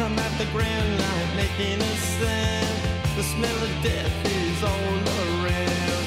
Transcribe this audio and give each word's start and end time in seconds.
come 0.00 0.18
at 0.18 0.38
the 0.38 0.46
grand 0.46 0.90
light 1.02 1.30
making 1.36 1.78
a 1.78 1.94
sound. 2.16 2.78
The 3.18 3.24
smell 3.32 3.58
of 3.68 3.72
death 3.82 4.16
is 4.40 4.58
all 4.72 4.96
around. 5.20 6.06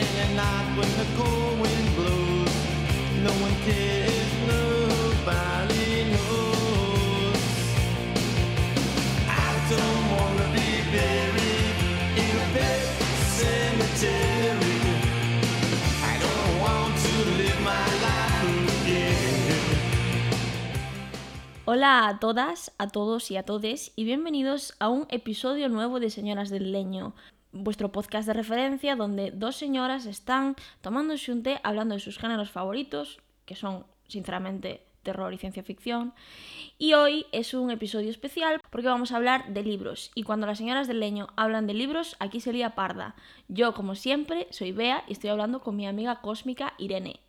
And 0.00 0.12
at 0.24 0.32
night 0.42 0.68
when 0.76 0.90
the 1.00 1.08
cold 1.16 1.54
wind 1.62 1.88
blows, 1.96 2.56
no 3.26 3.32
one 3.46 3.56
cares, 3.68 4.32
nobody 4.54 5.61
Hola 21.74 22.06
a 22.06 22.18
todas, 22.18 22.70
a 22.76 22.88
todos 22.88 23.30
y 23.30 23.38
a 23.38 23.44
todes 23.44 23.94
y 23.96 24.04
bienvenidos 24.04 24.74
a 24.78 24.90
un 24.90 25.06
episodio 25.08 25.70
nuevo 25.70 26.00
de 26.00 26.10
Señoras 26.10 26.50
del 26.50 26.70
Leño, 26.70 27.14
vuestro 27.50 27.90
podcast 27.90 28.26
de 28.26 28.34
referencia 28.34 28.94
donde 28.94 29.30
dos 29.30 29.56
señoras 29.56 30.04
están 30.04 30.54
tomándose 30.82 31.32
un 31.32 31.42
té 31.42 31.60
hablando 31.62 31.94
de 31.94 32.02
sus 32.02 32.18
géneros 32.18 32.50
favoritos, 32.50 33.20
que 33.46 33.54
son 33.54 33.86
sinceramente 34.06 34.84
terror 35.02 35.32
y 35.32 35.38
ciencia 35.38 35.62
ficción. 35.62 36.12
Y 36.76 36.92
hoy 36.92 37.24
es 37.32 37.54
un 37.54 37.70
episodio 37.70 38.10
especial 38.10 38.60
porque 38.68 38.88
vamos 38.88 39.10
a 39.10 39.16
hablar 39.16 39.54
de 39.54 39.62
libros. 39.62 40.10
Y 40.14 40.24
cuando 40.24 40.46
las 40.46 40.58
señoras 40.58 40.88
del 40.88 41.00
leño 41.00 41.28
hablan 41.36 41.66
de 41.66 41.72
libros, 41.72 42.16
aquí 42.18 42.40
se 42.40 42.52
lía 42.52 42.74
parda. 42.74 43.14
Yo, 43.48 43.72
como 43.72 43.94
siempre, 43.94 44.46
soy 44.50 44.72
Bea 44.72 45.04
y 45.08 45.12
estoy 45.12 45.30
hablando 45.30 45.62
con 45.62 45.74
mi 45.74 45.86
amiga 45.86 46.20
cósmica 46.20 46.74
Irene. 46.76 47.20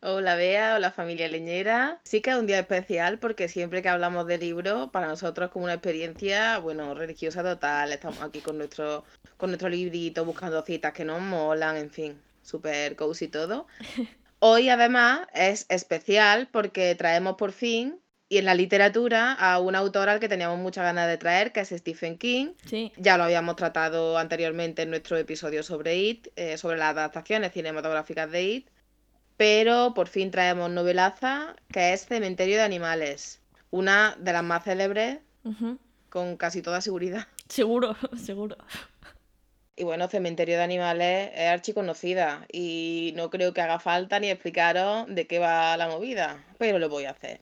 Hola 0.00 0.34
Bea, 0.34 0.74
hola 0.76 0.90
familia 0.90 1.28
leñera. 1.28 2.00
Sí 2.04 2.20
que 2.20 2.30
es 2.30 2.36
un 2.36 2.46
día 2.46 2.58
especial 2.58 3.18
porque 3.18 3.48
siempre 3.48 3.82
que 3.82 3.88
hablamos 3.88 4.26
de 4.26 4.38
libros, 4.38 4.90
para 4.90 5.06
nosotros 5.06 5.46
es 5.46 5.52
como 5.52 5.64
una 5.64 5.74
experiencia, 5.74 6.58
bueno, 6.58 6.94
religiosa 6.94 7.42
total. 7.42 7.92
Estamos 7.92 8.20
aquí 8.22 8.40
con 8.40 8.58
nuestro, 8.58 9.04
con 9.36 9.50
nuestro 9.50 9.68
librito, 9.68 10.24
buscando 10.24 10.62
citas 10.62 10.92
que 10.92 11.04
nos 11.04 11.20
molan, 11.20 11.76
en 11.76 11.90
fin, 11.90 12.20
súper 12.42 12.96
cozy 12.96 13.28
todo. 13.28 13.66
Hoy 14.40 14.68
además 14.68 15.26
es 15.32 15.66
especial 15.68 16.48
porque 16.50 16.94
traemos 16.96 17.36
por 17.36 17.52
fin, 17.52 18.00
y 18.28 18.38
en 18.38 18.46
la 18.46 18.54
literatura, 18.54 19.32
a 19.32 19.58
una 19.60 19.78
autora 19.78 20.12
al 20.12 20.20
que 20.20 20.28
teníamos 20.28 20.58
muchas 20.58 20.84
ganas 20.84 21.08
de 21.08 21.18
traer, 21.18 21.52
que 21.52 21.60
es 21.60 21.68
Stephen 21.68 22.18
King. 22.18 22.54
Sí, 22.66 22.92
Ya 22.96 23.16
lo 23.16 23.24
habíamos 23.24 23.54
tratado 23.56 24.18
anteriormente 24.18 24.82
en 24.82 24.90
nuestro 24.90 25.16
episodio 25.16 25.62
sobre 25.62 25.96
It, 25.96 26.28
eh, 26.36 26.58
sobre 26.58 26.78
las 26.78 26.90
adaptaciones 26.90 27.52
cinematográficas 27.52 28.30
de 28.30 28.42
It, 28.42 28.68
pero 29.36 29.94
por 29.94 30.08
fin 30.08 30.30
traemos 30.30 30.70
novelaza 30.70 31.56
que 31.72 31.92
es 31.92 32.06
Cementerio 32.06 32.56
de 32.56 32.62
Animales, 32.62 33.40
una 33.70 34.16
de 34.18 34.32
las 34.32 34.42
más 34.42 34.64
célebres 34.64 35.18
con 36.08 36.36
casi 36.36 36.62
toda 36.62 36.80
seguridad. 36.80 37.26
seguro, 37.48 37.96
seguro. 38.16 38.56
Y 39.76 39.82
bueno, 39.82 40.06
Cementerio 40.08 40.56
de 40.56 40.62
Animales 40.62 41.32
es 41.34 41.48
archiconocida 41.48 42.46
y 42.52 43.12
no 43.16 43.30
creo 43.30 43.52
que 43.52 43.60
haga 43.60 43.80
falta 43.80 44.20
ni 44.20 44.30
explicaros 44.30 45.06
de 45.08 45.26
qué 45.26 45.40
va 45.40 45.76
la 45.76 45.88
movida, 45.88 46.44
pero 46.58 46.78
lo 46.78 46.88
voy 46.88 47.06
a 47.06 47.10
hacer. 47.10 47.40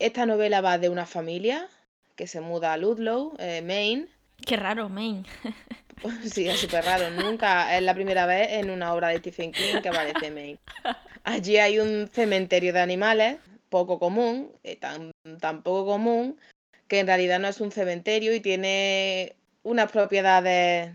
Esta 0.00 0.26
novela 0.26 0.60
va 0.60 0.78
de 0.78 0.88
una 0.88 1.06
familia 1.06 1.68
que 2.16 2.26
se 2.26 2.40
muda 2.40 2.72
a 2.72 2.76
Ludlow, 2.76 3.36
eh, 3.38 3.62
Maine, 3.62 4.08
Qué 4.44 4.56
raro, 4.56 4.88
Main. 4.88 5.26
Sí, 6.32 6.48
es 6.48 6.60
súper 6.60 6.84
raro. 6.84 7.10
Nunca 7.10 7.76
es 7.76 7.82
la 7.82 7.94
primera 7.94 8.26
vez 8.26 8.48
en 8.52 8.70
una 8.70 8.94
obra 8.94 9.08
de 9.08 9.18
Stephen 9.18 9.52
King 9.52 9.80
que 9.82 9.88
aparece 9.88 10.30
Maine. 10.30 10.58
Allí 11.24 11.58
hay 11.58 11.78
un 11.78 12.08
cementerio 12.08 12.72
de 12.72 12.80
animales, 12.80 13.38
poco 13.68 13.98
común, 13.98 14.52
eh, 14.62 14.76
tan, 14.76 15.12
tan 15.40 15.62
poco 15.62 15.86
común, 15.86 16.38
que 16.86 17.00
en 17.00 17.06
realidad 17.06 17.38
no 17.38 17.48
es 17.48 17.60
un 17.60 17.70
cementerio 17.70 18.34
y 18.34 18.40
tiene 18.40 19.36
unas 19.62 19.90
propiedades 19.92 20.92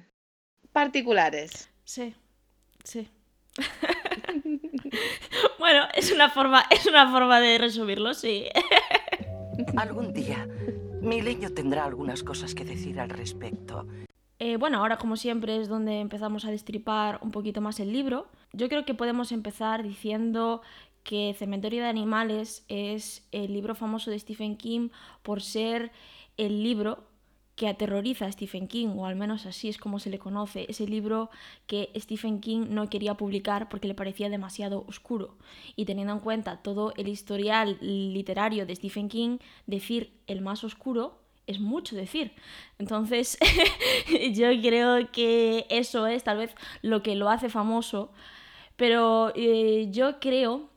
particulares. 0.72 1.70
Sí, 1.86 2.16
sí. 2.84 3.08
bueno, 5.60 5.88
es 5.94 6.12
una 6.12 6.30
forma, 6.30 6.64
es 6.72 6.88
una 6.88 7.12
forma 7.12 7.40
de 7.40 7.60
resumirlo, 7.60 8.14
sí. 8.14 8.46
Algún 9.78 10.14
día, 10.14 10.48
mi 11.02 11.22
leño 11.22 11.52
tendrá 11.52 11.86
algunas 11.86 12.24
cosas 12.24 12.56
que 12.56 12.66
decir 12.66 13.00
al 13.00 13.10
respecto. 13.10 13.88
Eh, 14.40 14.58
bueno, 14.58 14.80
ahora 14.80 14.98
como 14.98 15.16
siempre 15.16 15.62
es 15.62 15.70
donde 15.70 16.00
empezamos 16.00 16.46
a 16.46 16.52
destripar 16.52 17.20
un 17.22 17.32
poquito 17.32 17.62
más 17.62 17.80
el 17.80 17.94
libro. 17.94 18.28
Yo 18.52 18.68
creo 18.70 18.86
que 18.86 18.94
podemos 18.94 19.32
empezar 19.32 19.84
diciendo 19.84 20.62
que 21.04 21.36
Cementerio 21.38 21.84
de 21.84 21.90
Animales 21.90 22.66
es 22.68 23.28
el 23.32 23.54
libro 23.54 23.76
famoso 23.76 24.10
de 24.12 24.20
Stephen 24.20 24.58
King 24.58 24.90
por 25.22 25.42
ser 25.42 25.92
el 26.38 26.64
libro 26.64 27.06
que 27.56 27.68
aterroriza 27.68 28.26
a 28.26 28.32
Stephen 28.32 28.68
King, 28.68 28.88
o 28.98 29.06
al 29.06 29.16
menos 29.16 29.46
así 29.46 29.70
es 29.70 29.78
como 29.78 30.00
se 30.00 30.10
le 30.10 30.18
conoce. 30.18 30.66
Es 30.70 30.82
el 30.82 30.90
libro 30.90 31.30
que 31.68 31.92
Stephen 31.96 32.40
King 32.40 32.68
no 32.70 32.90
quería 32.90 33.16
publicar 33.16 33.70
porque 33.70 33.88
le 33.88 33.94
parecía 33.94 34.30
demasiado 34.30 34.86
oscuro. 34.88 35.38
Y 35.76 35.86
teniendo 35.86 36.14
en 36.14 36.20
cuenta 36.20 36.64
todo 36.64 36.94
el 36.98 37.08
historial 37.08 37.78
literario 37.80 38.66
de 38.66 38.76
Stephen 38.76 39.08
King, 39.08 39.38
decir 39.68 40.20
el 40.26 40.42
más 40.42 40.64
oscuro 40.64 41.23
es 41.48 41.60
mucho 41.60 41.96
decir. 41.96 42.34
Entonces, 42.80 43.38
yo 44.34 44.50
creo 44.62 45.12
que 45.12 45.66
eso 45.70 46.08
es 46.08 46.24
tal 46.24 46.38
vez 46.38 46.56
lo 46.82 47.04
que 47.04 47.16
lo 47.16 47.30
hace 47.30 47.50
famoso. 47.50 48.12
Pero 48.76 49.32
eh, 49.36 49.88
yo 49.92 50.20
creo 50.20 50.70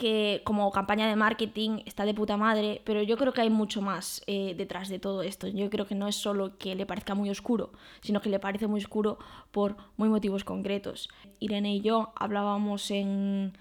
que 0.00 0.40
como 0.44 0.70
campaña 0.72 1.06
de 1.08 1.14
marketing 1.14 1.82
está 1.84 2.06
de 2.06 2.14
puta 2.14 2.38
madre, 2.38 2.80
pero 2.86 3.02
yo 3.02 3.18
creo 3.18 3.34
que 3.34 3.42
hay 3.42 3.50
mucho 3.50 3.82
más 3.82 4.22
eh, 4.26 4.54
detrás 4.56 4.88
de 4.88 4.98
todo 4.98 5.22
esto. 5.22 5.46
Yo 5.46 5.68
creo 5.68 5.86
que 5.86 5.94
no 5.94 6.08
es 6.08 6.16
solo 6.16 6.56
que 6.56 6.74
le 6.74 6.86
parezca 6.86 7.14
muy 7.14 7.28
oscuro, 7.28 7.72
sino 8.00 8.22
que 8.22 8.30
le 8.30 8.38
parece 8.38 8.66
muy 8.66 8.80
oscuro 8.80 9.18
por 9.50 9.76
muy 9.98 10.08
motivos 10.08 10.42
concretos. 10.42 11.10
Irene 11.38 11.74
y 11.74 11.80
yo 11.82 12.12
hablábamos 12.16 12.90
en 12.90 13.52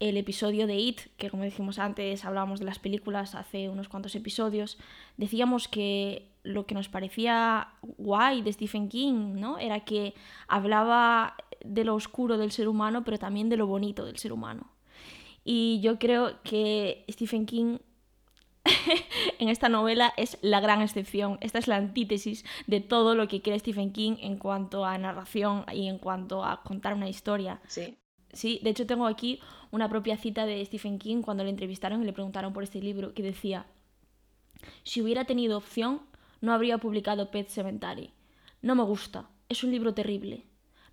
el 0.00 0.16
episodio 0.16 0.66
de 0.66 0.76
It, 0.76 1.00
que 1.16 1.30
como 1.30 1.44
dijimos 1.44 1.78
antes, 1.78 2.24
hablábamos 2.24 2.60
de 2.60 2.66
las 2.66 2.78
películas 2.78 3.34
hace 3.34 3.68
unos 3.68 3.88
cuantos 3.88 4.14
episodios, 4.14 4.78
decíamos 5.16 5.68
que 5.68 6.30
lo 6.42 6.66
que 6.66 6.74
nos 6.74 6.88
parecía 6.88 7.68
guay 7.82 8.42
de 8.42 8.52
Stephen 8.52 8.88
King, 8.88 9.34
¿no? 9.36 9.58
Era 9.58 9.80
que 9.80 10.14
hablaba 10.46 11.36
de 11.64 11.84
lo 11.84 11.94
oscuro 11.94 12.36
del 12.36 12.52
ser 12.52 12.68
humano, 12.68 13.04
pero 13.04 13.18
también 13.18 13.48
de 13.48 13.56
lo 13.56 13.66
bonito 13.66 14.04
del 14.04 14.18
ser 14.18 14.32
humano. 14.32 14.70
Y 15.44 15.80
yo 15.80 15.98
creo 15.98 16.42
que 16.42 17.04
Stephen 17.10 17.46
King 17.46 17.78
en 19.38 19.48
esta 19.48 19.68
novela 19.68 20.12
es 20.16 20.38
la 20.42 20.60
gran 20.60 20.82
excepción. 20.82 21.38
Esta 21.40 21.58
es 21.58 21.68
la 21.68 21.76
antítesis 21.76 22.44
de 22.66 22.80
todo 22.80 23.14
lo 23.14 23.28
que 23.28 23.42
quiere 23.42 23.58
Stephen 23.58 23.92
King 23.92 24.16
en 24.20 24.38
cuanto 24.38 24.84
a 24.84 24.96
narración 24.98 25.64
y 25.72 25.88
en 25.88 25.98
cuanto 25.98 26.44
a 26.44 26.62
contar 26.62 26.94
una 26.94 27.08
historia. 27.08 27.60
Sí. 27.66 27.96
Sí, 28.34 28.60
de 28.62 28.70
hecho 28.70 28.86
tengo 28.86 29.06
aquí 29.06 29.40
una 29.70 29.88
propia 29.88 30.16
cita 30.16 30.44
de 30.44 30.64
Stephen 30.64 30.98
King 30.98 31.22
cuando 31.22 31.44
le 31.44 31.50
entrevistaron 31.50 32.02
y 32.02 32.04
le 32.04 32.12
preguntaron 32.12 32.52
por 32.52 32.62
este 32.62 32.80
libro 32.80 33.14
que 33.14 33.22
decía, 33.22 33.66
si 34.82 35.00
hubiera 35.00 35.24
tenido 35.24 35.56
opción, 35.56 36.02
no 36.40 36.52
habría 36.52 36.78
publicado 36.78 37.30
Pet 37.30 37.48
Cemetery. 37.48 38.12
No 38.60 38.74
me 38.74 38.82
gusta, 38.82 39.28
es 39.48 39.64
un 39.64 39.70
libro 39.70 39.94
terrible. 39.94 40.44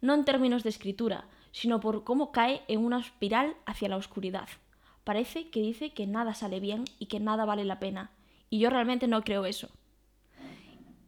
No 0.02 0.13
en 0.13 0.24
términos 0.25 0.63
de 0.63 0.69
escritura, 0.69 1.28
sino 1.52 1.79
por 1.79 2.03
cómo 2.03 2.31
cae 2.31 2.62
en 2.68 2.84
una 2.84 3.00
espiral 3.00 3.56
hacia 3.66 3.90
la 3.90 3.97
oscuridad. 3.97 4.47
Parece 5.03 5.50
que 5.50 5.62
dice 5.62 5.94
que 5.94 6.08
nada 6.08 6.34
sale 6.34 6.59
bien 6.59 6.85
y 7.00 7.08
que 7.08 7.19
nada 7.19 7.46
vale 7.46 7.66
la 7.66 7.79
pena. 7.79 8.12
Y 8.50 8.59
yo 8.59 8.69
realmente 8.69 9.08
no 9.08 9.23
creo 9.23 9.46
eso. 9.46 9.69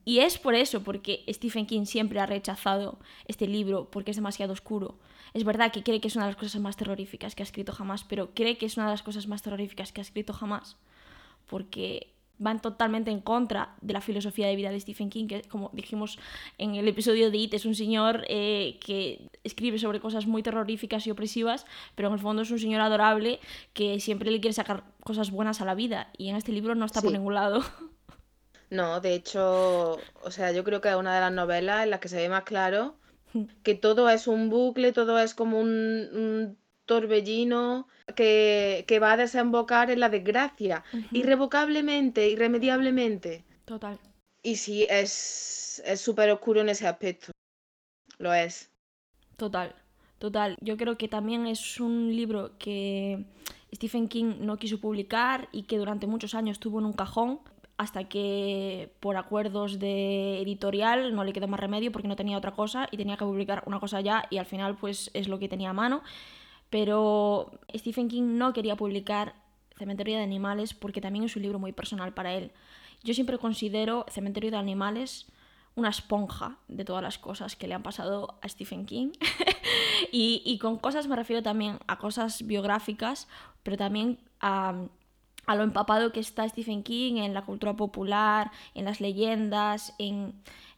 Y 0.06 0.20
es 0.20 0.38
por 0.38 0.56
eso, 0.56 0.84
porque 0.84 1.24
Stephen 1.30 1.66
King 1.66 1.86
siempre 1.86 2.20
ha 2.20 2.26
rechazado 2.26 3.00
este 3.28 3.48
libro, 3.48 3.90
porque 3.90 4.12
es 4.12 4.18
demasiado 4.18 4.54
oscuro. 4.54 4.98
Es 5.34 5.44
verdad 5.44 5.72
que 5.72 5.84
cree 5.84 6.02
que 6.02 6.08
es 6.08 6.16
una 6.16 6.26
de 6.26 6.32
las 6.32 6.40
cosas 6.40 6.62
más 6.62 6.78
terroríficas 6.78 7.36
que 7.36 7.44
ha 7.44 7.46
escrito 7.46 7.72
jamás, 7.72 8.04
pero 8.04 8.34
cree 8.34 8.58
que 8.58 8.66
es 8.66 8.78
una 8.78 8.88
de 8.88 8.94
las 8.94 9.04
cosas 9.04 9.28
más 9.28 9.42
terroríficas 9.42 9.92
que 9.92 10.02
ha 10.02 10.04
escrito 10.04 10.34
jamás, 10.34 10.78
porque 11.48 12.14
van 12.40 12.62
totalmente 12.62 13.12
en 13.12 13.22
contra 13.22 13.76
de 13.82 13.94
la 13.94 14.02
filosofía 14.02 14.48
de 14.48 14.56
vida 14.56 14.72
de 14.72 14.80
Stephen 14.80 15.10
King, 15.10 15.28
que 15.28 15.44
como 15.44 15.70
dijimos 15.74 16.20
en 16.58 16.76
el 16.76 16.88
episodio 16.88 17.32
de 17.32 17.38
It, 17.38 17.54
es 17.54 17.66
un 17.66 17.76
señor 17.76 18.26
eh, 18.28 18.78
que 18.82 19.30
escribe 19.44 19.80
sobre 19.80 20.00
cosas 20.00 20.28
muy 20.28 20.44
terroríficas 20.44 21.08
y 21.08 21.12
opresivas, 21.12 21.66
pero 21.96 22.10
en 22.10 22.16
el 22.16 22.20
fondo 22.20 22.42
es 22.42 22.52
un 22.52 22.60
señor 22.60 22.82
adorable 22.82 23.40
que 23.74 24.00
siempre 24.00 24.30
le 24.32 24.42
quiere 24.42 24.54
sacar 24.54 24.84
cosas 25.02 25.32
buenas 25.32 25.62
a 25.62 25.66
la 25.66 25.76
vida, 25.76 26.12
y 26.18 26.30
en 26.30 26.36
este 26.36 26.52
libro 26.52 26.76
no 26.76 26.86
está 26.86 27.02
por 27.02 27.12
ningún 27.12 27.36
lado. 27.36 27.64
No, 28.74 29.00
de 29.00 29.14
hecho, 29.14 30.00
o 30.24 30.32
sea, 30.32 30.52
yo 30.52 30.64
creo 30.64 30.82
que 30.82 30.90
es 30.90 30.96
una 30.96 31.16
de 31.16 31.22
las 31.22 31.32
novelas 31.32 31.84
en 31.84 31.92
las 31.92 32.00
que 32.00 32.10
se 32.10 32.18
ve 32.18 32.30
más 32.30 32.44
claro 32.44 32.96
que 33.64 33.76
todo 33.76 34.10
es 34.10 34.28
un 34.28 34.50
bucle, 34.50 34.94
todo 34.94 35.20
es 35.20 35.34
como 35.34 35.60
un, 35.60 35.70
un 35.70 36.58
torbellino 36.86 37.88
que, 38.16 38.86
que 38.88 39.00
va 39.00 39.14
a 39.14 39.18
desembocar 39.18 39.90
en 39.90 40.00
la 40.00 40.10
desgracia, 40.10 40.84
irrevocablemente, 41.12 42.30
irremediablemente. 42.30 43.44
Total. 43.66 44.00
Y 44.44 44.58
sí, 44.58 44.86
es 44.90 45.82
es 45.86 46.02
súper 46.02 46.30
oscuro 46.30 46.62
en 46.62 46.70
ese 46.70 46.88
aspecto. 46.88 47.32
Lo 48.20 48.34
es. 48.34 48.70
Total, 49.38 49.76
total. 50.20 50.56
Yo 50.62 50.78
creo 50.78 50.98
que 50.98 51.08
también 51.08 51.48
es 51.48 51.80
un 51.80 52.16
libro 52.16 52.58
que 52.60 53.26
Stephen 53.74 54.08
King 54.08 54.36
no 54.40 54.58
quiso 54.58 54.80
publicar 54.80 55.50
y 55.52 55.64
que 55.64 55.78
durante 55.78 56.06
muchos 56.06 56.36
años 56.36 56.60
tuvo 56.60 56.80
en 56.80 56.86
un 56.86 56.94
cajón. 56.94 57.40
Hasta 57.78 58.06
que 58.06 58.94
por 59.00 59.18
acuerdos 59.18 59.80
de 59.80 60.42
editorial 60.42 61.16
no 61.16 61.24
le 61.24 61.34
quedó 61.34 61.48
más 61.48 61.60
remedio 61.60 61.92
porque 61.92 62.08
no 62.08 62.16
tenía 62.16 62.38
otra 62.38 62.52
cosa 62.52 62.88
y 62.92 62.98
tenía 62.98 63.18
que 63.18 63.26
publicar 63.26 63.64
una 63.66 63.80
cosa 63.80 64.00
ya 64.02 64.26
y 64.30 64.38
al 64.38 64.46
final 64.46 64.76
pues 64.76 65.10
es 65.14 65.28
lo 65.28 65.40
que 65.40 65.50
tenía 65.50 65.72
a 65.72 65.74
mano. 65.74 66.02
Pero 66.70 67.52
Stephen 67.76 68.08
King 68.08 68.38
no 68.38 68.54
quería 68.54 68.76
publicar 68.76 69.36
Cementerio 69.78 70.18
de 70.18 70.24
Animales 70.24 70.74
porque 70.74 71.02
también 71.02 71.26
es 71.26 71.36
un 71.36 71.42
libro 71.42 71.60
muy 71.60 71.72
personal 71.72 72.14
para 72.14 72.34
él. 72.34 72.52
Yo 73.04 73.14
siempre 73.14 73.38
considero 73.38 74.06
Cementerio 74.10 74.52
de 74.52 74.58
Animales 74.58 75.28
una 75.76 75.90
esponja 75.90 76.58
de 76.68 76.86
todas 76.86 77.02
las 77.02 77.18
cosas 77.18 77.56
que 77.56 77.68
le 77.68 77.74
han 77.74 77.84
pasado 77.84 78.38
a 78.42 78.50
Stephen 78.50 78.86
King. 78.86 79.12
y, 80.12 80.42
y, 80.46 80.60
con 80.60 80.78
cosas 80.78 81.08
me 81.08 81.16
refiero 81.16 81.42
también 81.42 81.80
a 81.88 81.98
cosas 81.98 82.46
biográficas, 82.46 83.28
pero 83.64 83.78
también 83.78 84.20
a, 84.40 84.88
a, 85.46 85.56
lo 85.56 85.64
empapado 85.64 86.12
que 86.12 86.20
está 86.20 86.48
Stephen 86.48 86.84
King 86.84 87.18
en 87.18 87.34
la 87.34 87.44
cultura 87.46 87.76
popular, 87.76 88.52
en 88.74 88.86
las 88.86 89.02
leyendas, 89.02 89.94
en, 90.00 90.34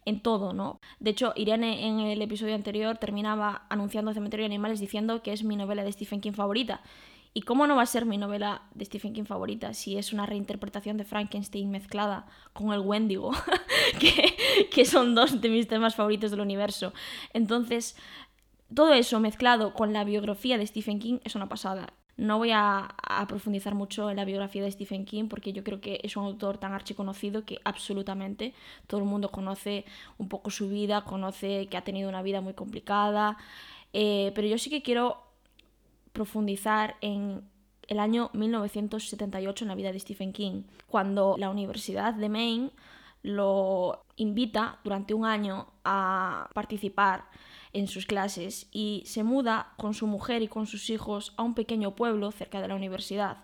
en 0.06 0.21
todo, 0.21 0.53
¿no? 0.53 0.79
De 1.00 1.12
hecho, 1.12 1.33
Irene 1.35 1.88
en 1.88 2.00
el 2.00 2.21
episodio 2.21 2.56
anterior 2.56 2.97
terminaba 2.97 3.65
anunciando 3.69 4.13
Cementerio 4.13 4.44
de 4.44 4.53
Animales 4.53 4.79
diciendo 4.79 5.21
que 5.21 5.33
es 5.33 5.44
mi 5.44 5.56
novela 5.56 5.83
de 5.83 5.91
Stephen 5.91 6.21
King 6.21 6.33
favorita. 6.33 6.81
¿Y 7.38 7.41
cómo 7.41 7.67
no 7.67 7.75
va 7.75 7.81
a 7.81 7.85
ser 7.85 8.06
mi 8.06 8.17
novela 8.17 8.62
de 8.75 8.85
Stephen 8.85 9.12
King 9.12 9.25
favorita 9.25 9.73
si 9.73 9.97
es 9.97 10.13
una 10.13 10.25
reinterpretación 10.25 10.95
de 10.95 11.03
Frankenstein 11.03 11.69
mezclada 11.69 12.27
con 12.53 12.71
el 12.71 12.79
Wendigo, 12.79 13.31
que, 14.00 14.69
que, 14.71 14.85
son 14.85 15.15
dos 15.15 15.41
de 15.41 15.50
mis 15.50 15.67
temas 15.67 15.95
favoritos 15.95 16.31
del 16.31 16.39
universo? 16.39 16.94
Entonces, 17.33 17.97
todo 18.73 18.94
eso 18.94 19.19
mezclado 19.19 19.73
con 19.73 19.91
la 19.91 20.06
biografía 20.06 20.57
de 20.57 20.65
Stephen 20.65 21.00
King 21.00 21.19
es 21.25 21.35
una 21.35 21.50
pasada. 21.50 21.94
No 22.17 22.38
voy 22.38 22.51
a, 22.53 22.95
profundizar 23.27 23.75
mucho 23.75 24.09
en 24.09 24.15
la 24.15 24.25
biografía 24.25 24.63
de 24.63 24.71
Stephen 24.71 25.06
King 25.06 25.27
porque 25.27 25.51
yo 25.51 25.63
creo 25.63 25.81
que 25.81 26.00
es 26.03 26.15
un 26.15 26.25
autor 26.25 26.57
tan 26.57 26.73
archiconocido 26.73 27.44
que 27.45 27.59
absolutamente 27.65 28.53
todo 28.88 29.01
el 29.01 29.06
mundo 29.06 29.31
conoce 29.31 29.85
un 30.17 30.29
poco 30.29 30.50
su 30.50 30.69
vida, 30.69 31.03
conoce 31.03 31.67
que 31.67 31.77
ha 31.77 31.83
tenido 31.83 32.07
una 32.07 32.21
vida 32.21 32.39
muy 32.39 32.53
complicada. 32.53 33.38
Eh, 33.91 34.31
pero 34.33 34.47
yo 34.47 34.57
sí 34.57 34.69
que 34.69 34.81
quiero 34.81 35.23
profundizar 36.13 36.95
en 37.01 37.44
el 37.88 38.00
año 38.00 38.29
1978 38.33 39.65
en 39.65 39.67
la 39.67 39.75
vida 39.75 39.91
de 39.91 40.00
Stephen 40.00 40.33
King, 40.33 40.63
cuando 40.88 41.35
la 41.38 41.50
Universidad 41.50 42.13
de 42.13 42.29
Maine 42.29 42.71
lo 43.23 44.06
invita 44.17 44.79
durante 44.83 45.13
un 45.13 45.25
año 45.25 45.67
a 45.83 46.50
participar 46.53 47.25
en 47.75 47.88
sus 47.88 48.06
clases 48.06 48.68
y 48.72 49.04
se 49.06 49.24
muda 49.24 49.74
con 49.77 49.94
su 49.94 50.07
mujer 50.07 50.42
y 50.42 50.48
con 50.48 50.66
sus 50.66 50.89
hijos 50.89 51.33
a 51.38 51.44
un 51.44 51.54
pequeño 51.54 51.95
pueblo 51.95 52.31
cerca 52.31 52.62
de 52.62 52.68
la 52.68 52.75
universidad, 52.75 53.44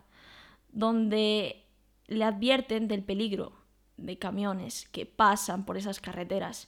donde 0.71 1.65
le 2.07 2.23
advierten 2.23 2.87
del 2.87 3.03
peligro 3.03 3.53
de 3.97 4.17
camiones 4.17 4.87
que 4.91 5.05
pasan 5.05 5.65
por 5.65 5.77
esas 5.77 5.99
carreteras. 5.99 6.67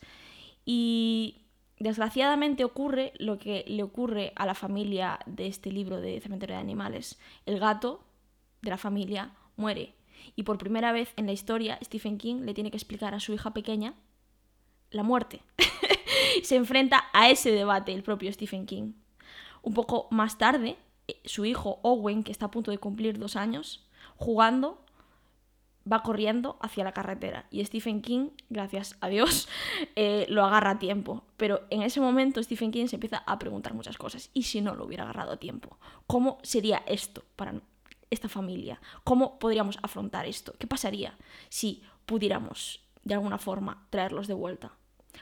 Y 0.66 1.44
Desgraciadamente 1.84 2.64
ocurre 2.64 3.12
lo 3.18 3.38
que 3.38 3.66
le 3.68 3.84
ocurre 3.84 4.32
a 4.38 4.46
la 4.46 4.54
familia 4.54 5.20
de 5.26 5.48
este 5.48 5.70
libro 5.70 6.00
de 6.00 6.22
Cementerio 6.22 6.56
de 6.56 6.62
Animales. 6.62 7.20
El 7.46 7.60
gato 7.60 8.06
de 8.62 8.70
la 8.70 8.78
familia 8.78 9.34
muere. 9.58 9.94
Y 10.38 10.44
por 10.44 10.58
primera 10.58 10.94
vez 10.94 11.12
en 11.18 11.26
la 11.26 11.34
historia, 11.34 11.78
Stephen 11.84 12.18
King 12.18 12.46
le 12.46 12.54
tiene 12.54 12.72
que 12.72 12.78
explicar 12.78 13.14
a 13.14 13.20
su 13.20 13.34
hija 13.34 13.54
pequeña 13.54 13.96
la 14.92 15.04
muerte. 15.04 15.42
Se 16.42 16.56
enfrenta 16.56 17.06
a 17.14 17.30
ese 17.30 17.52
debate 17.52 17.94
el 17.94 18.04
propio 18.04 18.32
Stephen 18.32 18.66
King. 18.66 18.94
Un 19.62 19.74
poco 19.74 20.08
más 20.12 20.38
tarde, 20.38 20.78
eh, 21.08 21.22
su 21.26 21.46
hijo 21.46 21.80
Owen, 21.84 22.24
que 22.24 22.32
está 22.32 22.48
a 22.48 22.52
punto 22.52 22.72
de 22.72 22.78
cumplir 22.78 23.18
dos 23.18 23.36
años, 23.36 23.86
jugando, 24.16 24.84
va 25.92 26.02
corriendo 26.02 26.58
hacia 26.62 26.84
la 26.84 26.94
carretera 26.94 27.46
y 27.52 27.64
Stephen 27.66 28.02
King, 28.02 28.30
gracias 28.50 28.96
a 29.02 29.10
Dios, 29.10 29.50
eh, 29.96 30.26
lo 30.30 30.44
agarra 30.46 30.72
a 30.72 30.80
tiempo. 30.80 31.24
Pero 31.38 31.62
en 31.70 31.82
ese 31.82 32.00
momento 32.00 32.42
Stephen 32.42 32.72
King 32.72 32.88
se 32.88 32.96
empieza 32.96 33.18
a 33.26 33.40
preguntar 33.40 33.74
muchas 33.74 33.98
cosas. 33.98 34.30
¿Y 34.34 34.44
si 34.44 34.62
no 34.62 34.76
lo 34.76 34.86
hubiera 34.86 35.04
agarrado 35.04 35.34
a 35.34 35.38
tiempo? 35.38 35.78
¿Cómo 36.08 36.40
sería 36.44 36.84
esto 36.88 37.24
para 37.36 37.56
esta 38.10 38.30
familia? 38.30 38.80
¿Cómo 39.04 39.40
podríamos 39.40 39.78
afrontar 39.82 40.26
esto? 40.26 40.54
¿Qué 40.60 40.68
pasaría 40.68 41.18
si 41.50 41.84
pudiéramos 42.06 42.82
de 43.04 43.16
alguna 43.16 43.38
forma 43.38 43.88
traerlos 43.90 44.28
de 44.28 44.34
vuelta? 44.34 44.72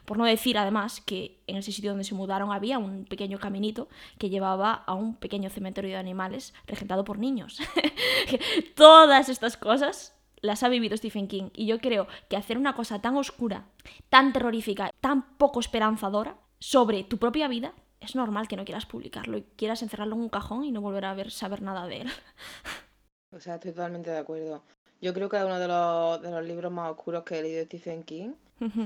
Por 0.05 0.17
no 0.17 0.25
decir 0.25 0.57
además 0.57 1.01
que 1.01 1.41
en 1.47 1.57
ese 1.57 1.71
sitio 1.71 1.91
donde 1.91 2.03
se 2.03 2.15
mudaron 2.15 2.51
había 2.51 2.77
un 2.77 3.05
pequeño 3.05 3.39
caminito 3.39 3.87
que 4.17 4.29
llevaba 4.29 4.73
a 4.73 4.93
un 4.93 5.15
pequeño 5.15 5.49
cementerio 5.49 5.91
de 5.91 5.97
animales 5.97 6.53
regentado 6.67 7.03
por 7.03 7.19
niños. 7.19 7.59
Todas 8.75 9.29
estas 9.29 9.57
cosas 9.57 10.15
las 10.41 10.63
ha 10.63 10.69
vivido 10.69 10.97
Stephen 10.97 11.27
King. 11.27 11.49
Y 11.53 11.65
yo 11.65 11.79
creo 11.79 12.07
que 12.29 12.37
hacer 12.37 12.57
una 12.57 12.75
cosa 12.75 13.01
tan 13.01 13.15
oscura, 13.17 13.65
tan 14.09 14.33
terrorífica, 14.33 14.91
tan 14.99 15.37
poco 15.37 15.59
esperanzadora 15.59 16.35
sobre 16.59 17.03
tu 17.03 17.17
propia 17.17 17.47
vida, 17.47 17.73
es 17.99 18.15
normal 18.15 18.47
que 18.47 18.55
no 18.55 18.65
quieras 18.65 18.85
publicarlo 18.85 19.37
y 19.37 19.43
quieras 19.55 19.83
encerrarlo 19.83 20.15
en 20.15 20.21
un 20.21 20.29
cajón 20.29 20.63
y 20.63 20.71
no 20.71 20.81
volver 20.81 21.05
a 21.05 21.13
ver, 21.13 21.31
saber 21.31 21.61
nada 21.61 21.87
de 21.87 22.01
él. 22.01 22.11
O 23.33 23.39
sea, 23.39 23.55
estoy 23.55 23.71
totalmente 23.71 24.09
de 24.09 24.17
acuerdo. 24.17 24.61
Yo 24.99 25.13
creo 25.13 25.29
que 25.29 25.37
es 25.37 25.43
uno 25.45 25.57
de 25.57 25.65
los, 25.65 26.21
de 26.21 26.31
los 26.31 26.43
libros 26.43 26.69
más 26.69 26.91
oscuros 26.91 27.23
que 27.23 27.39
he 27.39 27.41
leído 27.41 27.63
Stephen 27.63 28.03
King. 28.03 28.33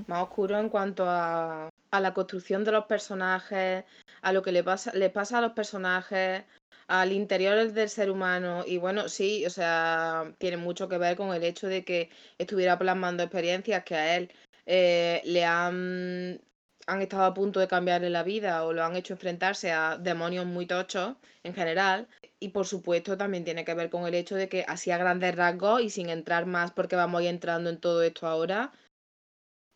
Más 0.07 0.23
oscuro 0.23 0.57
en 0.57 0.69
cuanto 0.69 1.05
a, 1.07 1.69
a 1.91 1.99
la 1.99 2.13
construcción 2.13 2.63
de 2.63 2.71
los 2.71 2.85
personajes, 2.85 3.83
a 4.21 4.33
lo 4.33 4.41
que 4.41 4.51
le 4.51 4.63
pasa, 4.63 4.93
le 4.93 5.09
pasa 5.09 5.39
a 5.39 5.41
los 5.41 5.53
personajes, 5.53 6.43
al 6.87 7.11
interior 7.11 7.71
del 7.71 7.89
ser 7.89 8.11
humano. 8.11 8.63
Y 8.65 8.77
bueno, 8.77 9.09
sí, 9.09 9.45
o 9.45 9.49
sea, 9.49 10.33
tiene 10.37 10.57
mucho 10.57 10.87
que 10.87 10.97
ver 10.97 11.15
con 11.17 11.33
el 11.33 11.43
hecho 11.43 11.67
de 11.67 11.83
que 11.83 12.09
estuviera 12.37 12.77
plasmando 12.77 13.23
experiencias 13.23 13.83
que 13.83 13.95
a 13.95 14.17
él 14.17 14.31
eh, 14.65 15.21
le 15.25 15.45
han, 15.45 16.41
han 16.87 17.01
estado 17.01 17.23
a 17.23 17.33
punto 17.33 17.59
de 17.59 17.67
cambiarle 17.67 18.09
la 18.09 18.23
vida 18.23 18.63
o 18.65 18.73
lo 18.73 18.83
han 18.83 18.95
hecho 18.95 19.13
enfrentarse 19.13 19.71
a 19.71 19.97
demonios 19.97 20.45
muy 20.45 20.65
tochos 20.65 21.15
en 21.43 21.53
general. 21.53 22.07
Y 22.39 22.49
por 22.49 22.67
supuesto 22.67 23.17
también 23.17 23.43
tiene 23.43 23.65
que 23.65 23.73
ver 23.73 23.89
con 23.89 24.05
el 24.05 24.13
hecho 24.13 24.35
de 24.35 24.49
que 24.49 24.65
así 24.67 24.91
a 24.91 24.97
grandes 24.97 25.35
rasgos 25.35 25.81
y 25.81 25.89
sin 25.89 26.09
entrar 26.09 26.45
más 26.45 26.71
porque 26.71 26.95
vamos 26.95 27.19
a 27.19 27.23
ir 27.23 27.29
entrando 27.29 27.69
en 27.69 27.79
todo 27.79 28.03
esto 28.03 28.27
ahora, 28.27 28.71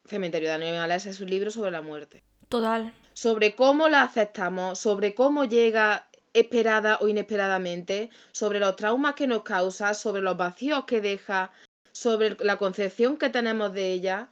Cementerio 0.10 0.50
de 0.50 0.56
Animales 0.56 1.06
es 1.06 1.20
un 1.22 1.30
libro 1.30 1.52
sobre 1.52 1.72
la 1.72 1.82
muerte. 1.82 2.24
Total. 2.50 2.94
Sobre 3.14 3.56
cómo 3.56 3.90
la 3.90 4.04
aceptamos, 4.04 4.80
sobre 4.80 5.14
cómo 5.14 5.46
llega 5.46 6.10
esperada 6.34 6.98
o 7.02 7.08
inesperadamente, 7.08 8.10
sobre 8.32 8.60
los 8.60 8.76
traumas 8.76 9.16
que 9.16 9.28
nos 9.28 9.44
causa, 9.44 9.94
sobre 9.94 10.22
los 10.22 10.38
vacíos 10.38 10.86
que 10.86 11.02
deja, 11.02 11.52
sobre 11.92 12.38
la 12.40 12.58
concepción 12.58 13.18
que 13.18 13.30
tenemos 13.30 13.74
de 13.74 13.94
ella. 13.94 14.30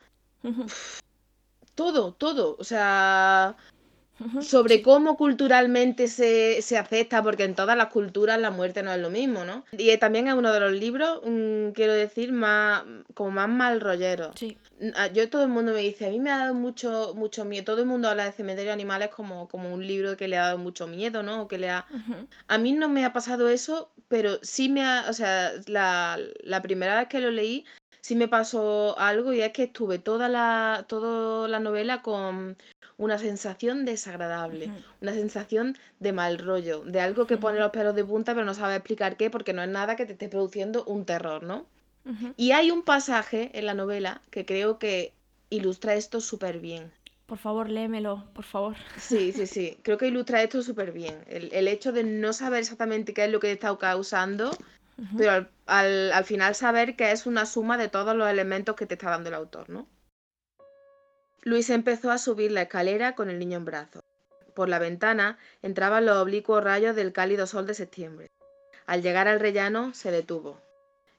todo, 1.75 2.13
todo. 2.13 2.56
O 2.59 2.63
sea, 2.63 3.56
sobre 4.42 4.81
cómo 4.81 5.18
culturalmente 5.18 6.07
se, 6.07 6.62
se, 6.62 6.78
acepta, 6.78 7.21
porque 7.21 7.44
en 7.44 7.56
todas 7.56 7.78
las 7.78 7.88
culturas 7.88 8.40
la 8.40 8.52
muerte 8.52 8.83
no 8.83 8.92
es 8.92 9.00
lo 9.00 9.09
mismo, 9.09 9.45
¿no? 9.45 9.64
Y 9.71 9.95
también 9.97 10.28
es 10.28 10.33
uno 10.33 10.52
de 10.52 10.59
los 10.59 10.71
libros, 10.74 11.21
mm, 11.24 11.69
quiero 11.71 11.94
decir, 11.94 12.31
más 12.31 12.83
como 13.14 13.31
más 13.31 13.50
mal 13.50 13.81
rollero. 13.81 14.31
Sí. 14.36 14.57
Yo 15.14 15.30
todo 15.30 15.44
el 15.44 15.50
mundo 15.50 15.74
me 15.74 15.81
dice, 15.81 16.06
a 16.06 16.09
mí 16.09 16.19
me 16.19 16.31
ha 16.31 16.38
dado 16.38 16.54
mucho, 16.54 17.14
mucho 17.16 17.45
miedo. 17.45 17.66
Todo 17.66 17.81
el 17.81 17.88
mundo 17.88 18.09
habla 18.09 18.26
de 18.26 18.31
Cementerio 18.31 18.69
de 18.69 18.74
Animales 18.74 19.09
como, 19.09 19.47
como 19.47 19.74
un 19.74 19.86
libro 19.86 20.16
que 20.18 20.28
le 20.28 20.38
ha 20.38 20.45
dado 20.45 20.57
mucho 20.59 20.88
miedo, 20.88 21.24
¿no? 21.24 21.44
O 21.44 21.47
que 21.47 21.57
le 21.57 21.69
ha... 21.69 21.86
A 22.47 22.57
mí 22.57 22.74
no 22.74 22.88
me 22.88 23.04
ha 23.04 23.14
pasado 23.14 23.50
eso, 23.50 23.92
pero 24.07 24.40
sí 24.44 24.69
me 24.69 24.86
ha, 24.86 25.06
o 25.09 25.14
sea, 25.14 25.52
la, 25.66 26.19
la 26.44 26.62
primera 26.62 27.00
vez 27.00 27.07
que 27.07 27.19
lo 27.19 27.31
leí, 27.31 27.66
sí 28.07 28.16
me 28.16 28.30
pasó 28.30 28.97
algo 29.00 29.33
y 29.33 29.42
es 29.42 29.52
que 29.52 29.64
estuve 29.64 30.00
toda 30.00 30.30
la, 30.30 30.86
toda 30.88 31.47
la 31.50 31.59
novela 31.59 32.02
con 32.02 32.56
una 32.97 33.18
sensación 33.19 33.85
desagradable, 33.85 34.71
una 35.01 35.13
sensación 35.13 35.77
de 35.99 36.13
mal 36.13 36.39
rollo, 36.39 36.83
de 36.83 36.99
algo 36.99 37.27
que 37.27 37.37
pone 37.37 37.59
los 37.59 37.71
pelos 37.71 37.95
de 37.95 38.04
punta 38.04 38.33
pero 38.33 38.45
no 38.45 38.54
sabe 38.54 38.75
explicar 38.75 39.18
qué 39.18 39.30
porque 39.30 39.54
no 39.54 39.61
es 39.61 39.69
nada 39.69 39.95
que 39.95 40.06
te 40.06 40.13
esté 40.13 40.30
produciendo 40.30 40.83
un 40.85 41.06
terror, 41.06 41.44
¿no? 41.44 41.66
Y 42.37 42.51
hay 42.51 42.71
un 42.71 42.83
pasaje 42.83 43.51
en 43.54 43.66
la 43.66 43.73
novela 43.73 44.21
que 44.31 44.45
creo 44.45 44.80
que 44.80 45.11
ilustra 45.49 45.94
esto 45.95 46.21
súper 46.21 46.59
bien. 46.59 46.89
Por 47.25 47.37
favor, 47.37 47.69
léemelo, 47.69 48.23
por 48.33 48.45
favor. 48.45 48.77
Sí, 48.97 49.33
sí, 49.33 49.45
sí. 49.47 49.77
Creo 49.83 49.97
que 49.97 50.07
ilustra 50.07 50.42
esto 50.42 50.61
súper 50.63 50.94
bien. 50.94 51.21
El, 51.27 51.68
hecho 51.68 51.92
de 51.92 52.06
no 52.06 52.31
saber 52.31 52.61
exactamente 52.61 53.13
qué 53.13 53.25
es 53.25 53.31
lo 53.31 53.42
que 53.42 53.51
está 53.51 53.77
causando, 53.77 54.51
pero 55.18 55.49
al, 55.66 56.11
al, 56.13 56.23
final 56.23 56.56
saber 56.56 56.95
que 56.95 57.11
es 57.11 57.25
una 57.25 57.45
suma 57.45 57.77
de 57.77 57.89
todos 57.89 58.16
los 58.16 58.30
elementos 58.30 58.77
que 58.77 58.85
te 58.85 58.94
está 58.94 59.09
dando 59.09 59.27
el 59.27 59.35
autor, 59.35 59.69
¿no? 59.69 59.85
Luis 61.47 61.69
empezó 61.69 62.11
a 62.11 62.18
subir 62.18 62.51
la 62.51 62.63
escalera 62.63 63.16
con 63.16 63.30
el 63.30 63.39
niño 63.39 63.56
en 63.56 63.63
brazos. 63.63 64.04
Por 64.54 64.68
la 64.68 64.80
ventana 64.80 65.37
entraban 65.61 66.06
los 66.06 66.18
oblicuos 66.18 66.61
rayos 66.61 66.94
del 66.94 67.13
cálido 67.13 67.47
sol 67.47 67.66
de 67.66 67.73
septiembre. 67.73 68.30
Al 68.85 69.01
llegar 69.01 69.30
al 69.30 69.39
rellano 69.39 69.94
se 69.94 70.11
detuvo. 70.11 70.59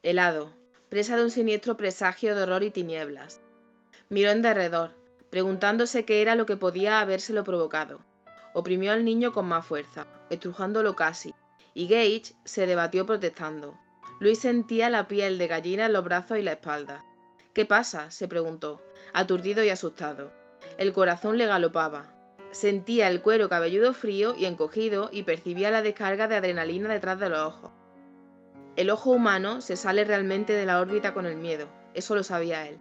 Helado, 0.02 0.52
presa 0.90 1.16
de 1.16 1.24
un 1.24 1.30
siniestro 1.30 1.78
presagio 1.78 2.36
de 2.36 2.42
horror 2.42 2.62
y 2.62 2.70
tinieblas. 2.70 3.40
Miró 4.10 4.30
en 4.30 4.42
derredor, 4.42 4.90
preguntándose 5.30 6.04
qué 6.04 6.20
era 6.20 6.34
lo 6.34 6.44
que 6.44 6.58
podía 6.58 7.00
habérselo 7.00 7.42
provocado. 7.42 8.00
Oprimió 8.52 8.92
al 8.92 9.06
niño 9.06 9.32
con 9.32 9.46
más 9.46 9.64
fuerza, 9.64 10.06
estrujándolo 10.28 10.94
casi, 10.94 11.34
y 11.72 11.88
Gage 11.88 12.34
se 12.44 12.66
debatió 12.66 13.06
protestando. 13.06 13.78
Luis 14.20 14.40
sentía 14.40 14.90
la 14.90 15.08
piel 15.08 15.38
de 15.38 15.46
gallina 15.46 15.86
en 15.86 15.94
los 15.94 16.04
brazos 16.04 16.36
y 16.36 16.42
la 16.42 16.52
espalda. 16.52 17.02
¿Qué 17.54 17.64
pasa? 17.64 18.10
se 18.10 18.28
preguntó, 18.28 18.82
aturdido 19.12 19.64
y 19.64 19.70
asustado. 19.70 20.32
El 20.76 20.92
corazón 20.92 21.38
le 21.38 21.46
galopaba. 21.46 22.12
Sentía 22.50 23.08
el 23.08 23.20
cuero 23.20 23.48
cabelludo 23.48 23.92
frío 23.92 24.34
y 24.36 24.46
encogido 24.46 25.10
y 25.12 25.22
percibía 25.22 25.70
la 25.70 25.82
descarga 25.82 26.28
de 26.28 26.36
adrenalina 26.36 26.92
detrás 26.92 27.18
de 27.20 27.28
los 27.28 27.40
ojos. 27.40 27.70
El 28.76 28.90
ojo 28.90 29.10
humano 29.10 29.60
se 29.60 29.76
sale 29.76 30.04
realmente 30.04 30.52
de 30.52 30.64
la 30.64 30.80
órbita 30.80 31.12
con 31.12 31.26
el 31.26 31.36
miedo, 31.36 31.68
eso 31.94 32.14
lo 32.14 32.22
sabía 32.22 32.68
él. 32.68 32.78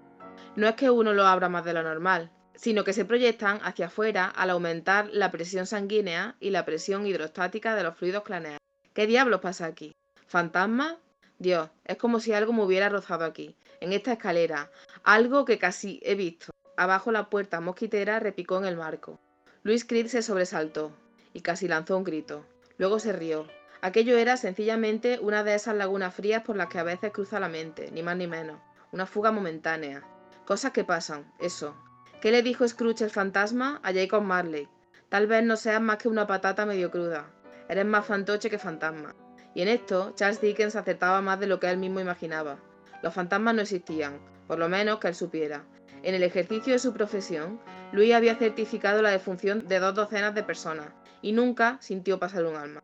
No 0.56 0.68
es 0.68 0.76
que 0.76 0.90
uno 0.90 1.14
lo 1.14 1.26
abra 1.26 1.50
más 1.50 1.66
de 1.66 1.74
lo 1.74 1.84
normal, 1.84 2.32
sino 2.56 2.84
que 2.84 2.94
se 2.94 3.06
proyectan 3.06 3.60
hacia 3.64 3.88
afuera 3.88 4.26
al 4.28 4.50
aumentar 4.50 5.10
la 5.12 5.32
presión 5.32 5.66
sanguínea 5.66 6.36
y 6.40 6.50
la 6.52 6.66
presión 6.66 7.06
hidrostática 7.06 7.76
de 7.76 7.84
los 7.84 7.96
fluidos 7.96 8.24
craneales. 8.24 8.60
¿Qué 8.94 9.08
diablos 9.08 9.42
pasa 9.42 9.66
aquí? 9.66 9.96
¿Fantasmas? 10.28 10.96
Dios, 11.40 11.70
es 11.86 11.98
como 11.98 12.20
si 12.20 12.34
algo 12.34 12.54
me 12.54 12.64
hubiera 12.64 12.90
rozado 12.90 13.26
aquí, 13.26 13.56
en 13.80 13.94
esta 13.94 14.14
escalera, 14.14 14.72
algo 15.08 15.46
que 15.46 15.58
casi 15.58 16.02
he 16.04 16.16
visto. 16.16 16.52
Abajo 16.76 17.14
la 17.14 17.30
puerta 17.30 17.62
mosquitera 17.62 18.20
repicó 18.20 18.58
en 18.58 18.66
el 18.66 18.76
marco. 18.76 19.22
Luis 19.64 19.86
Creed 19.86 20.08
se 20.08 20.22
sobresaltó 20.22 20.92
y 21.32 21.40
casi 21.40 21.70
lanzó 21.70 21.96
un 21.96 22.04
grito. 22.04 22.46
Luego 22.78 23.00
se 23.00 23.14
rió. 23.14 23.48
Aquello 23.80 24.18
era 24.18 24.36
sencillamente 24.36 25.18
una 25.22 25.46
de 25.46 25.56
esas 25.56 25.78
lagunas 25.78 26.14
frías 26.14 26.44
por 26.44 26.58
las 26.58 26.68
que 26.68 26.80
a 26.80 26.84
veces 26.84 27.14
cruza 27.14 27.40
la 27.40 27.48
mente, 27.48 27.90
ni 27.94 28.04
más 28.04 28.18
ni 28.18 28.28
menos. 28.28 28.60
Una 28.92 29.06
fuga 29.06 29.32
momentánea. 29.32 30.04
Cosas 30.46 30.74
que 30.74 30.84
pasan, 30.84 31.32
eso. 31.40 31.74
¿Qué 32.20 32.30
le 32.30 32.44
dijo 32.44 32.68
Scrooge 32.68 33.06
el 33.06 33.10
fantasma 33.10 33.80
a 33.84 33.94
Jacob 33.94 34.24
Marley? 34.24 34.68
Tal 35.08 35.26
vez 35.26 35.42
no 35.42 35.56
seas 35.56 35.80
más 35.80 36.00
que 36.00 36.10
una 36.10 36.28
patata 36.28 36.66
medio 36.66 36.92
cruda. 36.92 37.32
Eres 37.70 37.86
más 37.86 38.06
fantoche 38.06 38.50
que 38.50 38.60
fantasma. 38.60 39.16
Y 39.56 39.62
en 39.62 39.70
esto, 39.70 40.12
Charles 40.18 40.42
Dickens 40.42 40.76
acertaba 40.76 41.22
más 41.22 41.40
de 41.40 41.48
lo 41.48 41.62
que 41.62 41.70
él 41.70 41.78
mismo 41.78 42.02
imaginaba. 42.02 42.58
Los 43.02 43.14
fantasmas 43.14 43.56
no 43.56 43.62
existían, 43.62 44.20
por 44.48 44.60
lo 44.60 44.70
menos 44.70 45.00
que 45.00 45.10
él 45.10 45.16
supiera. 45.16 45.66
En 46.04 46.16
el 46.16 46.24
ejercicio 46.24 46.74
de 46.74 46.80
su 46.80 46.94
profesión, 46.94 47.60
Luis 47.92 48.14
había 48.14 48.36
certificado 48.36 49.02
la 49.02 49.12
defunción 49.12 49.68
de 49.68 49.80
dos 49.80 49.96
docenas 49.96 50.34
de 50.36 50.44
personas 50.44 50.90
y 51.22 51.32
nunca 51.32 51.78
sintió 51.82 52.20
pasar 52.20 52.46
un 52.46 52.56
alma. 52.56 52.84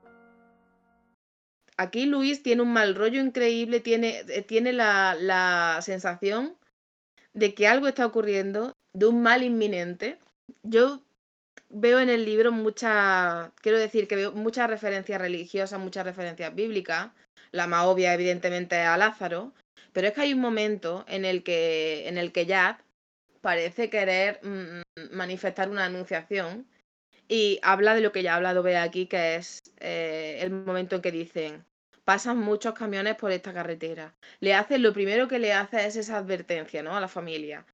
Aquí 1.77 2.05
Luis 2.05 2.43
tiene 2.43 2.61
un 2.61 2.71
mal 2.73 2.95
rollo 2.95 3.19
increíble, 3.19 3.79
tiene, 3.79 4.23
eh, 4.27 4.41
tiene 4.43 4.73
la, 4.73 5.15
la 5.15 5.79
sensación 5.81 6.55
de 7.33 7.53
que 7.53 7.67
algo 7.67 7.87
está 7.87 8.05
ocurriendo, 8.05 8.73
de 8.93 9.07
un 9.07 9.23
mal 9.23 9.43
inminente. 9.43 10.19
Yo 10.61 11.01
veo 11.69 11.99
en 11.99 12.09
el 12.09 12.25
libro 12.25 12.51
muchas, 12.51 13.51
quiero 13.61 13.79
decir 13.79 14.07
que 14.07 14.15
veo 14.15 14.31
muchas 14.31 14.69
referencias 14.69 15.19
religiosas, 15.19 15.79
muchas 15.79 16.05
referencias 16.05 16.53
bíblicas. 16.53 17.11
La 17.51 17.67
más 17.67 17.85
obvia, 17.85 18.13
evidentemente, 18.13 18.79
es 18.79 18.87
a 18.87 18.97
Lázaro. 18.97 19.53
Pero 19.93 20.07
es 20.07 20.13
que 20.13 20.21
hay 20.21 20.33
un 20.33 20.41
momento 20.41 21.05
en 21.07 21.23
el 21.25 21.43
que, 21.43 22.07
en 22.07 22.17
el 22.17 22.31
que 22.31 22.45
Yad 22.45 22.77
parece 23.41 23.89
querer 23.89 24.39
mm, 24.43 24.81
manifestar 25.11 25.69
una 25.69 25.85
anunciación 25.85 26.67
y 27.27 27.59
habla 27.63 27.95
de 27.95 28.01
lo 28.01 28.11
que 28.11 28.23
ya 28.23 28.33
ha 28.33 28.35
hablado 28.37 28.63
Bea 28.63 28.83
aquí, 28.83 29.07
que 29.07 29.35
es 29.35 29.63
eh, 29.79 30.39
el 30.41 30.51
momento 30.51 30.97
en 30.97 31.01
que 31.01 31.11
dicen, 31.11 31.65
pasan 32.03 32.37
muchos 32.37 32.73
camiones 32.73 33.15
por 33.15 33.31
esta 33.31 33.53
carretera. 33.53 34.15
Le 34.39 34.53
hace, 34.53 34.77
lo 34.77 34.93
primero 34.93 35.27
que 35.27 35.39
le 35.39 35.53
hace 35.53 35.85
es 35.85 35.95
esa 35.95 36.17
advertencia, 36.17 36.83
¿no? 36.83 36.95
A 36.95 37.01
la 37.01 37.07
familia. 37.07 37.65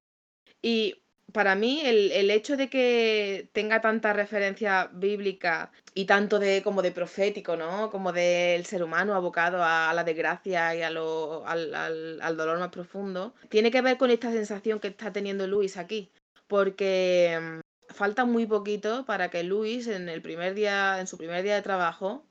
Y 0.61 1.01
para 1.33 1.55
mí 1.55 1.81
el, 1.83 2.11
el, 2.11 2.31
hecho 2.31 2.57
de 2.57 2.69
que 2.69 3.49
tenga 3.53 3.81
tanta 3.81 4.13
referencia 4.13 4.89
bíblica 4.93 5.71
y 5.93 6.05
tanto 6.05 6.39
de 6.39 6.61
como 6.63 6.81
de 6.81 6.91
profético, 6.91 7.55
¿no? 7.55 7.89
Como 7.91 8.11
del 8.11 8.65
ser 8.65 8.83
humano 8.83 9.15
abocado 9.15 9.63
a, 9.63 9.93
la 9.93 10.03
desgracia 10.03 10.75
y 10.75 10.81
a 10.81 10.89
lo, 10.89 11.45
al, 11.45 11.73
al, 11.75 12.21
al, 12.21 12.37
dolor 12.37 12.59
más 12.59 12.69
profundo, 12.69 13.33
tiene 13.49 13.71
que 13.71 13.81
ver 13.81 13.97
con 13.97 14.11
esta 14.11 14.31
sensación 14.31 14.79
que 14.79 14.89
está 14.89 15.11
teniendo 15.11 15.47
Luis 15.47 15.77
aquí. 15.77 16.11
Porque 16.47 17.39
mm, 17.41 17.93
falta 17.93 18.25
muy 18.25 18.45
poquito 18.45 19.05
para 19.05 19.29
que 19.29 19.43
Luis 19.43 19.87
en 19.87 20.09
el 20.09 20.21
primer 20.21 20.53
día, 20.55 20.99
en 20.99 21.07
su 21.07 21.17
primer 21.17 21.43
día 21.43 21.55
de 21.55 21.61
trabajo, 21.61 22.25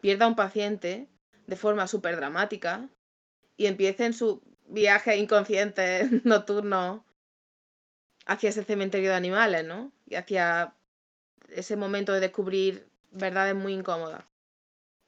pierda 0.00 0.26
a 0.26 0.28
un 0.28 0.36
paciente 0.36 1.08
de 1.46 1.56
forma 1.56 1.86
súper 1.86 2.16
dramática 2.16 2.88
y 3.56 3.66
empiece 3.66 4.06
en 4.06 4.12
su 4.14 4.42
viaje 4.66 5.16
inconsciente 5.16 6.08
nocturno 6.24 7.04
hacia 8.26 8.50
ese 8.50 8.64
cementerio 8.64 9.10
de 9.10 9.16
animales, 9.16 9.64
¿no? 9.64 9.92
Y 10.06 10.14
hacia 10.16 10.74
ese 11.48 11.76
momento 11.76 12.12
de 12.12 12.20
descubrir 12.20 12.88
verdades 13.10 13.54
muy 13.54 13.72
incómodas. 13.72 14.24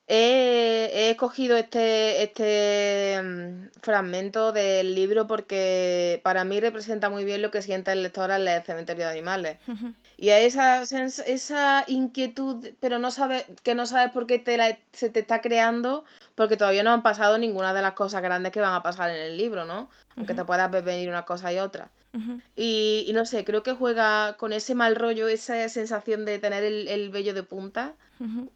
He, 0.09 0.89
he 0.93 1.11
escogido 1.11 1.57
este, 1.57 2.23
este 2.23 3.19
um, 3.21 3.69
fragmento 3.83 4.53
del 4.53 4.95
libro 4.95 5.27
porque 5.27 6.21
para 6.23 6.45
mí 6.45 6.61
representa 6.61 7.11
muy 7.11 7.25
bien 7.25 7.43
lo 7.43 7.51
que 7.51 7.61
siente 7.61 7.91
el 7.91 8.05
lector 8.05 8.31
al 8.31 8.45
leer 8.45 8.63
Cementerio 8.63 9.07
de 9.07 9.11
Animales. 9.11 9.59
Uh 9.67 9.73
-huh. 9.73 9.95
Y 10.17 10.31
a 10.31 10.39
esa, 10.39 10.83
esa 10.83 11.85
inquietud, 11.89 12.69
pero 12.79 13.01
no 13.01 13.11
sabes, 13.11 13.47
que 13.65 13.75
no 13.75 13.85
sabes 13.87 14.13
por 14.13 14.29
qué 14.29 14.39
te 14.39 14.57
la, 14.57 14.79
se 14.93 15.11
te 15.11 15.21
está 15.21 15.41
creando, 15.41 16.05
porque 16.37 16.57
todavía 16.57 16.85
no 16.85 16.93
han 16.93 17.03
pasado 17.03 17.37
ninguna 17.37 17.75
de 17.75 17.83
las 17.83 17.95
cosas 17.95 18.23
grandes 18.23 18.53
que 18.53 18.61
van 18.61 18.75
a 18.75 18.85
pasar 18.85 19.11
en 19.11 19.17
el 19.17 19.37
libro, 19.37 19.65
¿no? 19.65 19.91
Aunque 20.17 20.35
uh 20.35 20.37
-huh. 20.37 20.39
te 20.39 20.45
puedas 20.45 20.71
venir 20.85 21.09
una 21.09 21.25
cosa 21.25 21.53
y 21.53 21.59
otra. 21.59 21.91
-huh. 22.19 22.41
y, 22.57 23.05
y, 23.09 23.13
no 23.13 23.25
sé, 23.25 23.45
creo 23.45 23.63
que 23.63 23.73
juega 23.73 24.37
con 24.37 24.53
ese 24.53 24.75
mal 24.75 24.97
rollo, 24.97 25.29
esa 25.29 25.69
sensación 25.69 26.25
de 26.25 26.39
tener 26.39 26.65
el, 26.65 26.89
el 26.89 27.11
vello 27.11 27.35
de 27.35 27.43
punta, 27.43 27.95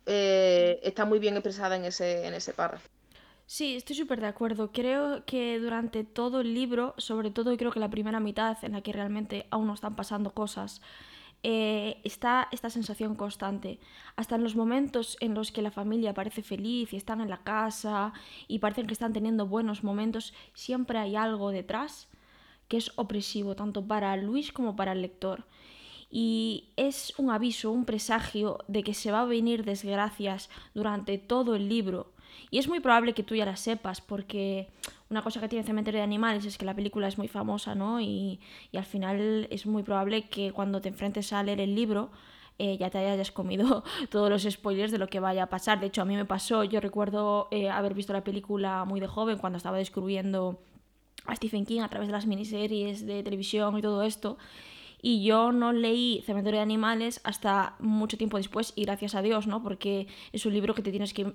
eh, 0.07 0.81
está 0.83 1.05
muy 1.05 1.19
bien 1.19 1.35
expresada 1.35 1.76
en 1.76 1.85
ese, 1.85 2.26
en 2.26 2.35
ese 2.35 2.52
párrafo. 2.52 2.88
Sí, 3.47 3.75
estoy 3.75 3.97
súper 3.97 4.21
de 4.21 4.29
acuerdo. 4.29 4.71
Creo 4.73 5.25
que 5.26 5.59
durante 5.59 6.05
todo 6.05 6.40
el 6.40 6.55
libro, 6.55 6.95
sobre 6.99 7.31
todo 7.31 7.57
creo 7.57 7.73
que 7.73 7.81
la 7.81 7.90
primera 7.90 8.21
mitad 8.21 8.57
en 8.62 8.73
la 8.73 8.81
que 8.81 8.93
realmente 8.93 9.47
aún 9.50 9.67
no 9.67 9.75
están 9.75 9.97
pasando 9.97 10.31
cosas, 10.33 10.81
eh, 11.43 12.00
está 12.05 12.49
esta 12.52 12.71
sensación 12.71 13.17
constante. 13.17 13.81
Hasta 14.14 14.37
en 14.37 14.45
los 14.45 14.55
momentos 14.55 15.17
en 15.21 15.35
los 15.35 15.50
que 15.50 15.62
la 15.62 15.71
familia 15.71 16.14
parece 16.14 16.43
feliz 16.43 16.93
y 16.93 16.97
están 16.97 17.21
en 17.21 17.29
la 17.29 17.43
casa 17.43 18.12
y 18.47 18.61
parecen 18.61 18.87
que 18.87 18.93
están 18.93 19.12
teniendo 19.12 19.47
buenos 19.47 19.83
momentos, 19.83 20.33
siempre 20.55 20.99
hay 20.99 21.17
algo 21.17 21.50
detrás 21.50 22.09
que 22.70 22.76
es 22.76 22.92
opresivo 22.94 23.56
tanto 23.56 23.84
para 23.84 24.16
Luis 24.16 24.52
como 24.52 24.76
para 24.76 24.92
el 24.92 25.02
lector. 25.02 25.44
Y 26.08 26.68
es 26.76 27.12
un 27.18 27.30
aviso, 27.30 27.72
un 27.72 27.84
presagio 27.84 28.58
de 28.68 28.84
que 28.84 28.94
se 28.94 29.10
va 29.10 29.22
a 29.22 29.26
venir 29.26 29.64
desgracias 29.64 30.48
durante 30.72 31.18
todo 31.18 31.56
el 31.56 31.68
libro. 31.68 32.12
Y 32.50 32.58
es 32.58 32.68
muy 32.68 32.78
probable 32.78 33.12
que 33.12 33.24
tú 33.24 33.34
ya 33.34 33.44
las 33.44 33.58
sepas, 33.58 34.00
porque 34.00 34.68
una 35.08 35.22
cosa 35.22 35.40
que 35.40 35.48
tiene 35.48 35.66
Cementerio 35.66 35.98
de 35.98 36.04
Animales 36.04 36.44
es 36.44 36.58
que 36.58 36.64
la 36.64 36.74
película 36.74 37.08
es 37.08 37.18
muy 37.18 37.26
famosa, 37.26 37.74
¿no? 37.74 38.00
Y, 38.00 38.38
y 38.70 38.76
al 38.76 38.84
final 38.84 39.48
es 39.50 39.66
muy 39.66 39.82
probable 39.82 40.28
que 40.28 40.52
cuando 40.52 40.80
te 40.80 40.88
enfrentes 40.88 41.32
a 41.32 41.42
leer 41.42 41.60
el 41.60 41.74
libro 41.74 42.10
eh, 42.58 42.76
ya 42.76 42.90
te 42.90 42.98
hayas 42.98 43.32
comido 43.32 43.82
todos 44.10 44.30
los 44.30 44.42
spoilers 44.42 44.92
de 44.92 44.98
lo 44.98 45.08
que 45.08 45.18
vaya 45.18 45.44
a 45.44 45.46
pasar. 45.46 45.80
De 45.80 45.86
hecho, 45.86 46.02
a 46.02 46.04
mí 46.04 46.14
me 46.14 46.24
pasó, 46.24 46.62
yo 46.62 46.80
recuerdo 46.80 47.48
eh, 47.50 47.68
haber 47.68 47.94
visto 47.94 48.12
la 48.12 48.22
película 48.22 48.84
muy 48.84 49.00
de 49.00 49.08
joven 49.08 49.38
cuando 49.38 49.56
estaba 49.56 49.78
descubriendo 49.78 50.60
Stephen 51.37 51.66
King 51.66 51.80
a 51.80 51.88
través 51.88 52.08
de 52.08 52.12
las 52.12 52.26
miniseries 52.26 53.06
de 53.06 53.22
televisión 53.22 53.78
y 53.78 53.82
todo 53.82 54.02
esto. 54.02 54.38
Y 55.02 55.25
yo 55.25 55.50
no 55.52 55.72
leí 55.72 56.22
Cementerio 56.26 56.58
de 56.58 56.62
Animales 56.62 57.20
hasta 57.25 57.75
mucho 57.78 58.18
tiempo 58.18 58.37
después, 58.37 58.72
y 58.76 58.84
gracias 58.84 59.14
a 59.14 59.22
Dios, 59.22 59.46
¿no? 59.46 59.62
Porque 59.62 60.08
es 60.32 60.44
un 60.44 60.52
libro 60.52 60.75
que 60.75 60.82
te 60.82 60.90
tienes 60.90 61.14
que 61.14 61.32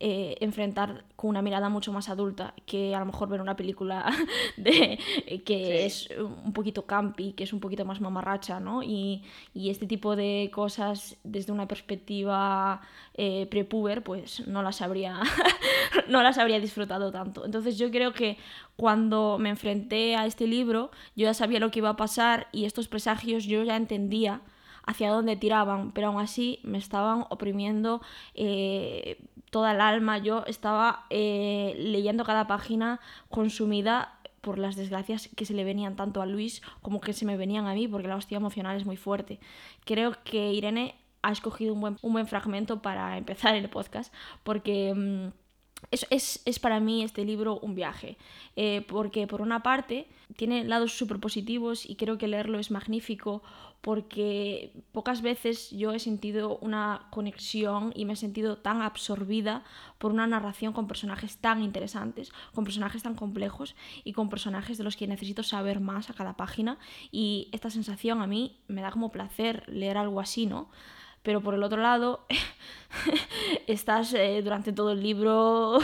eh, 0.00 0.36
enfrentar 0.40 1.04
con 1.14 1.30
una 1.30 1.40
mirada 1.40 1.68
mucho 1.68 1.92
más 1.92 2.08
adulta 2.08 2.52
que 2.66 2.94
a 2.94 2.98
lo 2.98 3.06
mejor 3.06 3.28
ver 3.28 3.40
una 3.40 3.56
película 3.56 4.12
de, 4.56 4.98
que 5.46 5.88
sí. 5.88 6.10
es 6.10 6.18
un 6.18 6.52
poquito 6.52 6.84
campi, 6.84 7.32
que 7.32 7.44
es 7.44 7.52
un 7.52 7.60
poquito 7.60 7.84
más 7.84 8.00
mamarracha, 8.00 8.58
¿no? 8.60 8.82
Y, 8.82 9.22
y 9.54 9.70
este 9.70 9.86
tipo 9.86 10.16
de 10.16 10.50
cosas 10.52 11.16
desde 11.22 11.52
una 11.52 11.68
perspectiva 11.68 12.80
eh, 13.14 13.46
prepuber, 13.50 14.02
pues 14.02 14.46
no 14.48 14.62
las 14.62 14.82
habría, 14.82 15.20
no 16.08 16.22
las 16.22 16.38
habría 16.38 16.58
disfrutado 16.58 17.12
tanto. 17.12 17.44
Entonces 17.44 17.78
yo 17.78 17.90
creo 17.90 18.12
que 18.12 18.36
cuando 18.76 19.38
me 19.38 19.50
enfrenté 19.50 20.16
a 20.16 20.26
este 20.26 20.46
libro, 20.48 20.90
yo 21.14 21.24
ya 21.24 21.34
sabía 21.34 21.60
lo 21.60 21.70
que 21.70 21.78
iba 21.78 21.90
a 21.90 21.96
pasar 21.96 22.48
y 22.50 22.64
estos 22.64 22.88
presagios 22.88 23.44
yo 23.44 23.62
ya 23.62 23.76
entendía 23.76 24.40
hacia 24.86 25.10
dónde 25.10 25.36
tiraban, 25.36 25.92
pero 25.92 26.08
aún 26.08 26.20
así 26.20 26.60
me 26.62 26.78
estaban 26.78 27.26
oprimiendo 27.30 28.02
eh, 28.34 29.18
toda 29.50 29.72
el 29.72 29.80
alma. 29.80 30.18
Yo 30.18 30.44
estaba 30.46 31.06
eh, 31.10 31.74
leyendo 31.78 32.24
cada 32.24 32.46
página 32.46 33.00
consumida 33.30 34.18
por 34.40 34.58
las 34.58 34.76
desgracias 34.76 35.30
que 35.34 35.46
se 35.46 35.54
le 35.54 35.64
venían 35.64 35.96
tanto 35.96 36.20
a 36.20 36.26
Luis 36.26 36.60
como 36.82 37.00
que 37.00 37.14
se 37.14 37.24
me 37.24 37.36
venían 37.36 37.66
a 37.66 37.74
mí, 37.74 37.88
porque 37.88 38.08
la 38.08 38.16
hostia 38.16 38.36
emocional 38.36 38.76
es 38.76 38.84
muy 38.84 38.96
fuerte. 38.96 39.40
Creo 39.84 40.16
que 40.22 40.52
Irene 40.52 40.94
ha 41.22 41.32
escogido 41.32 41.72
un 41.72 41.80
buen, 41.80 41.96
un 42.02 42.12
buen 42.12 42.26
fragmento 42.26 42.82
para 42.82 43.16
empezar 43.16 43.54
el 43.54 43.68
podcast, 43.68 44.12
porque... 44.42 45.32
Es, 45.90 46.06
es, 46.08 46.40
es, 46.46 46.58
para 46.58 46.80
mí 46.80 47.02
este 47.02 47.26
libro 47.26 47.58
un 47.58 47.74
viaje, 47.74 48.16
eh, 48.56 48.86
porque 48.88 49.26
por 49.26 49.42
una 49.42 49.62
parte 49.62 50.08
tiene 50.34 50.64
lados 50.64 50.96
súper 50.96 51.20
positivos 51.20 51.84
y 51.84 51.96
creo 51.96 52.16
que 52.16 52.26
leerlo 52.26 52.58
es 52.58 52.70
magnífico 52.70 53.42
porque 53.84 54.72
pocas 54.92 55.20
veces 55.20 55.70
yo 55.70 55.92
he 55.92 55.98
sentido 55.98 56.56
una 56.62 57.06
conexión 57.10 57.92
y 57.94 58.06
me 58.06 58.14
he 58.14 58.16
sentido 58.16 58.56
tan 58.56 58.80
absorbida 58.80 59.62
por 59.98 60.10
una 60.10 60.26
narración 60.26 60.72
con 60.72 60.88
personajes 60.88 61.36
tan 61.36 61.62
interesantes, 61.62 62.32
con 62.54 62.64
personajes 62.64 63.02
tan 63.02 63.14
complejos 63.14 63.76
y 64.02 64.14
con 64.14 64.30
personajes 64.30 64.78
de 64.78 64.84
los 64.84 64.96
que 64.96 65.06
necesito 65.06 65.42
saber 65.42 65.80
más 65.80 66.08
a 66.08 66.14
cada 66.14 66.34
página 66.34 66.78
y 67.12 67.50
esta 67.52 67.68
sensación 67.68 68.22
a 68.22 68.26
mí 68.26 68.56
me 68.68 68.80
da 68.80 68.90
como 68.90 69.12
placer 69.12 69.68
leer 69.68 69.98
algo 69.98 70.18
así, 70.18 70.46
¿no? 70.46 70.70
Pero 71.24 71.40
por 71.40 71.54
el 71.54 71.64
otro 71.64 71.80
lado 71.80 72.26
estás 73.66 74.14
eh, 74.14 74.40
durante 74.42 74.72
todo 74.72 74.92
el 74.92 75.02
libro 75.02 75.78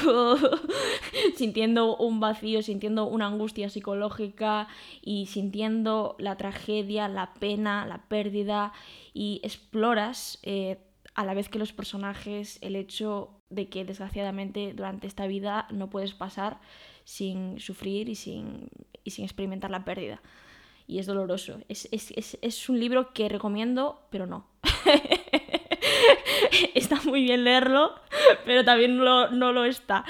sintiendo 1.36 1.96
un 1.96 2.20
vacío, 2.20 2.62
sintiendo 2.62 3.06
una 3.06 3.26
angustia 3.26 3.70
psicológica 3.70 4.68
y 5.02 5.26
sintiendo 5.26 6.14
la 6.18 6.36
tragedia, 6.36 7.08
la 7.08 7.34
pena, 7.34 7.86
la 7.86 8.02
pérdida 8.06 8.72
y 9.12 9.40
exploras 9.42 10.38
eh, 10.42 10.78
a 11.14 11.24
la 11.24 11.34
vez 11.34 11.48
que 11.48 11.58
los 11.58 11.72
personajes 11.72 12.58
el 12.60 12.76
hecho 12.76 13.30
de 13.48 13.68
que 13.68 13.84
desgraciadamente 13.84 14.74
durante 14.74 15.06
esta 15.06 15.26
vida 15.26 15.66
no 15.70 15.90
puedes 15.90 16.14
pasar 16.14 16.60
sin 17.04 17.58
sufrir 17.58 18.08
y 18.10 18.14
sin, 18.14 18.68
y 19.04 19.10
sin 19.10 19.24
experimentar 19.24 19.70
la 19.70 19.84
pérdida. 19.84 20.22
Y 20.86 20.98
es 20.98 21.06
doloroso. 21.06 21.60
Es, 21.68 21.88
es, 21.92 22.12
es, 22.16 22.38
es 22.42 22.68
un 22.68 22.78
libro 22.78 23.12
que 23.12 23.28
recomiendo, 23.28 24.02
pero 24.10 24.26
no. 24.26 24.46
está 26.74 27.00
muy 27.02 27.22
bien 27.22 27.44
leerlo, 27.44 27.94
pero 28.44 28.64
también 28.64 28.96
no 28.96 29.52
lo 29.52 29.64
está. 29.64 30.04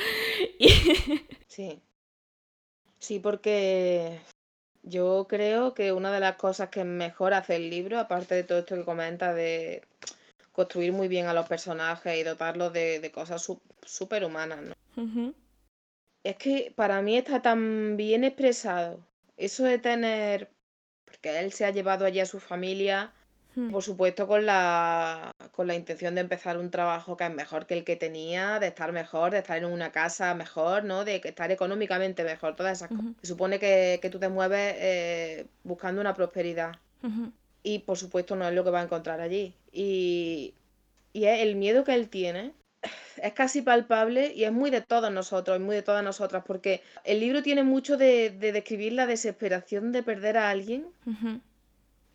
sí. 1.47 1.81
Sí, 2.99 3.19
porque 3.19 4.21
yo 4.83 5.27
creo 5.29 5.75
que 5.75 5.93
una 5.93 6.13
de 6.13 6.21
las 6.21 6.37
cosas 6.37 6.69
que 6.69 6.85
mejor 6.85 7.35
hace 7.35 7.57
el 7.57 7.71
libro, 7.71 7.99
aparte 7.99 8.35
de 8.35 8.45
todo 8.45 8.59
esto 8.59 8.77
que 8.77 8.85
comenta 8.85 9.33
de 9.35 9.83
construir 10.53 10.93
muy 10.93 11.09
bien 11.09 11.27
a 11.27 11.35
los 11.35 11.49
personajes 11.49 12.19
y 12.19 12.23
dotarlos 12.23 12.73
de, 12.73 13.11
cosas 13.15 13.47
súper 13.85 14.25
humanas, 14.25 14.61
¿no? 14.63 15.35
Es 16.23 16.37
que 16.37 16.73
para 16.77 17.01
mí 17.01 17.17
está 17.17 17.41
tan 17.41 17.97
bien 17.97 18.25
expresado 18.25 19.01
eso 19.39 19.65
de 19.65 19.79
tener, 19.79 20.51
porque 21.07 21.39
él 21.41 21.53
se 21.53 21.65
ha 21.65 21.71
llevado 21.71 22.05
allí 22.05 22.21
a 22.21 22.27
su 22.27 22.41
familia. 22.41 23.13
Por 23.71 23.83
supuesto, 23.83 24.29
con 24.29 24.47
la, 24.47 25.33
con 25.51 25.67
la 25.67 25.75
intención 25.75 26.15
de 26.15 26.21
empezar 26.21 26.57
un 26.57 26.71
trabajo 26.71 27.17
que 27.17 27.25
es 27.25 27.35
mejor 27.35 27.67
que 27.67 27.75
el 27.75 27.85
que 27.85 27.97
tenía, 27.97 28.61
de 28.61 28.69
estar 28.69 28.93
mejor, 28.93 29.33
de 29.33 29.39
estar 29.39 29.59
en 29.59 29.65
una 29.65 29.91
casa 29.91 30.35
mejor, 30.35 30.85
¿no? 30.85 31.05
De 31.05 31.21
estar 31.25 31.51
económicamente 31.51 32.23
mejor, 32.23 32.55
todas 32.55 32.79
esas 32.79 32.89
cosas. 32.89 33.13
Se 33.21 33.27
supone 33.27 33.59
que, 33.59 34.09
tú 34.11 34.19
te 34.19 34.29
mueves 34.29 34.75
eh, 34.79 35.47
buscando 35.65 36.01
una 36.01 36.15
prosperidad. 36.15 36.77
Y 37.63 37.81
por 37.81 37.99
supuesto 37.99 38.37
no 38.37 38.49
es 38.49 38.55
lo 38.55 38.63
que 38.65 38.71
va 38.71 38.81
a 38.81 38.85
encontrar 38.85 39.21
allí. 39.21 39.55
Y, 39.73 40.55
y 41.13 41.25
el 41.25 41.57
miedo 41.57 41.85
que 41.85 41.95
él 41.95 42.09
tiene 42.09 42.53
es 43.17 43.33
casi 43.33 43.63
palpable 43.63 44.33
y 44.35 44.45
es 44.45 44.53
muy 44.53 44.71
de 44.71 44.81
todos 44.81 45.13
nosotros, 45.13 45.57
es 45.57 45.63
muy 45.63 45.77
de 45.77 45.83
todas 45.83 46.05
nosotras, 46.05 46.45
porque 46.47 46.83
el 47.05 47.21
libro 47.21 47.43
tiene 47.43 47.63
mucho 47.63 47.97
de, 47.97 48.31
de 48.31 48.53
describir 48.53 48.95
la 48.95 49.07
desesperación 49.07 49.93
de 49.93 50.03
perder 50.03 50.39
a 50.39 50.51
alguien. 50.51 50.87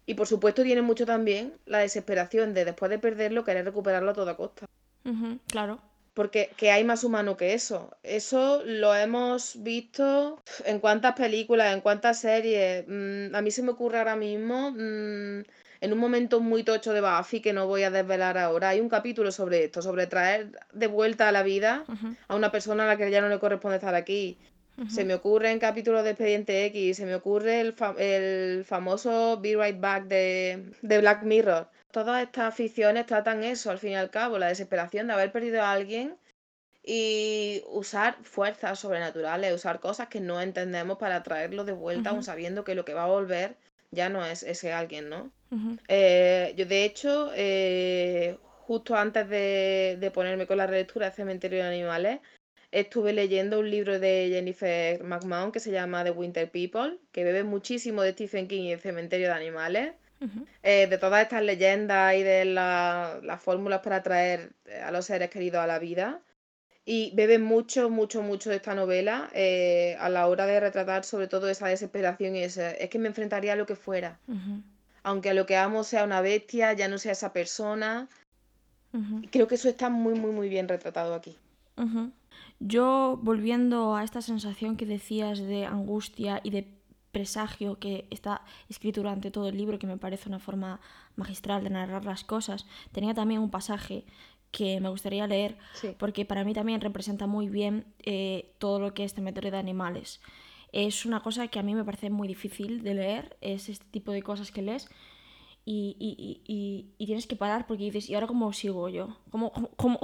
Y 0.05 0.13
por 0.13 0.27
supuesto 0.27 0.63
tiene 0.63 0.81
mucho 0.81 1.05
también 1.05 1.53
la 1.65 1.79
desesperación 1.79 2.53
de 2.53 2.65
después 2.65 2.89
de 2.89 2.99
perderlo 2.99 3.43
querer 3.43 3.65
recuperarlo 3.65 4.11
a 4.11 4.13
toda 4.13 4.37
costa. 4.37 4.65
claro. 5.47 5.79
Porque 6.13 6.51
que 6.55 6.71
hay 6.71 6.83
más 6.83 7.03
humano 7.03 7.35
que 7.35 7.53
eso. 7.53 7.91
Eso 8.01 8.61
lo 8.63 8.95
hemos 8.95 9.61
visto 9.63 10.41
en 10.65 10.79
cuántas 10.79 11.13
películas, 11.15 11.73
en 11.73 11.81
cuántas 11.81 12.19
series. 12.19 12.85
Mm, 12.87 13.35
a 13.35 13.41
mí 13.41 13.51
se 13.51 13.63
me 13.63 13.71
ocurre 13.71 13.97
ahora 13.97 14.15
mismo, 14.15 14.71
mm, 14.71 15.43
en 15.81 15.93
un 15.93 15.99
momento 15.99 16.39
muy 16.39 16.63
tocho 16.63 16.93
de 16.93 17.01
Buffy 17.01 17.41
que 17.41 17.53
no 17.53 17.67
voy 17.67 17.83
a 17.83 17.91
desvelar 17.91 18.37
ahora, 18.37 18.69
hay 18.69 18.79
un 18.79 18.89
capítulo 18.89 19.31
sobre 19.31 19.65
esto, 19.65 19.81
sobre 19.81 20.07
traer 20.07 20.57
de 20.73 20.87
vuelta 20.87 21.27
a 21.27 21.31
la 21.31 21.43
vida 21.43 21.85
a 22.27 22.35
una 22.35 22.51
persona 22.51 22.85
a 22.85 22.87
la 22.87 22.97
que 22.97 23.11
ya 23.11 23.21
no 23.21 23.29
le 23.29 23.39
corresponde 23.39 23.77
estar 23.77 23.93
aquí. 23.93 24.37
Se 24.89 25.05
me 25.05 25.13
ocurre 25.13 25.51
en 25.51 25.59
capítulos 25.59 26.03
de 26.03 26.11
Expediente 26.11 26.65
X, 26.65 26.97
se 26.97 27.05
me 27.05 27.15
ocurre 27.15 27.61
el, 27.61 27.75
el 27.97 28.65
famoso 28.65 29.39
Be 29.39 29.55
Right 29.55 29.79
Back 29.79 30.05
de, 30.05 30.71
de, 30.81 30.97
Black 30.99 31.23
Mirror. 31.23 31.69
Todas 31.91 32.21
estas 32.23 32.53
ficciones 32.53 33.05
tratan 33.05 33.43
eso, 33.43 33.71
al 33.71 33.79
fin 33.79 33.91
y 33.91 33.95
al 33.95 34.09
cabo, 34.09 34.37
la 34.37 34.49
desesperación 34.49 35.07
de 35.07 35.13
haber 35.13 35.31
perdido 35.31 35.61
a 35.61 35.71
alguien 35.71 36.17
y 36.83 37.63
usar 37.67 38.17
fuerzas 38.23 38.79
sobrenaturales, 38.79 39.53
usar 39.53 39.79
cosas 39.79 40.07
que 40.07 40.19
no 40.19 40.41
entendemos 40.41 40.97
para 40.97 41.23
traerlo 41.23 41.63
de 41.63 41.71
vuelta, 41.71 42.11
aún 42.11 42.23
sabiendo 42.23 42.63
que 42.63 42.75
lo 42.75 42.85
que 42.85 42.93
va 42.93 43.05
a 43.05 43.07
volver 43.07 43.55
ya 43.91 44.09
no 44.09 44.25
es 44.25 44.43
ese 44.43 44.73
alguien, 44.73 45.09
¿no? 45.09 45.31
Eh, 45.87 46.53
yo, 46.57 46.65
de 46.65 46.83
hecho, 46.83 47.31
eh, 47.33 48.37
justo 48.43 48.95
antes 48.95 49.29
de, 49.29 49.97
de, 49.99 50.11
ponerme 50.11 50.47
con 50.47 50.57
la 50.57 50.67
relectura 50.67 51.09
de 51.09 51.15
Cementerio 51.15 51.59
de 51.59 51.69
Animales, 51.69 52.19
estuve 52.75 53.13
leyendo 53.13 53.59
un 53.59 53.71
libro 53.71 53.99
de 53.99 54.27
Jennifer 54.29 55.01
McMahon 55.01 55.51
que 55.53 55.61
se 55.61 55.71
llama 55.71 56.03
The 56.03 56.11
Winter 56.11 56.51
People, 56.51 56.99
que 57.13 57.23
bebe 57.23 57.43
muchísimo 57.43 58.01
de 58.01 58.11
Stephen 58.11 58.49
King 58.49 58.63
y 58.63 58.71
el 58.73 58.79
cementerio 58.79 59.27
de 59.27 59.33
animales. 59.33 59.93
Eh, 60.63 60.87
de 60.87 60.97
todas 60.97 61.21
estas 61.21 61.43
leyendas 61.43 62.15
y 62.15 62.23
de 62.23 62.45
las 62.45 63.43
fórmulas 63.43 63.81
para 63.81 64.01
traer 64.01 64.53
eh, 64.65 64.81
a 64.81 64.89
los 64.89 65.05
seres 65.05 65.29
queridos 65.29 65.61
a 65.61 65.67
la 65.67 65.77
vida. 65.77 66.19
Y 66.83 67.11
bebe 67.15 67.37
mucho, 67.37 67.89
mucho, 67.89 68.21
mucho 68.21 68.49
de 68.49 68.57
esta 68.57 68.75
novela 68.75 69.29
eh, 69.33 69.95
a 69.99 70.09
la 70.09 70.27
hora 70.27 70.45
de 70.45 70.59
retratar 70.59 71.03
sobre 71.03 71.27
todo 71.27 71.47
esa 71.47 71.67
desesperación 71.67 72.35
y 72.35 72.43
ese, 72.43 72.83
es 72.83 72.89
que 72.89 72.99
me 72.99 73.07
enfrentaría 73.07 73.53
a 73.53 73.55
lo 73.55 73.65
que 73.65 73.75
fuera. 73.75 74.19
Aunque 75.03 75.29
a 75.29 75.33
lo 75.33 75.45
que 75.45 75.57
amo 75.57 75.83
sea 75.83 76.03
una 76.03 76.21
bestia, 76.21 76.73
ya 76.73 76.87
no 76.87 76.97
sea 76.97 77.13
esa 77.13 77.31
persona. 77.31 78.09
Creo 79.31 79.47
que 79.47 79.55
eso 79.55 79.69
está 79.69 79.89
muy, 79.89 80.19
muy, 80.19 80.31
muy 80.31 80.49
bien 80.49 80.67
retratado 80.67 81.13
aquí. 81.13 81.37
Yo, 82.59 83.19
volviendo 83.21 83.95
a 83.95 84.03
esta 84.03 84.21
sensación 84.21 84.77
que 84.77 84.85
decías 84.85 85.39
de 85.39 85.65
angustia 85.65 86.39
y 86.43 86.49
de 86.51 86.75
presagio 87.11 87.79
que 87.79 88.07
está 88.09 88.41
escrito 88.67 89.01
durante 89.01 89.31
todo 89.31 89.47
el 89.47 89.57
libro, 89.57 89.79
que 89.79 89.87
me 89.87 89.97
parece 89.97 90.27
una 90.27 90.39
forma 90.39 90.79
magistral 91.15 91.63
de 91.63 91.69
narrar 91.69 92.03
las 92.05 92.23
cosas, 92.23 92.65
tenía 92.91 93.13
también 93.13 93.39
un 93.39 93.49
pasaje 93.49 94.05
que 94.51 94.79
me 94.79 94.89
gustaría 94.89 95.27
leer, 95.27 95.57
porque 95.97 96.25
para 96.25 96.43
mí 96.43 96.53
también 96.53 96.81
representa 96.81 97.27
muy 97.27 97.49
bien 97.49 97.85
eh, 98.03 98.53
todo 98.57 98.79
lo 98.79 98.93
que 98.93 99.03
es 99.03 99.13
cementerio 99.13 99.51
de 99.51 99.57
animales. 99.57 100.21
Es 100.71 101.05
una 101.05 101.21
cosa 101.21 101.47
que 101.47 101.59
a 101.59 101.63
mí 101.63 101.75
me 101.75 101.83
parece 101.83 102.09
muy 102.09 102.27
difícil 102.27 102.83
de 102.83 102.93
leer, 102.93 103.37
es 103.41 103.69
este 103.69 103.85
tipo 103.91 104.11
de 104.11 104.21
cosas 104.21 104.51
que 104.51 104.61
lees, 104.61 104.89
y, 105.67 105.97
y, 105.99 106.43
y, 106.45 106.93
y, 106.99 107.05
tienes 107.07 107.25
que 107.25 107.35
parar 107.35 107.65
porque 107.65 107.85
dices, 107.85 108.07
¿y 108.07 108.13
ahora 108.13 108.27
cómo 108.27 108.53
sigo 108.53 108.87
yo? 108.87 109.17
¿Cómo, 109.31 109.51
cómo, 109.75 109.99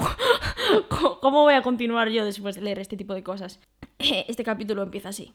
cómo, 0.89 1.43
voy 1.43 1.53
a 1.53 1.61
continuar 1.61 2.09
yo 2.09 2.25
después 2.25 2.55
de 2.55 2.61
leer 2.61 2.79
este 2.79 2.97
tipo 2.97 3.13
de 3.13 3.23
cosas? 3.23 3.59
Este 3.99 4.43
capítulo 4.43 4.81
empieza 4.81 5.09
así. 5.09 5.33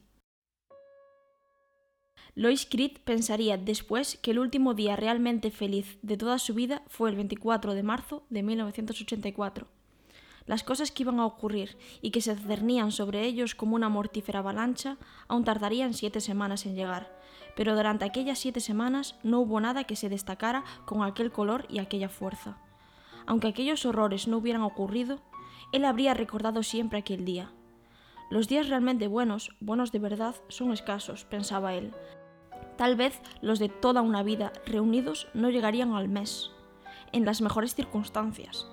Lois 2.35 2.67
Creed 2.67 2.99
pensaría 3.05 3.57
después 3.57 4.19
que 4.21 4.33
el 4.33 4.41
último 4.41 4.75
día 4.75 4.97
realmente 4.97 5.53
feliz 5.53 5.97
de 6.03 6.17
toda 6.17 6.41
su 6.41 6.55
vida 6.55 6.83
fue 6.89 7.09
el 7.09 7.17
24 7.17 7.75
de 7.75 7.83
marzo 7.85 8.27
de 8.29 8.43
1984. 8.43 9.69
Las 10.45 10.65
cosas 10.65 10.91
que 10.91 11.05
iban 11.05 11.21
a 11.21 11.27
ocurrir 11.27 11.79
y 12.03 12.11
que 12.11 12.21
se 12.21 12.37
cernían 12.37 12.91
sobre 12.91 13.25
ellos 13.25 13.55
como 13.55 13.77
una 13.77 13.89
mortífera 13.89 14.41
avalancha 14.41 14.99
aún 15.29 15.45
tardarían 15.45 15.95
siete 15.95 16.21
semanas 16.21 16.67
en 16.67 16.75
llegar 16.75 17.16
pero 17.57 17.75
durante 17.75 18.05
aquellas 18.05 18.39
siete 18.39 18.61
semanas 18.61 19.17
no 19.25 19.41
hubo 19.41 19.59
nada 19.59 19.85
que 19.85 19.97
se 19.97 20.09
destacara 20.09 20.63
con 20.85 21.03
aquel 21.03 21.33
color 21.33 21.67
y 21.69 21.79
aquella 21.79 22.09
fuerza. 22.09 22.59
Aunque 23.27 23.49
aquellos 23.49 23.85
horrores 23.85 24.29
no 24.29 24.37
hubieran 24.37 24.63
ocurrido, 24.63 25.19
él 25.73 25.85
habría 25.85 26.15
recordado 26.15 26.63
siempre 26.63 26.99
aquel 26.99 27.25
día. 27.25 27.51
Los 28.31 28.47
días 28.47 28.69
realmente 28.69 29.09
buenos, 29.09 29.57
buenos 29.61 29.91
de 29.91 29.99
verdad, 29.99 30.35
son 30.49 30.73
escasos, 30.73 31.25
pensaba 31.25 31.75
él. 31.75 31.93
Tal 32.77 32.95
vez 32.95 33.21
los 33.41 33.59
de 33.59 33.69
toda 33.69 34.03
una 34.03 34.23
vida 34.23 34.53
reunidos 34.67 35.29
no 35.33 35.51
llegarían 35.51 35.95
al 35.95 36.09
mes, 36.09 36.51
en 37.13 37.25
las 37.25 37.41
mejores 37.41 37.75
circunstancias. 37.75 38.67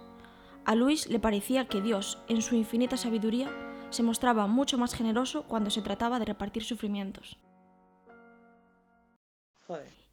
A 0.65 0.75
Luis 0.75 1.07
le 1.07 1.19
parecía 1.19 1.67
que 1.67 1.81
Dios, 1.81 2.19
en 2.27 2.41
su 2.41 2.55
infinita 2.55 2.97
sabiduría, 2.97 3.49
se 3.91 4.03
mostraba 4.03 4.47
mucho 4.47 4.77
más 4.77 4.93
generoso 4.93 5.43
cuando 5.43 5.69
se 5.69 5.81
trataba 5.81 6.19
de 6.19 6.25
repartir 6.25 6.63
sufrimientos. 6.63 7.37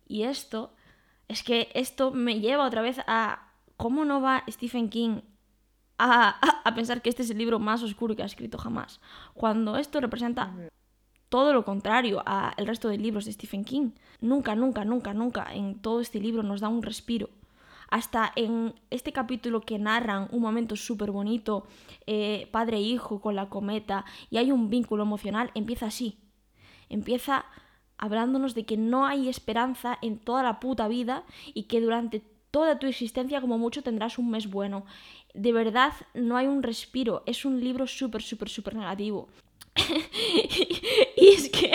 Y 0.07 0.23
esto, 0.23 0.73
es 1.29 1.43
que 1.43 1.71
esto 1.75 2.11
me 2.11 2.41
lleva 2.41 2.67
otra 2.67 2.83
vez 2.83 2.99
a 3.07 3.53
cómo 3.77 4.05
no 4.05 4.21
va 4.21 4.45
Stephen 4.49 4.89
King 4.89 5.21
a, 5.99 6.41
pensar 6.75 7.03
que 7.03 7.11
este 7.11 7.23
es 7.23 7.31
el 7.31 7.39
libro 7.39 7.59
más 7.59 7.83
oscuro 7.83 8.17
que 8.17 8.23
ha 8.23 8.27
escrito 8.27 8.59
jamás. 8.59 9.01
Cuando 9.35 9.77
esto 9.77 10.01
representa 10.01 10.53
todo 11.29 11.53
lo 11.53 11.65
contrario 11.65 12.23
al 12.27 12.67
resto 12.67 12.89
de 12.89 12.99
libros 12.99 13.25
de 13.25 13.33
Stephen 13.33 13.65
King. 13.65 13.93
Nunca, 14.21 14.57
nunca, 14.57 14.85
nunca, 14.85 15.15
nunca 15.15 15.55
en 15.55 15.81
todo 15.81 16.01
este 16.01 16.19
libro 16.19 16.43
nos 16.43 16.61
da 16.61 16.69
un 16.69 16.83
respiro 16.83 17.31
hasta 17.91 18.33
en 18.37 18.75
este 18.91 19.13
capítulo 19.13 19.61
que 19.61 19.79
narran 19.79 20.29
un 20.31 20.41
momento 20.41 20.77
súper 20.77 21.11
bonito, 21.11 21.67
eh, 22.07 22.49
padre 22.53 22.79
e 22.79 22.83
hijo 22.83 23.21
con 23.21 23.35
la 23.35 23.49
cometa, 23.49 24.05
y 24.31 24.39
hay 24.39 24.53
un 24.53 24.71
vínculo 24.71 25.03
emocional, 25.03 25.51
empieza 25.55 25.87
así. 25.87 26.17
Empieza 26.89 27.45
hablándonos 28.01 28.55
de 28.55 28.65
que 28.65 28.77
no 28.77 29.07
hay 29.07 29.29
esperanza 29.29 29.99
en 30.03 30.19
toda 30.19 30.43
la 30.43 30.59
puta 30.59 30.89
vida 30.89 31.23
y 31.55 31.65
que 31.65 31.81
durante 31.81 32.23
toda 32.51 32.79
tu 32.79 32.87
existencia 32.87 33.41
como 33.41 33.59
mucho 33.59 33.83
tendrás 33.83 34.19
un 34.19 34.31
mes 34.31 34.51
bueno. 34.51 34.85
De 35.35 35.53
verdad 35.53 35.93
no 36.15 36.37
hay 36.37 36.47
un 36.47 36.63
respiro, 36.63 37.23
es 37.27 37.45
un 37.45 37.61
libro 37.61 37.87
súper, 37.87 38.23
súper, 38.23 38.49
súper 38.49 38.75
negativo. 38.75 39.29
y 41.17 41.29
es 41.29 41.49
que 41.51 41.73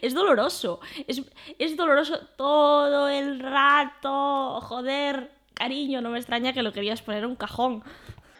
es 0.00 0.14
doloroso, 0.14 0.80
es, 1.06 1.22
es 1.58 1.76
doloroso 1.76 2.18
todo 2.36 3.08
el 3.08 3.38
rato, 3.38 4.60
joder, 4.62 5.30
cariño, 5.54 6.00
no 6.00 6.10
me 6.10 6.18
extraña 6.18 6.52
que 6.52 6.62
lo 6.62 6.72
querías 6.72 7.02
poner 7.02 7.22
en 7.22 7.30
un 7.30 7.36
cajón. 7.36 7.84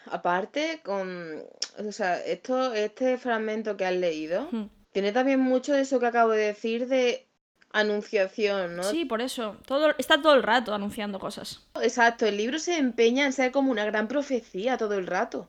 Aparte, 0.07 0.81
con. 0.85 1.43
O 1.79 1.93
sea, 1.93 2.19
esto, 2.25 2.75
este 2.75 3.17
fragmento 3.19 3.77
que 3.77 3.87
has 3.87 3.95
leído 3.95 4.49
Hmm. 4.51 4.82
Tiene 4.93 5.13
también 5.13 5.41
mucho 5.41 5.73
de 5.73 5.81
eso 5.81 5.99
que 5.99 6.07
acabo 6.07 6.31
de 6.31 6.47
decir 6.47 6.87
de 6.87 7.27
anunciación, 7.73 8.77
¿no? 8.77 8.83
Sí, 8.85 9.05
por 9.05 9.21
eso. 9.21 9.57
Todo, 9.67 9.95
está 9.99 10.21
todo 10.21 10.35
el 10.35 10.43
rato 10.43 10.75
anunciando 10.75 11.19
cosas. 11.19 11.61
Exacto, 11.81 12.27
el 12.27 12.37
libro 12.37 12.59
se 12.59 12.77
empeña 12.77 13.25
en 13.25 13.33
ser 13.33 13.51
como 13.51 13.71
una 13.71 13.85
gran 13.85 14.09
profecía 14.09 14.77
todo 14.77 14.95
el 14.95 15.07
rato. 15.07 15.49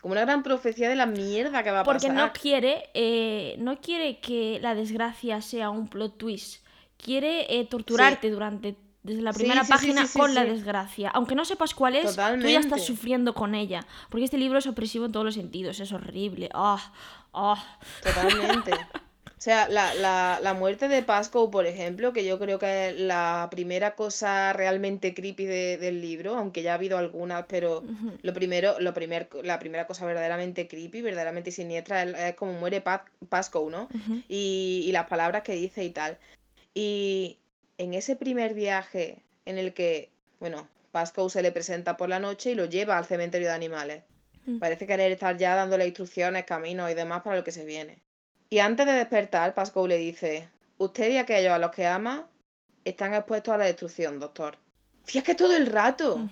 Como 0.00 0.12
una 0.12 0.22
gran 0.22 0.42
profecía 0.42 0.88
de 0.88 0.96
la 0.96 1.06
mierda 1.06 1.62
que 1.62 1.70
va 1.70 1.80
a 1.80 1.84
Porque 1.84 2.08
pasar. 2.08 2.14
no 2.28 2.32
quiere, 2.32 2.88
eh, 2.94 3.56
no 3.58 3.80
quiere 3.80 4.20
que 4.20 4.58
la 4.62 4.74
desgracia 4.74 5.42
sea 5.42 5.70
un 5.70 5.88
plot 5.88 6.16
twist. 6.16 6.64
Quiere 6.96 7.58
eh, 7.58 7.66
torturarte 7.66 8.30
durante 8.30 8.76
desde 9.02 9.22
la 9.22 9.32
primera 9.32 9.62
sí, 9.62 9.66
sí, 9.66 9.72
página 9.72 10.06
con 10.14 10.34
la 10.34 10.44
desgracia. 10.44 11.08
Aunque 11.10 11.34
no 11.34 11.46
sepas 11.46 11.74
cuál 11.74 11.96
es, 11.96 12.02
tú 12.02 12.08
ya 12.08 12.14
Totalmente. 12.16 12.58
estás 12.58 12.84
sufriendo 12.84 13.32
con 13.34 13.54
ella. 13.54 13.86
Porque 14.10 14.24
este 14.24 14.36
libro 14.36 14.58
es 14.58 14.66
opresivo 14.66 15.06
en 15.06 15.12
todos 15.12 15.24
los 15.24 15.34
sentidos. 15.34 15.80
Es 15.80 15.90
horrible. 15.92 16.50
Ah, 16.52 16.92
ah. 17.32 17.78
Totalmente. 18.02 18.72
O 19.40 19.42
sea, 19.42 19.70
la, 19.70 19.94
la, 19.94 20.38
la 20.42 20.52
muerte 20.52 20.86
de 20.86 21.02
Pascoe, 21.02 21.50
por 21.50 21.64
ejemplo, 21.64 22.12
que 22.12 22.26
yo 22.26 22.38
creo 22.38 22.58
que 22.58 22.90
es 22.90 23.00
la 23.00 23.48
primera 23.50 23.94
cosa 23.94 24.52
realmente 24.52 25.14
creepy 25.14 25.46
de- 25.46 25.78
del 25.78 26.02
libro, 26.02 26.36
aunque 26.36 26.60
ya 26.60 26.72
ha 26.72 26.74
habido 26.74 26.98
algunas, 26.98 27.46
pero 27.48 27.82
lo 28.20 28.34
primero, 28.34 28.78
lo 28.80 28.92
primer, 28.92 29.30
la 29.42 29.58
primera 29.58 29.86
cosa 29.86 30.04
verdaderamente 30.04 30.68
creepy, 30.68 31.00
verdaderamente 31.00 31.52
siniestra, 31.52 32.02
es, 32.02 32.14
es 32.18 32.34
como 32.34 32.52
muere 32.52 32.82
Pa- 32.82 33.06
Pascoe, 33.30 33.70
¿no? 33.70 33.88
Y, 34.28 34.84
y 34.86 34.92
las 34.92 35.06
palabras 35.08 35.42
que 35.42 35.52
dice 35.54 35.84
y 35.84 35.90
tal. 35.90 36.18
Y 36.74 37.38
en 37.78 37.94
ese 37.94 38.16
primer 38.16 38.52
viaje 38.52 39.22
en 39.46 39.56
el 39.56 39.72
que, 39.72 40.10
bueno, 40.38 40.68
Pascoe 40.92 41.30
se 41.30 41.40
le 41.40 41.50
presenta 41.50 41.96
por 41.96 42.10
la 42.10 42.18
noche 42.20 42.50
y 42.50 42.54
lo 42.56 42.66
lleva 42.66 42.98
al 42.98 43.06
cementerio 43.06 43.48
de 43.48 43.54
animales. 43.54 44.02
Parece 44.58 44.86
querer 44.86 45.12
estar 45.12 45.36
ya 45.36 45.54
dándole 45.54 45.86
instrucciones, 45.86 46.44
caminos 46.44 46.90
y 46.90 46.94
demás 46.94 47.22
para 47.22 47.36
lo 47.36 47.44
que 47.44 47.52
se 47.52 47.64
viene. 47.64 48.02
Y 48.48 48.58
antes 48.58 48.86
de 48.86 48.92
despertar, 48.92 49.54
Pascoe 49.54 49.88
le 49.88 49.96
dice, 49.96 50.48
usted 50.78 51.10
y 51.10 51.18
aquellos 51.18 51.52
a 51.52 51.58
los 51.58 51.70
que 51.70 51.86
ama 51.86 52.28
están 52.84 53.14
expuestos 53.14 53.54
a 53.54 53.58
la 53.58 53.64
destrucción, 53.66 54.18
doctor. 54.18 54.56
Fíjate 55.04 55.26
que 55.26 55.34
todo 55.34 55.56
el 55.56 55.66
rato. 55.66 56.28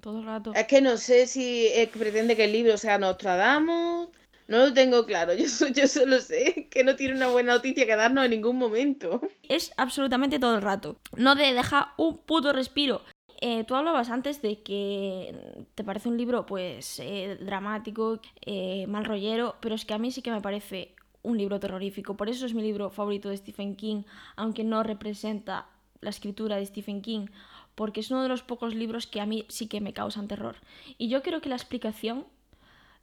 Todo 0.00 0.20
el 0.20 0.26
rato. 0.26 0.52
Es 0.54 0.66
que 0.66 0.80
no 0.80 0.96
sé 0.96 1.26
si 1.26 1.68
pretende 1.92 2.36
que 2.36 2.44
el 2.44 2.52
libro 2.52 2.76
sea 2.76 2.98
Nostradamus. 2.98 4.08
No 4.48 4.58
lo 4.58 4.72
tengo 4.72 5.04
claro. 5.06 5.32
Yo, 5.34 5.46
yo 5.68 5.88
solo 5.88 6.20
sé 6.20 6.68
que 6.70 6.84
no 6.84 6.94
tiene 6.94 7.14
una 7.14 7.28
buena 7.28 7.54
noticia 7.54 7.84
que 7.86 7.96
darnos 7.96 8.24
en 8.24 8.30
ningún 8.30 8.56
momento. 8.56 9.20
es 9.48 9.72
absolutamente 9.76 10.38
todo 10.38 10.54
el 10.54 10.62
rato. 10.62 11.00
No 11.16 11.36
te 11.36 11.52
deja 11.52 11.94
un 11.96 12.18
puto 12.18 12.52
respiro. 12.52 13.02
Eh, 13.40 13.64
tú 13.64 13.74
hablabas 13.74 14.08
antes 14.10 14.40
de 14.40 14.62
que 14.62 15.66
te 15.74 15.84
parece 15.84 16.08
un 16.08 16.16
libro 16.16 16.46
pues 16.46 16.98
eh, 17.00 17.38
dramático, 17.40 18.20
eh, 18.40 18.86
mal 18.86 19.04
rollero, 19.04 19.56
pero 19.60 19.74
es 19.74 19.84
que 19.84 19.92
a 19.94 19.98
mí 19.98 20.10
sí 20.10 20.22
que 20.22 20.30
me 20.30 20.40
parece 20.40 20.94
un 21.22 21.36
libro 21.36 21.60
terrorífico. 21.60 22.16
Por 22.16 22.28
eso 22.28 22.46
es 22.46 22.54
mi 22.54 22.62
libro 22.62 22.90
favorito 22.90 23.28
de 23.28 23.36
Stephen 23.36 23.76
King, 23.76 24.04
aunque 24.36 24.64
no 24.64 24.82
representa 24.82 25.68
la 26.00 26.10
escritura 26.10 26.56
de 26.56 26.64
Stephen 26.64 27.02
King, 27.02 27.26
porque 27.74 28.00
es 28.00 28.10
uno 28.10 28.22
de 28.22 28.28
los 28.28 28.42
pocos 28.42 28.74
libros 28.74 29.06
que 29.06 29.20
a 29.20 29.26
mí 29.26 29.44
sí 29.48 29.68
que 29.68 29.80
me 29.80 29.92
causan 29.92 30.28
terror. 30.28 30.56
Y 30.96 31.08
yo 31.08 31.22
creo 31.22 31.40
que 31.40 31.48
la 31.48 31.56
explicación 31.56 32.26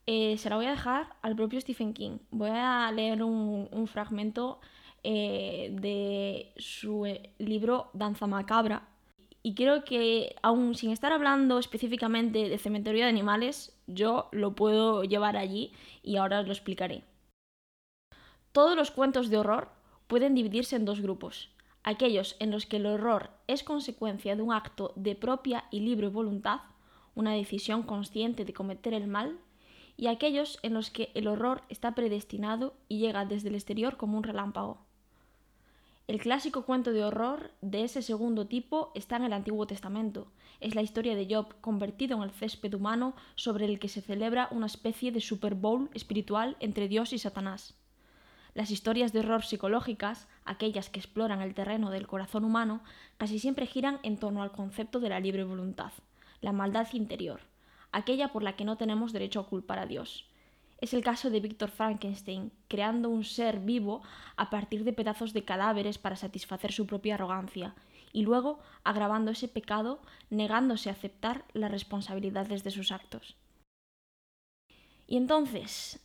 se 0.06 0.50
la 0.50 0.56
voy 0.56 0.66
a 0.66 0.72
dejar 0.72 1.16
al 1.22 1.36
propio 1.36 1.62
Stephen 1.62 1.94
King. 1.94 2.18
Voy 2.32 2.50
a 2.52 2.92
leer 2.92 3.24
un, 3.24 3.70
un 3.72 3.88
fragmento 3.88 4.60
de 5.04 6.54
su 6.58 7.06
libro 7.38 7.90
Danza 7.94 8.28
Macabra. 8.28 8.93
Y 9.46 9.56
creo 9.56 9.84
que, 9.84 10.38
aun 10.42 10.74
sin 10.74 10.92
estar 10.92 11.12
hablando 11.12 11.60
específicamente 11.60 12.48
de 12.48 12.58
cementerio 12.58 13.04
de 13.04 13.10
animales, 13.10 13.78
yo 13.88 14.30
lo 14.32 14.56
puedo 14.56 15.04
llevar 15.04 15.36
allí 15.36 15.74
y 16.02 16.16
ahora 16.16 16.40
os 16.40 16.48
lo 16.48 16.54
explicaré. 16.54 17.04
Todos 18.54 18.78
los 18.78 18.90
cuentos 18.90 19.30
de 19.30 19.38
horror 19.38 19.70
pueden 20.08 20.34
dividirse 20.34 20.78
en 20.78 20.86
dos 20.86 21.02
grupos. 21.02 21.50
Aquellos 21.84 22.38
en 22.40 22.52
los 22.52 22.66
que 22.66 22.78
el 22.78 22.86
horror 22.86 23.32
es 23.48 23.64
consecuencia 23.64 24.38
de 24.38 24.42
un 24.42 24.54
acto 24.54 24.94
de 24.96 25.16
propia 25.16 25.66
y 25.72 25.82
libre 25.82 26.08
voluntad, 26.08 26.62
una 27.14 27.34
decisión 27.34 27.84
consciente 27.84 28.46
de 28.46 28.54
cometer 28.54 28.94
el 28.94 29.08
mal, 29.08 29.38
y 29.98 30.08
aquellos 30.08 30.60
en 30.64 30.74
los 30.74 30.90
que 30.90 31.12
el 31.14 31.28
horror 31.28 31.64
está 31.68 31.94
predestinado 31.94 32.74
y 32.88 33.00
llega 33.00 33.26
desde 33.26 33.50
el 33.50 33.56
exterior 33.56 33.98
como 33.98 34.18
un 34.18 34.24
relámpago. 34.24 34.86
El 36.06 36.20
clásico 36.20 36.66
cuento 36.66 36.92
de 36.92 37.06
horror 37.06 37.52
de 37.62 37.86
ese 37.86 38.02
segundo 38.02 38.46
tipo 38.46 38.92
está 38.94 39.16
en 39.16 39.24
el 39.24 39.32
Antiguo 39.32 39.68
Testamento. 39.68 40.28
Es 40.60 40.76
la 40.76 40.82
historia 40.82 41.16
de 41.16 41.34
Job 41.34 41.56
convertido 41.62 42.18
en 42.18 42.24
el 42.24 42.32
césped 42.32 42.74
humano 42.74 43.16
sobre 43.36 43.64
el 43.64 43.80
que 43.80 43.88
se 43.88 44.02
celebra 44.02 44.50
una 44.52 44.66
especie 44.66 45.14
de 45.14 45.22
Super 45.22 45.56
Bowl 45.56 45.90
espiritual 45.94 46.58
entre 46.60 46.90
Dios 46.90 47.14
y 47.14 47.20
Satanás. 47.20 47.76
Las 48.54 48.70
historias 48.70 49.14
de 49.14 49.22
horror 49.22 49.46
psicológicas, 49.46 50.28
aquellas 50.44 50.90
que 50.90 51.00
exploran 51.00 51.42
el 51.42 51.54
terreno 51.54 51.90
del 51.90 52.06
corazón 52.06 52.44
humano, 52.44 52.84
casi 53.18 53.40
siempre 53.40 53.66
giran 53.66 54.00
en 54.04 54.18
torno 54.18 54.44
al 54.44 54.52
concepto 54.52 55.00
de 55.00 55.08
la 55.08 55.22
libre 55.22 55.46
voluntad, 55.46 55.94
la 56.42 56.52
maldad 56.52 56.88
interior, 56.92 57.40
aquella 57.94 58.34
por 58.34 58.44
la 58.44 58.58
que 58.58 58.66
no 58.66 58.76
tenemos 58.76 59.14
derecho 59.14 59.40
a 59.40 59.48
culpar 59.48 59.80
a 59.80 59.86
Dios. 59.86 60.26
Es 60.84 60.94
el 60.94 61.02
caso 61.02 61.30
de 61.30 61.40
Víctor 61.40 61.72
Frankenstein, 61.72 62.52
creando 62.68 63.08
un 63.08 63.24
ser 63.24 63.62
vivo 63.62 64.04
a 64.36 64.50
partir 64.50 64.84
de 64.84 64.92
pedazos 64.92 65.32
de 65.32 65.46
cadáveres 65.46 65.98
para 65.98 66.18
satisfacer 66.18 66.74
su 66.74 66.86
propia 66.88 67.16
arrogancia, 67.16 67.74
y 68.12 68.24
luego 68.24 68.60
agravando 68.84 69.32
ese 69.32 69.48
pecado, 69.48 70.02
negándose 70.30 70.90
a 70.90 70.92
aceptar 70.92 71.46
las 71.54 71.72
responsabilidades 71.72 72.66
de 72.66 72.72
sus 72.72 72.92
actos. 72.92 73.38
Y 75.08 75.16
entonces, 75.16 76.02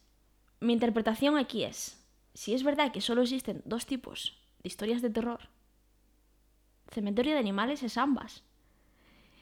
mi 0.61 0.75
interpretación 0.75 1.39
aquí 1.39 1.65
es, 1.65 2.01
si 2.35 2.55
es 2.55 2.63
verdad 2.63 2.93
que 2.93 3.01
solo 3.01 3.23
existen 3.23 3.63
dos 3.65 3.85
tipos 3.85 4.39
de 4.63 4.69
historias 4.69 5.03
de 5.03 5.11
terror, 5.11 5.41
Cementerio 6.93 7.33
de 7.33 7.41
Animales 7.41 7.83
es 7.83 7.99
ambas. 7.99 8.45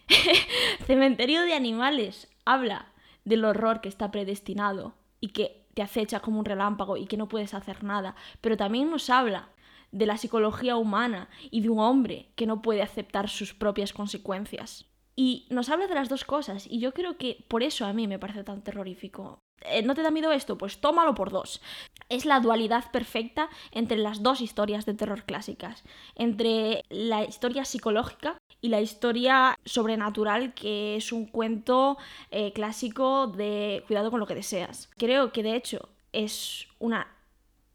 Cementerio 0.87 1.43
de 1.43 1.53
Animales 1.53 2.27
habla 2.47 2.91
del 3.27 3.45
horror 3.45 3.83
que 3.83 3.91
está 3.91 4.11
predestinado 4.11 4.95
y 5.27 5.31
que 5.31 5.67
te 5.75 5.83
acecha 5.83 6.21
como 6.21 6.39
un 6.39 6.45
relámpago 6.45 6.97
y 6.97 7.07
que 7.07 7.17
no 7.17 7.29
puedes 7.29 7.53
hacer 7.53 7.83
nada, 7.83 8.15
pero 8.41 8.57
también 8.57 8.91
nos 8.91 9.11
habla 9.11 9.49
de 9.91 10.07
la 10.07 10.19
psicología 10.19 10.77
humana 10.77 11.29
y 11.51 11.63
de 11.63 11.69
un 11.69 11.81
hombre 11.81 12.29
que 12.37 12.47
no 12.47 12.63
puede 12.63 12.83
aceptar 12.83 13.29
sus 13.29 13.55
propias 13.55 13.93
consecuencias. 13.93 14.87
Y 15.17 15.47
nos 15.51 15.69
habla 15.69 15.89
de 15.89 15.95
las 15.95 16.09
dos 16.09 16.25
cosas, 16.25 16.67
y 16.71 16.79
yo 16.79 16.93
creo 16.93 17.17
que 17.17 17.45
por 17.49 17.65
eso 17.65 17.87
a 17.87 17.93
mí 17.93 18.07
me 18.07 18.21
parece 18.21 18.45
tan 18.45 18.63
terrorífico. 18.63 19.39
Eh, 19.63 19.83
¿No 19.83 19.95
te 19.95 20.03
da 20.03 20.11
miedo 20.13 20.31
esto? 20.31 20.57
Pues 20.59 20.81
tómalo 20.81 21.15
por 21.15 21.31
dos. 21.31 21.61
Es 22.09 22.25
la 22.25 22.39
dualidad 22.39 22.91
perfecta 22.93 23.49
entre 23.73 23.97
las 23.97 24.23
dos 24.23 24.41
historias 24.41 24.87
de 24.87 24.95
terror 24.95 25.25
clásicas, 25.25 25.83
entre 26.15 26.83
la 26.89 27.25
historia 27.25 27.65
psicológica 27.65 28.39
y 28.61 28.69
la 28.69 28.81
historia 28.81 29.59
sobrenatural, 29.65 30.55
que 30.55 30.97
es 30.97 31.13
un 31.13 31.27
cuento 31.27 31.99
eh, 32.31 32.53
clásico 32.53 33.27
de 33.27 33.85
cuidado 33.87 34.11
con 34.11 34.21
lo 34.21 34.27
que 34.27 34.35
deseas. 34.35 34.91
Creo 34.97 35.33
que 35.33 35.43
de 35.43 35.57
hecho 35.57 35.89
es 36.13 36.67
una 36.79 37.09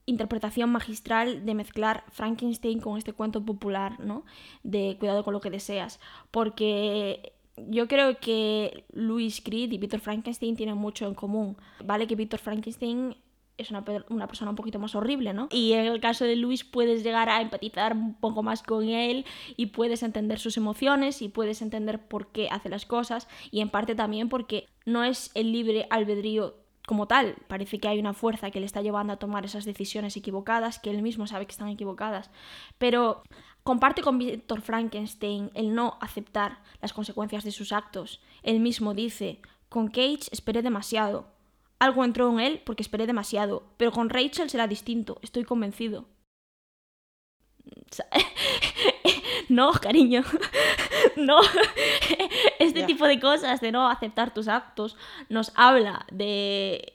interpretación 0.06 0.70
magistral 0.72 1.46
de 1.46 1.54
mezclar 1.54 2.04
Frankenstein 2.10 2.82
con 2.82 2.98
este 2.98 3.13
cuento 3.13 3.46
popular, 3.46 4.00
¿no? 4.00 4.26
De 4.63 4.98
cuidado 5.00 5.24
con 5.24 5.34
lo 5.34 5.41
que 5.41 5.50
deseas, 5.50 6.00
porque 6.32 7.34
yo 7.58 7.88
creo 7.88 8.20
que 8.20 8.86
Louis 8.91 9.41
Creed 9.41 9.72
y 9.72 9.78
Víctor 9.78 10.00
Frankenstein 10.00 10.56
tienen 10.56 10.78
mucho 10.78 11.08
en 11.08 11.13
común. 11.13 11.58
Vale 11.84 12.08
que 12.08 12.15
Víctor 12.15 12.39
Frankenstein 12.39 13.15
es 13.62 13.71
una, 13.71 13.84
una 14.10 14.28
persona 14.28 14.52
un 14.52 14.56
poquito 14.56 14.80
más 14.80 14.95
horrible, 14.95 15.34
¿no? 15.34 15.47
Y 15.52 15.74
en 15.74 15.86
el 15.86 16.00
caso 16.00 16.26
de 16.26 16.36
Louis 16.36 16.63
puedes 16.63 17.04
llegar 17.04 17.30
a 17.30 17.41
empatizar 17.41 17.93
un 17.93 18.13
poco 18.15 18.43
más 18.43 18.63
con 18.63 18.88
él 18.89 19.26
y 19.56 19.67
puedes 19.67 20.04
entender 20.04 20.39
sus 20.39 20.58
emociones 20.58 21.21
y 21.21 21.30
puedes 21.30 21.62
entender 21.62 22.08
por 22.08 22.28
qué 22.32 22.50
hace 22.50 22.69
las 22.69 22.86
cosas 22.86 23.28
y 23.52 23.62
en 23.62 23.69
parte 23.69 23.95
también 23.95 24.30
porque 24.30 24.67
no 24.86 25.04
es 25.04 25.32
el 25.34 25.52
libre 25.52 25.88
albedrío 25.89 26.56
como 26.86 27.08
tal. 27.08 27.36
Parece 27.47 27.80
que 27.80 27.88
hay 27.88 28.00
una 28.00 28.13
fuerza 28.13 28.52
que 28.52 28.60
le 28.60 28.65
está 28.65 28.82
llevando 28.82 29.13
a 29.13 29.17
tomar 29.17 29.45
esas 29.45 29.65
decisiones 29.65 30.17
equivocadas, 30.17 30.80
que 30.80 30.89
él 30.89 31.02
mismo 31.02 31.28
sabe 31.28 31.45
que 31.45 31.52
están 31.52 31.69
equivocadas. 31.69 32.32
Pero 32.78 33.24
Comparte 33.63 34.02
con 34.02 34.17
Víctor 34.17 34.62
Frankenstein 34.62 35.52
el 35.54 35.76
no 35.76 35.97
aceptar 36.02 36.63
las 36.82 36.93
consecuencias 36.93 37.43
de 37.43 37.52
sus 37.52 37.71
actos. 37.71 38.19
Él 38.41 38.60
mismo 38.60 38.95
dice, 38.95 39.39
con 39.69 39.88
Cage 39.88 40.30
esperé 40.32 40.63
demasiado. 40.63 41.28
Algo 41.82 42.06
entró 42.06 42.30
en 42.30 42.39
él 42.39 42.62
porque 42.63 42.84
esperé 42.84 43.08
demasiado, 43.08 43.63
pero 43.78 43.91
con 43.91 44.10
Rachel 44.10 44.52
será 44.52 44.67
distinto, 44.67 45.17
estoy 45.24 45.46
convencido. 45.46 46.06
no, 49.50 49.72
cariño, 49.74 50.22
no. 51.15 51.39
Este 52.60 52.84
tipo 52.84 53.08
de 53.08 53.20
cosas, 53.20 53.62
de 53.62 53.72
no 53.72 53.89
aceptar 53.89 54.32
tus 54.32 54.48
actos, 54.48 54.96
nos 55.30 55.52
habla 55.56 56.06
de 56.12 56.94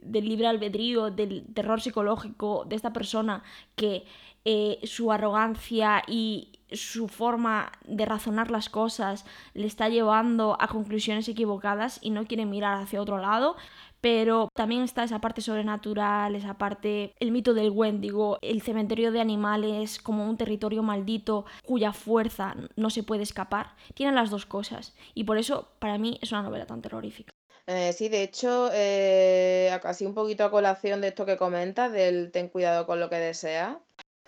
del 0.00 0.28
libre 0.28 0.46
albedrío, 0.46 1.10
del 1.10 1.44
terror 1.52 1.80
psicológico 1.80 2.64
de 2.68 2.76
esta 2.76 2.92
persona 2.92 3.42
que 3.74 4.04
eh, 4.44 4.78
su 4.84 5.10
arrogancia 5.10 6.02
y 6.06 6.52
su 6.70 7.08
forma 7.08 7.72
de 7.86 8.04
razonar 8.04 8.50
las 8.50 8.68
cosas 8.68 9.24
le 9.54 9.66
está 9.66 9.88
llevando 9.88 10.56
a 10.60 10.68
conclusiones 10.68 11.28
equivocadas 11.28 11.98
y 12.02 12.10
no 12.10 12.26
quiere 12.26 12.44
mirar 12.44 12.80
hacia 12.82 13.00
otro 13.00 13.18
lado. 13.18 13.56
Pero 14.04 14.50
también 14.52 14.82
está 14.82 15.02
esa 15.02 15.18
parte 15.18 15.40
sobrenatural, 15.40 16.34
esa 16.34 16.58
parte, 16.58 17.14
el 17.20 17.30
mito 17.30 17.54
del 17.54 17.70
Wendigo, 17.70 18.36
el 18.42 18.60
cementerio 18.60 19.10
de 19.12 19.22
animales 19.22 19.98
como 19.98 20.28
un 20.28 20.36
territorio 20.36 20.82
maldito 20.82 21.46
cuya 21.64 21.94
fuerza 21.94 22.54
no 22.76 22.90
se 22.90 23.02
puede 23.02 23.22
escapar. 23.22 23.76
Tienen 23.94 24.14
las 24.14 24.28
dos 24.28 24.44
cosas 24.44 24.92
y 25.14 25.24
por 25.24 25.38
eso 25.38 25.70
para 25.78 25.96
mí 25.96 26.18
es 26.20 26.32
una 26.32 26.42
novela 26.42 26.66
tan 26.66 26.82
terrorífica. 26.82 27.32
Eh, 27.66 27.94
sí, 27.94 28.10
de 28.10 28.24
hecho, 28.24 28.68
eh, 28.74 29.70
así 29.82 30.04
un 30.04 30.12
poquito 30.12 30.44
a 30.44 30.50
colación 30.50 31.00
de 31.00 31.08
esto 31.08 31.24
que 31.24 31.38
comentas, 31.38 31.90
del 31.90 32.30
ten 32.30 32.50
cuidado 32.50 32.84
con 32.84 33.00
lo 33.00 33.08
que 33.08 33.16
deseas. 33.16 33.78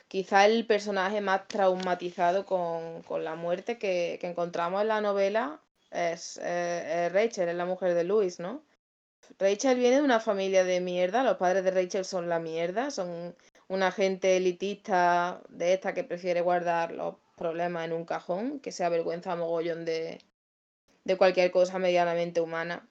Quizá 0.08 0.46
el 0.46 0.66
personaje 0.66 1.20
más 1.20 1.48
traumatizado 1.48 2.46
con, 2.46 3.02
la 3.22 3.34
muerte 3.34 3.76
que, 3.76 4.18
encontramos 4.22 4.80
en 4.80 4.88
la 4.88 5.02
novela 5.02 5.60
es, 5.90 6.40
eh, 6.42 7.10
Rachel, 7.12 7.50
es 7.50 7.56
la 7.56 7.66
mujer 7.66 7.92
de 7.92 8.04
Luis, 8.04 8.40
¿no? 8.40 8.62
Rachel 9.38 9.78
viene 9.78 9.96
de 9.96 10.02
una 10.02 10.20
familia 10.20 10.64
de 10.64 10.80
mierda, 10.80 11.22
los 11.22 11.36
padres 11.36 11.64
de 11.64 11.70
Rachel 11.70 12.04
son 12.04 12.28
la 12.28 12.38
mierda, 12.38 12.90
son 12.90 13.36
una 13.68 13.92
gente 13.92 14.36
elitista 14.36 15.42
de 15.48 15.74
esta 15.74 15.92
que 15.94 16.04
prefiere 16.04 16.40
guardar 16.40 16.92
los 16.92 17.16
problemas 17.36 17.84
en 17.84 17.92
un 17.92 18.04
cajón, 18.04 18.60
que 18.60 18.72
se 18.72 18.84
avergüenza 18.84 19.36
mogollón 19.36 19.84
de, 19.84 20.20
de 21.04 21.16
cualquier 21.16 21.50
cosa 21.50 21.78
medianamente 21.78 22.40
humana. 22.40 22.88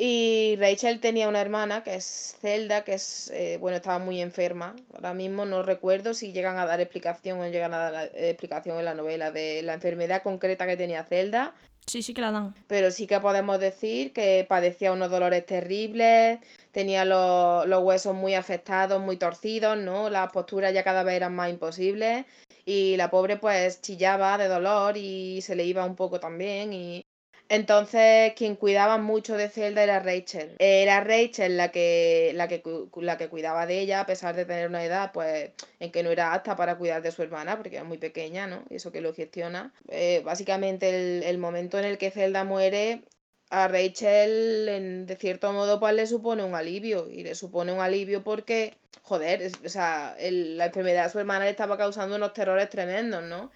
Y 0.00 0.54
Rachel 0.60 1.00
tenía 1.00 1.28
una 1.28 1.40
hermana 1.40 1.82
que 1.82 1.96
es 1.96 2.36
Zelda, 2.40 2.84
que 2.84 2.94
es, 2.94 3.30
eh, 3.34 3.58
bueno, 3.60 3.78
estaba 3.78 3.98
muy 3.98 4.20
enferma. 4.20 4.76
Ahora 4.94 5.12
mismo 5.12 5.44
no 5.44 5.64
recuerdo 5.64 6.14
si 6.14 6.32
llegan 6.32 6.56
a 6.56 6.66
dar 6.66 6.80
explicación 6.80 7.40
o 7.40 7.42
no 7.42 7.50
llegan 7.50 7.74
a 7.74 7.90
dar 7.90 8.10
explicación 8.14 8.78
en 8.78 8.84
la 8.84 8.94
novela 8.94 9.32
de 9.32 9.60
la 9.62 9.74
enfermedad 9.74 10.22
concreta 10.22 10.68
que 10.68 10.76
tenía 10.76 11.02
Zelda. 11.02 11.52
Sí, 11.88 12.02
sí 12.02 12.14
que 12.14 12.20
la 12.20 12.30
dan. 12.30 12.54
Pero 12.68 12.92
sí 12.92 13.08
que 13.08 13.18
podemos 13.18 13.58
decir 13.58 14.12
que 14.12 14.46
padecía 14.48 14.92
unos 14.92 15.10
dolores 15.10 15.44
terribles, 15.44 16.38
tenía 16.70 17.04
los, 17.04 17.66
los 17.66 17.82
huesos 17.82 18.14
muy 18.14 18.34
afectados, 18.34 19.02
muy 19.02 19.16
torcidos, 19.16 19.76
¿no? 19.78 20.10
Las 20.10 20.30
posturas 20.30 20.72
ya 20.72 20.84
cada 20.84 21.02
vez 21.02 21.16
eran 21.16 21.34
más 21.34 21.50
imposibles 21.50 22.24
y 22.64 22.96
la 22.96 23.10
pobre 23.10 23.38
pues 23.38 23.80
chillaba 23.80 24.38
de 24.38 24.46
dolor 24.46 24.96
y 24.96 25.40
se 25.40 25.56
le 25.56 25.64
iba 25.64 25.84
un 25.84 25.96
poco 25.96 26.20
también 26.20 26.72
y 26.72 27.02
entonces, 27.48 28.34
quien 28.34 28.56
cuidaba 28.56 28.98
mucho 28.98 29.36
de 29.36 29.48
Zelda 29.48 29.82
era 29.82 30.00
Rachel. 30.00 30.56
Era 30.58 31.00
Rachel 31.00 31.56
la 31.56 31.70
que, 31.70 32.32
la 32.34 32.46
que, 32.46 32.62
la 32.96 33.16
que 33.16 33.28
cuidaba 33.28 33.66
de 33.66 33.80
ella, 33.80 34.00
a 34.00 34.06
pesar 34.06 34.36
de 34.36 34.44
tener 34.44 34.68
una 34.68 34.84
edad 34.84 35.12
pues, 35.12 35.52
en 35.80 35.90
que 35.90 36.02
no 36.02 36.10
era 36.10 36.34
apta 36.34 36.56
para 36.56 36.76
cuidar 36.76 37.00
de 37.00 37.10
su 37.10 37.22
hermana, 37.22 37.56
porque 37.56 37.76
era 37.76 37.84
muy 37.84 37.98
pequeña, 37.98 38.46
¿no? 38.46 38.64
Y 38.68 38.76
eso 38.76 38.92
que 38.92 39.00
lo 39.00 39.14
gestiona. 39.14 39.72
Eh, 39.88 40.20
básicamente, 40.24 40.90
el, 40.90 41.22
el, 41.22 41.38
momento 41.38 41.78
en 41.78 41.86
el 41.86 41.96
que 41.96 42.10
Zelda 42.10 42.44
muere, 42.44 43.02
a 43.50 43.66
Rachel, 43.66 45.06
de 45.06 45.16
cierto 45.16 45.52
modo, 45.52 45.80
pues 45.80 45.94
le 45.94 46.06
supone 46.06 46.44
un 46.44 46.54
alivio. 46.54 47.08
Y 47.10 47.22
le 47.22 47.34
supone 47.34 47.72
un 47.72 47.80
alivio 47.80 48.22
porque, 48.22 48.76
joder, 49.02 49.50
o 49.64 49.68
sea, 49.68 50.16
la 50.20 50.66
enfermedad 50.66 51.04
de 51.04 51.10
su 51.10 51.18
hermana 51.18 51.46
le 51.46 51.52
estaba 51.52 51.78
causando 51.78 52.16
unos 52.16 52.34
terrores 52.34 52.68
tremendos, 52.68 53.24
¿no? 53.24 53.50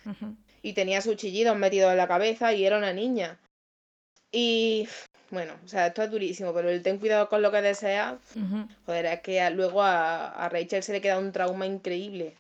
Y 0.63 0.73
tenía 0.73 1.03
sus 1.03 1.17
chillidos 1.17 1.59
metidos 1.59 1.91
en 1.91 1.99
la 1.99 2.09
cabeza 2.09 2.55
y 2.55 2.65
era 2.65 2.79
una 2.79 2.95
niña. 2.95 3.39
Y 4.33 4.89
bueno, 5.31 5.53
o 5.65 5.69
sea, 5.69 5.87
esto 5.87 6.03
es 6.03 6.11
durísimo, 6.11 6.53
pero 6.53 6.69
el 6.69 6.83
ten 6.83 6.99
cuidado 6.99 7.29
con 7.29 7.43
lo 7.43 7.51
que 7.51 7.63
deseas, 7.63 8.17
joder, 8.87 9.07
es 9.07 9.21
que 9.21 9.51
luego 9.51 9.83
a, 9.83 10.49
Rachel 10.51 10.83
se 10.83 10.93
le 10.93 11.01
queda 11.01 11.19
un 11.19 11.33
trauma 11.33 11.67
increíble 11.67 12.35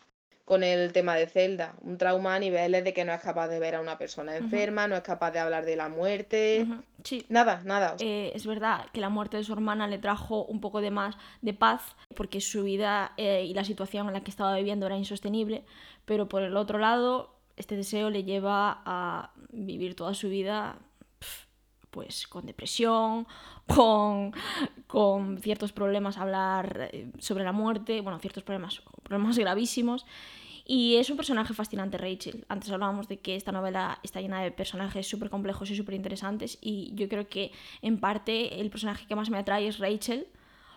con 0.44 0.62
el 0.62 0.92
tema 0.92 1.14
de 1.14 1.26
Zelda. 1.26 1.74
Un 1.80 1.96
trauma 1.96 2.34
a 2.34 2.38
niveles 2.38 2.84
de 2.84 2.92
que 2.92 3.04
no 3.04 3.12
es 3.12 3.20
capaz 3.22 3.48
de 3.48 3.58
ver 3.58 3.76
a 3.76 3.80
una 3.80 3.96
persona 3.96 4.36
enferma, 4.36 4.88
no 4.88 4.96
es 4.96 5.02
capaz 5.02 5.30
de 5.30 5.38
hablar 5.38 5.64
de 5.64 5.76
la 5.76 5.88
muerte. 5.88 6.66
Sí. 7.04 7.24
Nada, 7.30 7.62
nada. 7.64 7.96
Eh, 8.00 8.32
es 8.34 8.46
verdad 8.46 8.86
que 8.92 9.00
la 9.00 9.08
muerte 9.08 9.38
de 9.38 9.44
su 9.44 9.52
hermana 9.54 9.86
le 9.86 9.98
trajo 9.98 10.44
un 10.44 10.60
poco 10.60 10.80
de 10.80 10.90
más 10.90 11.16
de 11.40 11.54
paz, 11.54 11.96
porque 12.14 12.42
su 12.42 12.64
vida 12.64 13.12
eh, 13.16 13.44
y 13.46 13.54
la 13.54 13.64
situación 13.64 14.08
en 14.08 14.14
la 14.14 14.22
que 14.22 14.30
estaba 14.30 14.56
viviendo 14.56 14.84
era 14.84 14.98
insostenible, 14.98 15.64
pero 16.04 16.28
por 16.28 16.42
el 16.42 16.56
otro 16.58 16.78
lado, 16.78 17.34
este 17.56 17.76
deseo 17.76 18.10
le 18.10 18.24
lleva 18.24 18.82
a 18.84 19.30
vivir 19.50 19.94
toda 19.94 20.12
su 20.12 20.28
vida 20.28 20.76
pues 21.92 22.26
con 22.26 22.46
depresión, 22.46 23.28
con, 23.68 24.32
con 24.88 25.38
ciertos 25.38 25.72
problemas, 25.72 26.18
hablar 26.18 26.90
eh, 26.92 27.12
sobre 27.18 27.44
la 27.44 27.52
muerte, 27.52 28.00
bueno, 28.00 28.18
ciertos 28.18 28.42
problemas, 28.42 28.82
problemas 29.04 29.38
gravísimos. 29.38 30.04
Y 30.64 30.96
es 30.96 31.10
un 31.10 31.16
personaje 31.16 31.54
fascinante, 31.54 31.98
Rachel. 31.98 32.44
Antes 32.48 32.70
hablábamos 32.70 33.08
de 33.08 33.18
que 33.18 33.34
esta 33.34 33.52
novela 33.52 33.98
está 34.02 34.20
llena 34.20 34.40
de 34.40 34.52
personajes 34.52 35.06
súper 35.06 35.28
complejos 35.28 35.70
y 35.70 35.76
súper 35.76 35.94
interesantes. 35.94 36.58
Y 36.60 36.92
yo 36.94 37.08
creo 37.08 37.28
que 37.28 37.50
en 37.82 37.98
parte 37.98 38.60
el 38.60 38.70
personaje 38.70 39.06
que 39.06 39.16
más 39.16 39.28
me 39.28 39.38
atrae 39.38 39.66
es 39.66 39.78
Rachel. 39.78 40.28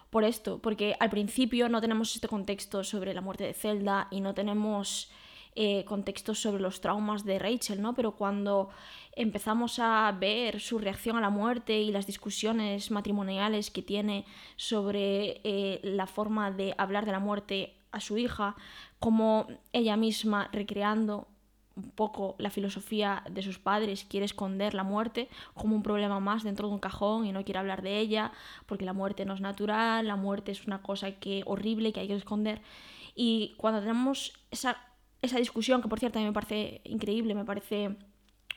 Por 0.10 0.24
esto, 0.24 0.60
porque 0.60 0.96
al 1.00 1.10
principio 1.10 1.68
no 1.68 1.82
tenemos 1.82 2.16
este 2.16 2.28
contexto 2.28 2.84
sobre 2.84 3.14
la 3.14 3.22
muerte 3.22 3.44
de 3.44 3.54
Zelda 3.54 4.08
y 4.12 4.22
no 4.22 4.34
tenemos 4.34 5.12
eh, 5.58 5.86
contextos 5.86 6.40
sobre 6.40 6.62
los 6.62 6.82
traumas 6.82 7.24
de 7.24 7.40
Rachel, 7.40 7.82
¿no? 7.82 7.96
Pero 7.96 8.12
cuando 8.12 8.70
empezamos 9.16 9.80
a 9.80 10.12
ver 10.20 10.60
su 10.60 10.78
reacción 10.78 11.18
a 11.18 11.22
la 11.22 11.30
muerte 11.30 11.80
y 11.80 11.92
las 11.92 12.06
discusiones 12.06 12.92
matrimoniales 12.92 13.72
que 13.72 13.82
tiene 13.82 14.26
sobre 14.56 15.42
eh, 15.44 15.80
la 15.84 16.08
forma 16.08 16.52
de 16.52 16.76
hablar 16.78 17.06
de 17.06 17.14
la 17.14 17.20
muerte 17.20 17.76
a 17.92 18.02
su 18.02 18.18
hija, 18.18 18.56
como 19.00 19.48
ella 19.72 19.96
misma 19.96 20.50
recreando 20.52 21.28
un 21.76 21.92
poco 21.92 22.36
la 22.38 22.50
filosofía 22.50 23.24
de 23.30 23.42
sus 23.42 23.60
padres, 23.60 24.06
quiere 24.06 24.26
esconder 24.26 24.74
la 24.74 24.84
muerte 24.84 25.30
como 25.54 25.76
un 25.76 25.84
problema 25.84 26.20
más 26.20 26.44
dentro 26.44 26.68
de 26.68 26.74
un 26.74 26.80
cajón 26.80 27.26
y 27.26 27.32
no 27.32 27.44
quiere 27.44 27.60
hablar 27.60 27.82
de 27.82 28.00
ella 28.00 28.32
porque 28.66 28.86
la 28.86 28.94
muerte 28.94 29.26
no 29.26 29.34
es 29.34 29.42
natural, 29.42 30.08
la 30.08 30.16
muerte 30.16 30.52
es 30.52 30.66
una 30.68 30.82
cosa 30.82 31.12
que 31.12 31.44
horrible 31.46 31.92
que 31.92 32.02
hay 32.02 32.08
que 32.08 32.16
esconder. 32.16 32.62
Y 33.14 33.56
cuando 33.58 33.82
tenemos 33.82 34.34
esa, 34.52 34.78
esa 35.22 35.38
discusión, 35.38 35.82
que 35.82 35.88
por 35.88 36.00
cierto 36.00 36.20
a 36.20 36.22
mí 36.22 36.28
me 36.28 36.34
parece 36.34 36.82
increíble, 36.86 37.36
me 37.36 37.46
parece 37.46 37.98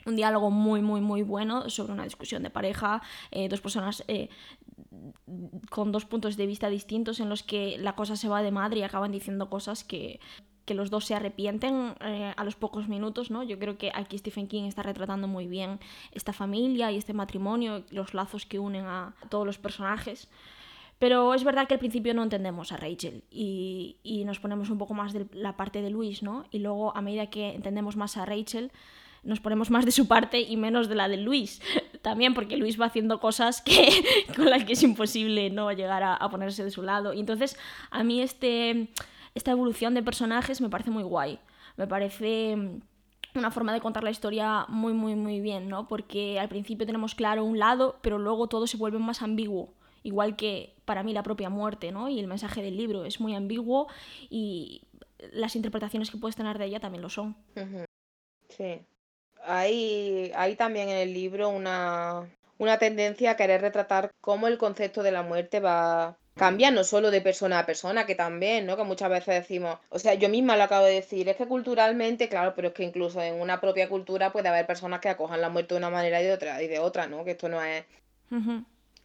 un 0.09 0.17
diálogo 0.17 0.51
muy, 0.51 0.81
muy, 0.81 1.01
muy 1.01 1.23
bueno 1.23 1.71
sobre 1.71 1.93
una 1.93 2.05
discusión 2.05 2.43
de 2.43 2.51
pareja, 2.51 3.03
eh, 3.31 3.49
dos 3.49 3.61
personas 3.61 4.03
eh, 4.09 4.29
con 5.71 5.93
dos 5.93 6.05
puntos 6.05 6.37
de 6.37 6.47
vista 6.47 6.69
distintos 6.69 7.21
en 7.21 7.29
los 7.29 7.43
que 7.43 7.77
la 7.79 7.95
cosa 7.95 8.17
se 8.17 8.29
va 8.29 8.43
de 8.43 8.51
madre 8.51 8.81
y 8.81 8.83
acaban 8.83 9.13
diciendo 9.13 9.49
cosas 9.49 9.85
que, 9.85 10.21
que 10.69 10.75
los 10.75 10.91
dos 10.91 11.07
se 11.07 11.15
arrepienten 11.15 11.95
eh, 12.01 12.35
a 12.37 12.45
los 12.45 12.55
pocos 12.55 12.89
minutos, 12.89 13.31
¿no? 13.31 13.43
Yo 13.43 13.59
creo 13.59 13.79
que 13.79 13.91
aquí 13.95 14.19
Stephen 14.19 14.49
King 14.49 14.65
está 14.65 14.83
retratando 14.83 15.27
muy 15.27 15.47
bien 15.47 15.81
esta 16.13 16.35
familia 16.35 16.93
y 16.93 16.97
este 16.99 17.15
matrimonio, 17.15 17.85
los 17.91 18.13
lazos 18.13 18.45
que 18.45 18.59
unen 18.59 18.85
a 18.85 19.15
todos 19.31 19.47
los 19.47 19.59
personajes. 19.59 20.29
Pero 20.99 21.33
es 21.33 21.45
verdad 21.45 21.67
que 21.69 21.75
al 21.75 21.81
principio 21.81 22.13
no 22.13 22.23
entendemos 22.23 22.73
a 22.73 22.77
Rachel 22.77 23.23
y, 23.31 23.97
y, 24.03 24.25
nos 24.25 24.41
ponemos 24.41 24.69
un 24.69 24.79
poco 24.79 24.95
más 24.95 25.13
de 25.13 25.27
la 25.33 25.57
parte 25.57 25.81
de 25.81 25.91
Luis, 25.91 26.23
¿no? 26.23 26.45
Y 26.51 26.59
luego 26.59 26.95
a 26.95 27.01
medida 27.01 27.31
que 27.31 27.55
entendemos 27.55 27.97
más 27.97 28.17
a 28.17 28.27
Rachel, 28.27 28.73
nos 29.23 29.41
ponemos 29.41 29.71
más 29.71 29.85
de 29.85 29.93
su 29.93 30.07
parte 30.07 30.41
y 30.41 30.57
menos 30.57 30.89
de 30.89 30.95
la 30.95 31.09
de 31.09 31.17
Luis. 31.17 31.61
También 32.03 32.35
porque 32.35 32.57
Luis 32.57 32.81
va 32.81 32.87
haciendo 32.87 33.21
cosas 33.21 33.61
que, 33.61 33.89
con 34.37 34.51
las 34.51 34.65
que 34.65 34.75
es 34.75 34.83
imposible 34.83 35.51
no 35.51 35.71
llegar 35.73 36.03
a, 36.03 36.29
ponerse 36.31 36.65
de 36.65 36.71
su 36.71 36.83
lado. 36.83 37.13
Y 37.13 37.21
entonces 37.21 37.59
a 37.91 38.05
mí 38.05 38.21
este, 38.21 38.89
esta 39.35 39.51
evolución 39.51 39.95
de 39.95 40.03
personajes 40.03 40.61
me 40.61 40.69
parece 40.69 40.91
muy 40.91 41.03
guay. 41.03 41.39
Me 41.77 41.87
parece 41.87 42.57
una 43.35 43.51
forma 43.51 43.73
de 43.73 43.81
contar 43.81 44.05
la 44.05 44.11
historia 44.11 44.67
muy, 44.69 44.93
muy, 44.93 45.15
muy 45.15 45.41
bien, 45.41 45.69
¿no? 45.69 45.87
Porque 45.87 46.41
al 46.41 46.49
principio 46.49 46.87
tenemos 46.87 47.15
claro 47.15 47.45
un 47.45 47.59
lado, 47.59 47.99
pero 48.03 48.19
luego 48.19 48.49
todo 48.49 48.67
se 48.67 48.77
vuelve 48.77 48.99
más 48.99 49.23
ambiguo. 49.23 49.75
Igual 50.03 50.37
que 50.37 50.75
para 50.85 51.03
mí 51.03 51.13
la 51.13 51.23
propia 51.23 51.51
muerte, 51.51 51.93
¿no? 51.93 52.09
Y 52.09 52.19
el 52.19 52.27
mensaje 52.27 52.63
del 52.63 52.77
libro 52.77 53.05
es 53.05 53.21
muy 53.21 53.35
ambiguo 53.35 53.89
y 54.31 54.83
las 55.33 55.57
interpretaciones 55.57 56.11
que 56.11 56.19
puedes 56.19 56.37
tener 56.37 56.59
de 56.59 56.67
ella 56.67 56.81
también 56.81 57.03
lo 57.03 57.11
son. 57.11 57.37
Sí. 58.49 58.81
Hay, 59.51 60.31
hay 60.37 60.57
también 60.57 60.91
en 60.91 60.99
el 60.99 61.15
libro 61.15 61.49
una, 61.49 62.29
una 62.59 62.79
tendencia 62.79 63.31
a 63.31 63.37
querer 63.37 63.63
retratar 63.63 64.11
cómo 64.21 64.47
el 64.47 64.59
concepto 64.59 65.03
de 65.03 65.11
la 65.11 65.23
muerte 65.23 65.59
va, 65.59 66.19
cambia 66.39 66.71
no 66.71 66.85
solo 66.85 67.11
de 67.11 67.21
persona 67.21 67.59
a 67.59 67.67
persona, 67.67 68.07
que 68.07 68.15
también, 68.15 68.67
¿no? 68.67 68.77
Que 68.77 68.85
muchas 68.85 69.11
veces 69.11 69.35
decimos, 69.35 69.79
o 69.91 69.99
sea, 69.99 70.15
yo 70.15 70.29
misma 70.29 70.57
lo 70.57 70.65
acabo 70.65 70.87
de 70.87 70.95
decir, 70.95 71.29
es 71.29 71.37
que 71.37 71.47
culturalmente, 71.47 72.29
claro, 72.29 72.55
pero 72.55 72.69
es 72.69 72.75
que 72.75 72.85
incluso 72.85 73.21
en 73.21 73.41
una 73.41 73.61
propia 73.61 73.89
cultura 73.89 74.33
puede 74.33 74.49
haber 74.49 74.67
personas 74.67 75.01
que 75.01 75.09
acojan 75.09 75.41
la 75.41 75.51
muerte 75.51 75.75
de 75.75 75.79
una 75.79 75.91
manera 75.91 76.23
y 76.23 76.25
de 76.25 76.33
otra, 76.33 76.63
y 76.63 76.69
de 76.69 76.79
otra, 76.79 77.07
¿no? 77.07 77.25
Que 77.25 77.33
esto 77.33 77.49
no 77.49 77.63
es... 77.63 77.85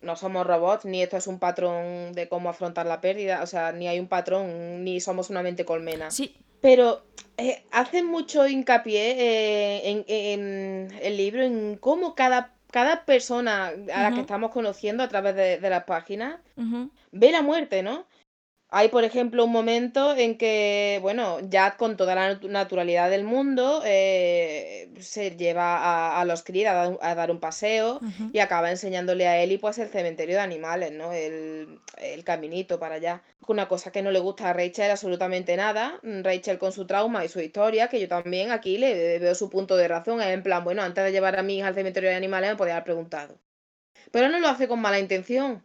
No 0.01 0.17
somos 0.17 0.45
robots, 0.45 0.83
ni 0.83 1.01
esto 1.01 1.15
es 1.15 1.27
un 1.27 1.39
patrón 1.39 2.11
de 2.11 2.27
cómo 2.27 2.49
afrontar 2.49 2.85
la 2.85 2.99
pérdida, 2.99 3.41
o 3.41 3.47
sea, 3.47 3.71
ni 3.71 3.87
hay 3.87 4.01
un 4.01 4.09
patrón, 4.09 4.83
ni 4.83 4.99
somos 4.99 5.29
una 5.29 5.41
mente 5.41 5.63
colmena. 5.63 6.11
Sí. 6.11 6.35
Pero 6.63 7.03
eh, 7.37 7.61
hace 7.71 8.01
mucho 8.03 8.47
hincapié 8.47 9.11
eh, 9.11 9.89
en, 9.91 10.05
en 10.07 10.99
el 11.01 11.17
libro 11.17 11.43
en 11.43 11.75
cómo 11.75 12.15
cada 12.15 12.53
cada 12.73 13.05
persona 13.05 13.67
a 13.93 14.01
la 14.01 14.11
que 14.15 14.21
estamos 14.21 14.49
conociendo 14.49 15.03
a 15.03 15.07
través 15.07 15.35
de, 15.35 15.69
las 15.69 15.83
páginas 15.83 16.39
ve 17.11 17.31
la 17.31 17.43
muerte, 17.43 17.83
¿no? 17.83 18.07
Hay, 18.75 18.87
por 18.89 19.03
ejemplo, 19.03 19.45
un 19.45 19.51
momento 19.51 20.15
en 20.17 20.35
que, 20.35 20.97
bueno, 21.03 21.37
ya 21.47 21.77
con 21.77 21.95
toda 21.95 22.15
la 22.15 22.39
naturalidad 22.41 23.11
del 23.11 23.23
mundo, 23.23 23.83
eh, 23.85 24.89
se 24.99 25.37
lleva 25.37 26.19
a, 26.19 26.25
los 26.25 26.41
críos 26.41 26.97
a, 26.99 27.13
dar 27.13 27.29
un 27.29 27.39
paseo 27.39 27.99
y 28.31 28.39
acaba 28.39 28.71
enseñándole 28.71 29.27
a 29.27 29.43
Eli 29.43 29.59
pues 29.59 29.77
el 29.77 29.89
cementerio 29.89 30.37
de 30.37 30.41
animales, 30.41 30.91
¿no? 30.91 31.13
El, 31.13 31.79
caminito 32.23 32.79
para 32.79 32.95
allá. 32.95 33.21
Una 33.47 33.67
cosa 33.67 33.91
que 33.91 34.01
no 34.01 34.09
le 34.09 34.17
gusta 34.17 34.49
a 34.49 34.53
Rachel 34.53 34.89
absolutamente 34.89 35.55
nada. 35.55 35.99
Rachel 36.01 36.57
con 36.57 36.71
su 36.71 36.87
trauma 36.87 37.23
y 37.23 37.29
su 37.29 37.41
historia, 37.41 37.89
que 37.89 37.99
yo 37.99 38.07
también 38.07 38.49
aquí 38.49 38.79
le 38.79 39.19
veo 39.19 39.35
su 39.35 39.51
punto 39.51 39.77
de 39.77 39.87
razón. 39.87 40.19
Es 40.19 40.29
en 40.29 40.41
plan, 40.41 40.63
bueno, 40.63 40.81
antes 40.81 41.03
de 41.03 41.11
llevar 41.11 41.37
a 41.37 41.43
mi 41.43 41.59
hija 41.59 41.67
al 41.67 41.75
cementerio 41.75 42.09
de 42.09 42.15
animales 42.15 42.49
me 42.49 42.55
podía 42.55 42.73
haber 42.73 42.85
preguntado. 42.85 43.37
Pero 44.11 44.29
no 44.29 44.39
lo 44.39 44.47
hace 44.47 44.67
con 44.67 44.81
mala 44.81 44.97
intención 44.97 45.63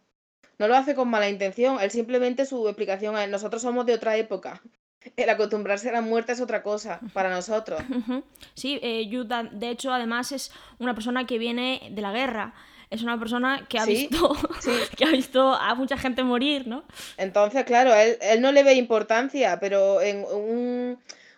no 0.59 0.67
lo 0.67 0.75
hace 0.75 0.93
con 0.93 1.09
mala 1.09 1.29
intención, 1.29 1.79
él 1.81 1.89
simplemente 1.89 2.45
su 2.45 2.67
explicación 2.67 3.17
es, 3.17 3.29
nosotros 3.29 3.61
somos 3.61 3.85
de 3.85 3.93
otra 3.93 4.17
época. 4.17 4.61
El 5.15 5.29
acostumbrarse 5.29 5.89
a 5.89 5.93
la 5.93 6.01
muerte 6.01 6.33
es 6.33 6.41
otra 6.41 6.61
cosa 6.61 6.99
para 7.13 7.29
nosotros. 7.29 7.81
Sí, 8.53 8.79
eh, 8.83 9.09
de 9.51 9.69
hecho, 9.69 9.93
además 9.93 10.33
es 10.33 10.51
una 10.77 10.93
persona 10.93 11.25
que 11.25 11.37
viene 11.37 11.87
de 11.91 12.01
la 12.01 12.11
guerra. 12.11 12.53
Es 12.89 13.03
una 13.03 13.17
persona 13.17 13.65
que 13.69 13.79
ha, 13.79 13.85
visto, 13.85 14.35
que 14.97 15.05
ha 15.05 15.11
visto 15.11 15.53
a 15.53 15.73
mucha 15.75 15.97
gente 15.97 16.23
morir, 16.23 16.67
¿no? 16.67 16.83
Entonces, 17.17 17.63
claro, 17.63 17.93
él, 17.93 18.17
él 18.21 18.41
no 18.41 18.51
le 18.51 18.63
ve 18.63 18.73
importancia, 18.73 19.59
pero 19.59 20.01
en 20.01 20.25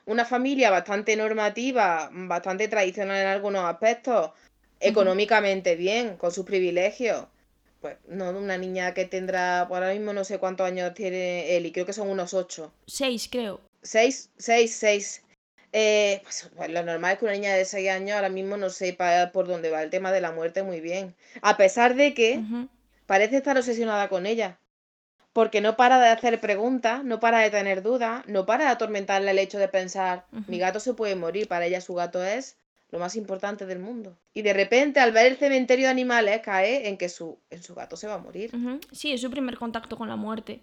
una 0.05 0.25
familia 0.25 0.71
bastante 0.71 1.15
normativa, 1.15 2.09
bastante 2.11 2.67
tradicional 2.67 3.17
en 3.17 3.27
algunos 3.27 3.63
aspectos, 3.65 4.31
económicamente 4.79 5.75
bien, 5.75 6.17
con 6.17 6.31
sus 6.31 6.45
privilegios, 6.45 7.27
pues 7.81 7.97
no, 8.07 8.29
una 8.29 8.57
niña 8.57 8.93
que 8.93 9.05
tendrá, 9.05 9.65
por 9.67 9.81
ahora 9.81 9.93
mismo 9.93 10.13
no 10.13 10.23
sé 10.23 10.37
cuántos 10.37 10.67
años 10.67 10.93
tiene 10.93 11.57
Eli, 11.57 11.71
creo 11.71 11.85
que 11.85 11.93
son 11.93 12.09
unos 12.09 12.33
ocho. 12.33 12.71
Seis, 12.85 13.27
creo. 13.29 13.59
Seis, 13.81 14.29
seis, 14.37 14.75
seis. 14.75 15.23
Eh, 15.73 16.19
pues, 16.23 16.49
pues, 16.55 16.69
lo 16.69 16.83
normal 16.83 17.13
es 17.13 17.19
que 17.19 17.25
una 17.25 17.33
niña 17.33 17.55
de 17.55 17.65
seis 17.65 17.89
años 17.89 18.15
ahora 18.15 18.29
mismo 18.29 18.55
no 18.57 18.69
sepa 18.69 19.31
por 19.31 19.47
dónde 19.47 19.71
va 19.71 19.81
el 19.81 19.89
tema 19.89 20.11
de 20.11 20.21
la 20.21 20.31
muerte 20.31 20.63
muy 20.63 20.79
bien. 20.79 21.15
A 21.41 21.57
pesar 21.57 21.95
de 21.95 22.13
que 22.13 22.39
parece 23.07 23.37
estar 23.37 23.57
obsesionada 23.57 24.07
con 24.09 24.25
ella. 24.25 24.59
Porque 25.33 25.61
no 25.61 25.77
para 25.77 25.97
de 25.99 26.09
hacer 26.09 26.41
preguntas, 26.41 27.05
no 27.05 27.21
para 27.21 27.39
de 27.39 27.49
tener 27.49 27.81
dudas, 27.81 28.23
no 28.27 28.45
para 28.45 28.65
de 28.65 28.71
atormentarle 28.71 29.31
el 29.31 29.39
hecho 29.39 29.59
de 29.59 29.69
pensar, 29.69 30.25
mi 30.47 30.59
gato 30.59 30.81
se 30.81 30.93
puede 30.93 31.15
morir, 31.15 31.47
para 31.47 31.65
ella 31.65 31.79
su 31.79 31.95
gato 31.95 32.21
es 32.21 32.57
lo 32.91 32.99
más 32.99 33.15
importante 33.15 33.65
del 33.65 33.79
mundo. 33.79 34.17
Y 34.33 34.41
de 34.41 34.53
repente, 34.53 34.99
al 34.99 35.13
ver 35.13 35.25
el 35.27 35.37
cementerio 35.37 35.85
de 35.85 35.91
animales, 35.91 36.41
cae 36.43 36.89
en 36.89 36.97
que 36.97 37.07
su, 37.09 37.39
en 37.49 37.63
su 37.63 37.73
gato 37.73 37.95
se 37.95 38.07
va 38.07 38.15
a 38.15 38.17
morir. 38.17 38.51
Sí, 38.91 39.13
es 39.13 39.21
su 39.21 39.31
primer 39.31 39.57
contacto 39.57 39.97
con 39.97 40.09
la 40.09 40.17
muerte. 40.17 40.61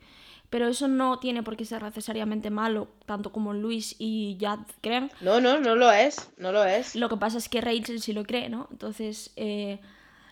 Pero 0.51 0.69
eso 0.69 0.89
no 0.89 1.19
tiene 1.19 1.43
por 1.43 1.57
qué 1.57 1.65
ser 1.65 1.83
necesariamente 1.83 2.49
malo, 2.51 2.89
tanto 3.05 3.33
como 3.33 3.53
Luis 3.53 3.97
y 3.99 4.39
Jad 4.41 4.61
creen. 4.81 5.11
No, 5.21 5.41
no, 5.41 5.59
no 5.59 5.75
lo 5.75 5.91
es, 5.91 6.31
no 6.39 6.53
lo 6.53 6.65
es. 6.65 6.95
Lo 6.95 7.09
que 7.09 7.17
pasa 7.17 7.37
es 7.39 7.49
que 7.49 7.61
Rachel 7.61 8.01
sí 8.01 8.13
lo 8.15 8.25
cree, 8.25 8.49
¿no? 8.49 8.67
Entonces, 8.71 9.31
eh, 9.37 9.79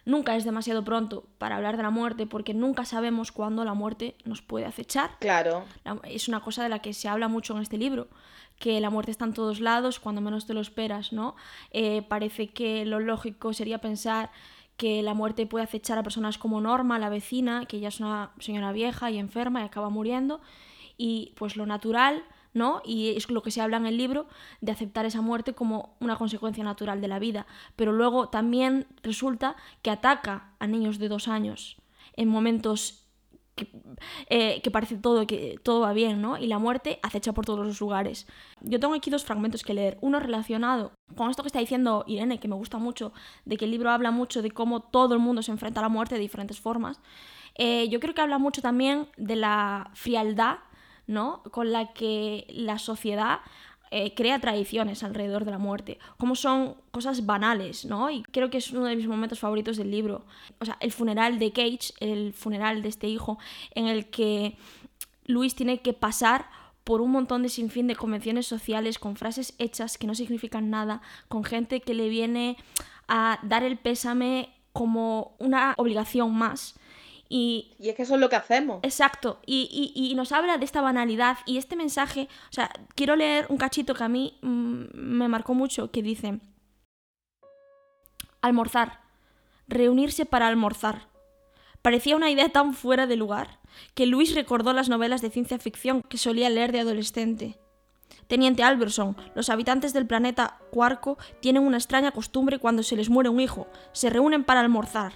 nunca 0.06 0.35
es 0.35 0.44
demasiado 0.44 0.85
pronto 0.85 1.26
para 1.37 1.56
hablar 1.56 1.76
de 1.76 1.82
la 1.82 1.90
muerte, 1.90 2.26
porque 2.26 2.54
nunca 2.54 2.87
sabemos 2.87 3.30
cuándo 3.30 3.64
la 3.64 3.74
muerte 3.74 4.16
nos 4.24 4.40
puede 4.40 4.64
acechar. 4.64 5.11
Claro. 5.18 5.64
Es 6.04 6.28
una 6.28 6.40
cosa 6.40 6.62
de 6.62 6.70
la 6.70 6.80
que 6.80 6.94
se 6.94 7.09
habla 7.09 7.28
mucho 7.28 7.54
en 7.54 7.62
este 7.62 7.76
libro 7.76 8.09
que 8.58 8.80
la 8.80 8.90
muerte 8.90 9.10
está 9.10 9.24
en 9.24 9.34
todos 9.34 9.60
lados 9.60 10.00
cuando 10.00 10.20
menos 10.20 10.46
te 10.46 10.54
lo 10.54 10.60
esperas, 10.60 11.12
¿no? 11.12 11.36
Eh, 11.70 12.02
parece 12.02 12.48
que 12.48 12.84
lo 12.86 13.00
lógico 13.00 13.52
sería 13.52 13.78
pensar 13.78 14.30
que 14.76 15.02
la 15.02 15.14
muerte 15.14 15.46
puede 15.46 15.64
acechar 15.64 15.98
a 15.98 16.02
personas 16.02 16.38
como 16.38 16.60
Norma, 16.60 16.98
la 16.98 17.08
vecina, 17.08 17.64
que 17.66 17.78
ella 17.78 17.88
es 17.88 18.00
una 18.00 18.32
señora 18.38 18.72
vieja 18.72 19.10
y 19.10 19.18
enferma 19.18 19.60
y 19.60 19.64
acaba 19.64 19.88
muriendo, 19.88 20.40
y 20.98 21.32
pues 21.36 21.56
lo 21.56 21.66
natural, 21.66 22.24
¿no? 22.52 22.82
Y 22.84 23.10
es 23.16 23.28
lo 23.30 23.42
que 23.42 23.50
se 23.50 23.60
habla 23.60 23.78
en 23.78 23.86
el 23.86 23.96
libro, 23.96 24.26
de 24.60 24.72
aceptar 24.72 25.06
esa 25.06 25.20
muerte 25.20 25.54
como 25.54 25.96
una 26.00 26.16
consecuencia 26.16 26.64
natural 26.64 27.00
de 27.00 27.08
la 27.08 27.18
vida. 27.18 27.46
Pero 27.74 27.92
luego 27.92 28.28
también 28.28 28.86
resulta 29.02 29.56
que 29.82 29.90
ataca 29.90 30.52
a 30.58 30.66
niños 30.66 30.98
de 30.98 31.08
dos 31.08 31.28
años 31.28 31.76
en 32.14 32.28
momentos 32.28 33.05
eh, 34.28 34.60
que, 34.62 34.70
parece 34.70 34.96
todo, 34.96 35.26
que 35.26 35.58
todo 35.62 35.80
va 35.80 35.92
bien, 35.92 36.20
¿no? 36.20 36.36
Y 36.36 36.46
la 36.46 36.58
muerte 36.58 36.98
acecha 37.02 37.32
por 37.32 37.46
todos 37.46 37.66
los 37.66 37.80
lugares. 37.80 38.26
Yo 38.60 38.78
tengo 38.78 38.94
aquí 38.94 39.10
dos 39.10 39.24
fragmentos 39.24 39.62
que 39.62 39.74
leer. 39.74 39.98
Uno 40.00 40.20
relacionado 40.20 40.92
con 41.16 41.30
esto 41.30 41.42
que 41.42 41.48
está 41.48 41.60
diciendo 41.60 42.04
Irene, 42.06 42.38
que 42.38 42.48
me 42.48 42.54
gusta 42.54 42.78
mucho, 42.78 43.12
de 43.44 43.56
que 43.56 43.64
el 43.64 43.70
libro 43.70 43.90
habla 43.90 44.10
mucho 44.10 44.42
de 44.42 44.50
cómo 44.50 44.80
todo 44.80 45.14
el 45.14 45.20
mundo 45.20 45.42
se 45.42 45.52
enfrenta 45.52 45.80
a 45.80 45.82
la 45.82 45.88
muerte 45.88 46.16
de 46.16 46.20
diferentes 46.20 46.60
formas. 46.60 47.00
Eh, 47.54 47.88
yo 47.88 48.00
creo 48.00 48.14
que 48.14 48.20
habla 48.20 48.38
mucho 48.38 48.60
también 48.60 49.08
de 49.16 49.36
la 49.36 49.90
frialdad, 49.94 50.58
¿no? 51.06 51.42
Con 51.50 51.72
la 51.72 51.92
que 51.92 52.46
la 52.50 52.78
sociedad 52.78 53.40
eh, 53.90 54.14
crea 54.14 54.40
tradiciones 54.40 55.03
alrededor 55.03 55.44
de 55.44 55.53
la 55.53 55.59
muerte, 55.59 55.99
como 56.18 56.35
son 56.35 56.77
cosas 56.90 57.25
banales, 57.25 57.85
¿no? 57.85 58.11
Y 58.11 58.22
creo 58.25 58.51
que 58.51 58.59
es 58.59 58.70
uno 58.72 58.87
de 58.87 58.96
mis 58.96 59.07
momentos 59.07 59.38
favoritos 59.38 59.77
del 59.77 59.90
libro. 59.90 60.25
O 60.59 60.64
sea, 60.64 60.77
el 60.81 60.92
funeral 60.92 61.38
de 61.38 61.53
Cage, 61.53 61.92
el 62.01 62.33
funeral 62.33 62.83
de 62.83 62.88
este 62.88 63.07
hijo, 63.07 63.38
en 63.75 63.87
el 63.87 64.07
que 64.07 64.57
Luis 65.27 65.55
tiene 65.55 65.79
que 65.83 65.92
pasar 65.92 66.49
por 66.83 67.01
un 67.01 67.11
montón 67.11 67.42
de 67.42 67.49
sinfín 67.49 67.87
de 67.87 67.96
convenciones 67.96 68.46
sociales 68.46 68.99
con 68.99 69.16
frases 69.16 69.55
hechas 69.59 69.99
que 69.99 70.07
no 70.07 70.14
significan 70.14 70.70
nada, 70.70 71.03
con 71.29 71.44
gente 71.44 71.81
que 71.81 71.94
le 71.94 72.09
viene 72.09 72.57
a 73.09 73.38
dar 73.42 73.62
el 73.62 73.77
pésame 73.77 74.51
como 74.72 75.35
una 75.38 75.75
obligación 75.79 76.35
más 76.35 76.79
y, 77.28 77.76
es 77.80 77.94
que 77.94 78.02
eso 78.02 78.14
es 78.14 78.20
lo 78.20 78.28
que 78.28 78.36
hacemos. 78.36 78.80
Exacto. 78.82 79.40
Y, 79.46 80.12
nos 80.16 80.32
habla 80.32 80.58
de 80.58 80.64
esta 80.64 80.80
banalidad. 80.80 81.38
Y 81.46 81.58
este 81.58 81.76
mensaje, 81.76 82.28
o 82.50 82.52
sea, 82.52 82.70
quiero 82.94 83.16
leer 83.16 83.46
un 83.48 83.58
cachito 83.58 83.94
que 83.94 84.04
a 84.04 84.08
mí 84.08 84.38
mm, 84.42 84.84
me 84.94 85.28
marcó 85.28 85.54
mucho, 85.54 85.90
que 85.90 86.02
dice, 86.02 86.40
almorzar, 88.40 89.00
reunirse 89.68 90.24
para 90.26 90.46
almorzar. 90.46 91.08
Parecía 91.82 92.16
una 92.16 92.30
idea 92.30 92.48
tan 92.48 92.74
fuera 92.74 93.06
de 93.06 93.16
lugar 93.16 93.60
que 93.94 94.06
Luis 94.06 94.34
recordó 94.34 94.72
las 94.72 94.88
novelas 94.88 95.20
de 95.20 95.30
ciencia 95.30 95.58
ficción 95.58 96.02
que 96.02 96.18
solía 96.18 96.50
leer 96.50 96.72
de 96.72 96.80
adolescente. 96.80 97.58
Teniente 98.26 98.64
Alberson, 98.64 99.16
los 99.34 99.50
habitantes 99.50 99.92
del 99.92 100.06
planeta 100.06 100.58
Cuarco 100.70 101.16
tienen 101.40 101.62
una 101.62 101.76
extraña 101.76 102.10
costumbre 102.10 102.58
cuando 102.58 102.82
se 102.82 102.96
les 102.96 103.08
muere 103.08 103.28
un 103.28 103.40
hijo, 103.40 103.68
se 103.92 104.10
reúnen 104.10 104.42
para 104.42 104.60
almorzar. 104.60 105.12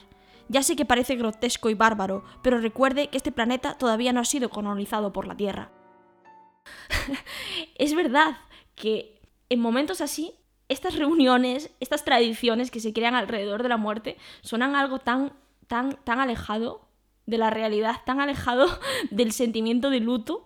Ya 0.51 0.65
sé 0.65 0.75
que 0.75 0.85
parece 0.85 1.15
grotesco 1.15 1.71
y 1.71 1.75
bárbaro, 1.75 2.25
pero 2.43 2.59
recuerde 2.59 3.07
que 3.07 3.17
este 3.17 3.31
planeta 3.31 3.79
todavía 3.79 4.13
no 4.13 4.19
ha 4.19 4.25
sido 4.25 4.51
colonizado 4.51 5.13
por 5.13 5.29
la 5.29 5.37
Tierra. 5.37 5.71
es 7.77 7.95
verdad 7.95 8.37
que 8.75 9.23
en 9.49 9.61
momentos 9.61 10.01
así, 10.01 10.35
estas 10.69 10.97
reuniones, 10.97 11.71
estas 11.79 12.05
tradiciones 12.05 12.73
que 12.73 12.81
se 12.81 12.93
crean 12.93 13.15
alrededor 13.15 13.63
de 13.63 13.69
la 13.69 13.77
muerte, 13.77 14.17
suenan 14.41 14.75
algo 14.75 14.99
tan, 14.99 15.35
tan, 15.69 15.93
tan 16.03 16.19
alejado 16.19 16.89
de 17.27 17.39
la 17.39 17.51
realidad, 17.51 17.99
tan 18.05 18.19
alejado 18.19 18.67
del 19.13 19.31
sentimiento 19.31 19.89
de 19.89 20.01
luto, 20.01 20.45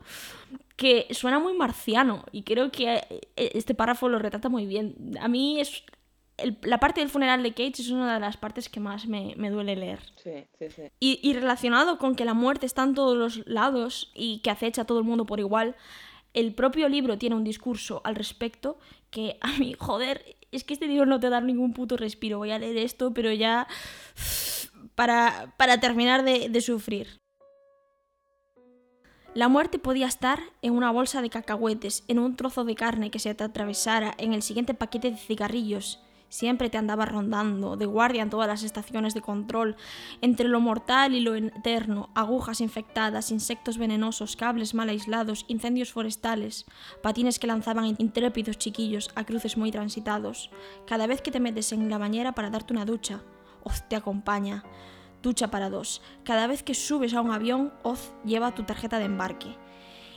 que 0.77 1.07
suena 1.13 1.39
muy 1.39 1.55
marciano. 1.55 2.27
Y 2.31 2.43
creo 2.43 2.71
que 2.71 2.97
eh, 3.09 3.31
este 3.37 3.75
párrafo 3.75 4.11
lo 4.11 4.19
retrata 4.19 4.51
muy 4.51 4.67
bien. 4.67 5.17
A 5.19 5.29
mí 5.29 5.61
es 5.61 5.83
la 6.63 6.79
parte 6.79 7.01
del 7.01 7.11
funeral 7.11 7.43
de 7.43 7.53
Cage 7.53 7.83
es 7.83 7.91
una 7.91 8.15
de 8.15 8.21
las 8.21 8.37
partes 8.37 8.69
que 8.69 8.81
más 8.81 9.07
me, 9.07 9.35
duele 9.51 9.77
leer. 9.77 10.01
Sí, 10.17 10.47
sí, 10.59 10.71
sí. 10.71 10.83
Y, 10.99 11.33
relacionado 11.33 11.99
con 11.99 12.17
que 12.17 12.25
la 12.25 12.35
muerte 12.35 12.67
está 12.67 12.83
en 12.83 12.95
todos 12.95 13.17
los 13.17 13.47
lados 13.47 14.11
y 14.15 14.41
que 14.41 14.51
acecha 14.51 14.83
a 14.83 14.85
todo 14.85 14.99
el 14.99 15.05
mundo 15.05 15.27
por 15.27 15.39
igual, 15.39 15.77
el 16.33 16.55
propio 16.55 16.89
libro 16.89 17.19
tiene 17.19 17.37
un 17.37 17.45
discurso 17.45 18.01
al 18.05 18.17
respecto 18.17 18.79
que 19.11 19.39
a 19.41 19.53
mí, 19.59 19.75
joder, 19.79 20.37
es 20.51 20.65
que 20.65 20.75
este 20.75 20.87
libro 20.87 21.07
no 21.07 21.21
te 21.21 21.31
da 21.31 21.41
ningún 21.41 21.73
puto 21.73 21.97
respiro. 21.97 22.39
Voy 22.39 22.51
a 22.51 22.59
leer 22.59 22.79
esto, 22.79 23.15
pero 23.15 23.33
ya 23.33 23.69
para, 24.97 25.55
para 25.57 25.79
terminar 25.79 26.25
de, 26.25 26.49
de 26.49 26.61
sufrir. 26.61 27.21
La 29.35 29.49
muerte 29.49 29.81
podía 29.81 30.07
estar 30.07 30.41
en 30.63 30.75
una 30.75 30.93
bolsa 30.93 31.21
de 31.21 31.31
cacahuetes, 31.31 32.05
en 32.07 32.21
un 32.21 32.37
trozo 32.37 32.65
de 32.65 32.77
carne 32.77 33.11
que 33.11 33.19
se 33.19 33.35
te 33.35 33.43
atravesara, 33.43 34.15
en 34.17 34.33
el 34.33 34.43
siguiente 34.43 34.75
paquete 34.75 35.11
de 35.11 35.17
cigarrillos, 35.17 36.04
Siempre 36.35 36.69
te 36.69 36.79
andaba 36.79 37.05
rondando, 37.05 37.77
de 37.77 37.87
guardia 37.87 38.21
en 38.21 38.29
todas 38.29 38.49
las 38.49 38.65
estaciones 38.65 39.15
de 39.15 39.21
control, 39.21 39.77
entre 40.21 40.49
lo 40.49 40.59
mortal 40.59 41.15
y 41.15 41.21
lo 41.21 41.37
eterno, 41.37 42.11
agujas 42.17 42.61
infectadas, 42.61 43.31
insectos 43.31 43.79
venenosos, 43.79 44.35
cables 44.35 44.75
mal 44.75 44.89
aislados, 44.89 45.45
incendios 45.47 45.93
forestales, 45.93 46.67
patines 47.05 47.39
que 47.39 47.47
lanzaban 47.47 47.95
intrépidos 47.99 48.59
chiquillos 48.59 49.11
a 49.15 49.23
cruces 49.23 49.57
muy 49.57 49.71
transitados. 49.71 50.51
Cada 50.89 51.07
vez 51.07 51.23
que 51.23 51.31
te 51.31 51.39
metes 51.39 51.71
en 51.71 51.89
la 51.89 51.99
bañera 51.99 52.33
para 52.33 52.51
darte 52.51 52.73
una 52.73 52.85
ducha, 52.85 53.23
Oz 53.63 53.89
te 53.89 53.95
acompaña. 53.95 54.65
Ducha 55.23 55.53
para 55.53 55.71
dos. 55.71 56.03
Cada 56.25 56.49
vez 56.49 56.65
que 56.65 56.75
subes 56.75 57.15
a 57.15 57.21
un 57.21 57.31
avión, 57.31 57.73
Oz 57.85 58.13
lleva 58.25 58.57
tu 58.57 58.65
tarjeta 58.65 58.99
de 58.99 59.05
embarque. 59.05 59.57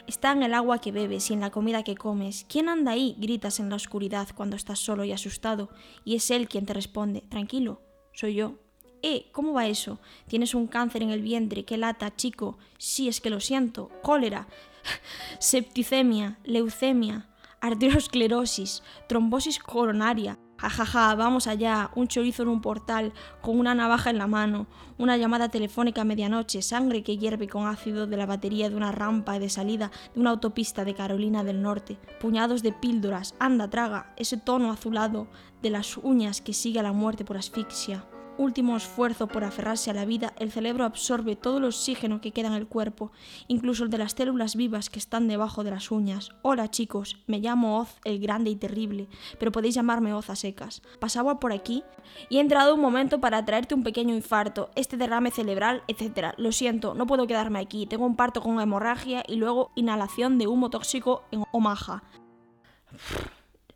Está 0.07 0.31
en 0.31 0.41
el 0.41 0.53
agua 0.53 0.79
que 0.79 0.93
bebes 0.93 1.29
y 1.29 1.33
en 1.33 1.41
la 1.41 1.51
comida 1.51 1.83
que 1.83 1.97
comes. 1.97 2.45
¿Quién 2.47 2.69
anda 2.69 2.93
ahí? 2.93 3.17
gritas 3.19 3.59
en 3.59 3.69
la 3.69 3.75
oscuridad 3.75 4.29
cuando 4.33 4.55
estás 4.55 4.79
solo 4.79 5.03
y 5.03 5.11
asustado. 5.11 5.69
Y 6.05 6.15
es 6.15 6.31
él 6.31 6.47
quien 6.47 6.65
te 6.65 6.73
responde, 6.73 7.25
tranquilo, 7.27 7.81
soy 8.13 8.35
yo. 8.35 8.55
Eh, 9.01 9.27
¿cómo 9.33 9.51
va 9.51 9.67
eso? 9.67 9.99
Tienes 10.27 10.55
un 10.55 10.67
cáncer 10.67 11.03
en 11.03 11.09
el 11.09 11.21
vientre, 11.21 11.65
qué 11.65 11.77
lata, 11.77 12.15
chico. 12.15 12.57
Sí, 12.77 13.09
es 13.09 13.19
que 13.19 13.29
lo 13.29 13.41
siento. 13.41 13.91
Cólera, 14.01 14.47
septicemia, 15.39 16.39
leucemia, 16.45 17.27
arteriosclerosis, 17.59 18.83
trombosis 19.09 19.59
coronaria, 19.59 20.39
Jajaja, 20.57 21.13
vamos 21.15 21.45
allá, 21.45 21.91
un 21.95 22.07
chorizo 22.07 22.41
en 22.43 22.49
un 22.49 22.61
portal, 22.61 23.13
con 23.41 23.59
una 23.59 23.75
navaja 23.75 24.09
en 24.09 24.17
la 24.17 24.25
mano, 24.25 24.65
una 24.97 25.15
llamada 25.15 25.49
telefónica 25.49 26.01
a 26.01 26.05
medianoche, 26.05 26.63
sangre 26.63 27.03
que 27.03 27.17
hierve 27.17 27.47
con 27.47 27.67
ácido 27.67 28.07
de 28.07 28.17
la 28.17 28.25
batería 28.25 28.69
de 28.69 28.75
una 28.75 28.91
rampa 28.91 29.37
de 29.37 29.49
salida 29.49 29.91
de 30.15 30.19
una 30.19 30.31
autopista 30.31 30.83
de 30.83 30.95
Carolina 30.95 31.43
del 31.43 31.61
Norte, 31.61 31.99
puñados 32.19 32.63
de 32.63 32.73
píldoras, 32.73 33.35
anda, 33.39 33.69
traga, 33.69 34.13
ese 34.17 34.37
tono 34.37 34.71
azulado 34.71 35.27
de 35.61 35.69
las 35.69 35.95
uñas 35.97 36.41
que 36.41 36.53
sigue 36.53 36.79
a 36.79 36.83
la 36.83 36.91
muerte 36.91 37.23
por 37.23 37.37
asfixia 37.37 38.05
último 38.37 38.77
esfuerzo 38.77 39.27
por 39.27 39.43
aferrarse 39.43 39.89
a 39.89 39.93
la 39.93 40.05
vida, 40.05 40.33
el 40.37 40.51
cerebro 40.51 40.85
absorbe 40.85 41.35
todo 41.35 41.57
el 41.57 41.65
oxígeno 41.65 42.21
que 42.21 42.31
queda 42.31 42.47
en 42.47 42.53
el 42.53 42.67
cuerpo, 42.67 43.11
incluso 43.47 43.83
el 43.83 43.89
de 43.89 43.97
las 43.97 44.13
células 44.13 44.55
vivas 44.55 44.89
que 44.89 44.99
están 44.99 45.27
debajo 45.27 45.63
de 45.63 45.71
las 45.71 45.91
uñas. 45.91 46.29
Hola 46.41 46.69
chicos, 46.69 47.17
me 47.27 47.39
llamo 47.39 47.79
Oz 47.79 47.97
el 48.03 48.19
Grande 48.19 48.49
y 48.49 48.55
Terrible, 48.55 49.07
pero 49.39 49.51
podéis 49.51 49.75
llamarme 49.75 50.13
Oz 50.13 50.29
a 50.29 50.35
secas. 50.35 50.81
Pasaba 50.99 51.39
por 51.39 51.51
aquí 51.51 51.83
y 52.29 52.37
he 52.37 52.41
entrado 52.41 52.75
un 52.75 52.81
momento 52.81 53.19
para 53.19 53.43
traerte 53.43 53.75
un 53.75 53.83
pequeño 53.83 54.15
infarto, 54.15 54.69
este 54.75 54.97
derrame 54.97 55.31
cerebral, 55.31 55.83
etc. 55.87 56.33
Lo 56.37 56.51
siento, 56.51 56.93
no 56.93 57.07
puedo 57.07 57.27
quedarme 57.27 57.59
aquí, 57.59 57.85
tengo 57.85 58.05
un 58.05 58.15
parto 58.15 58.41
con 58.41 58.59
hemorragia 58.61 59.23
y 59.27 59.35
luego 59.35 59.71
inhalación 59.75 60.37
de 60.37 60.47
humo 60.47 60.69
tóxico 60.69 61.23
en 61.31 61.43
Omaha. 61.51 62.03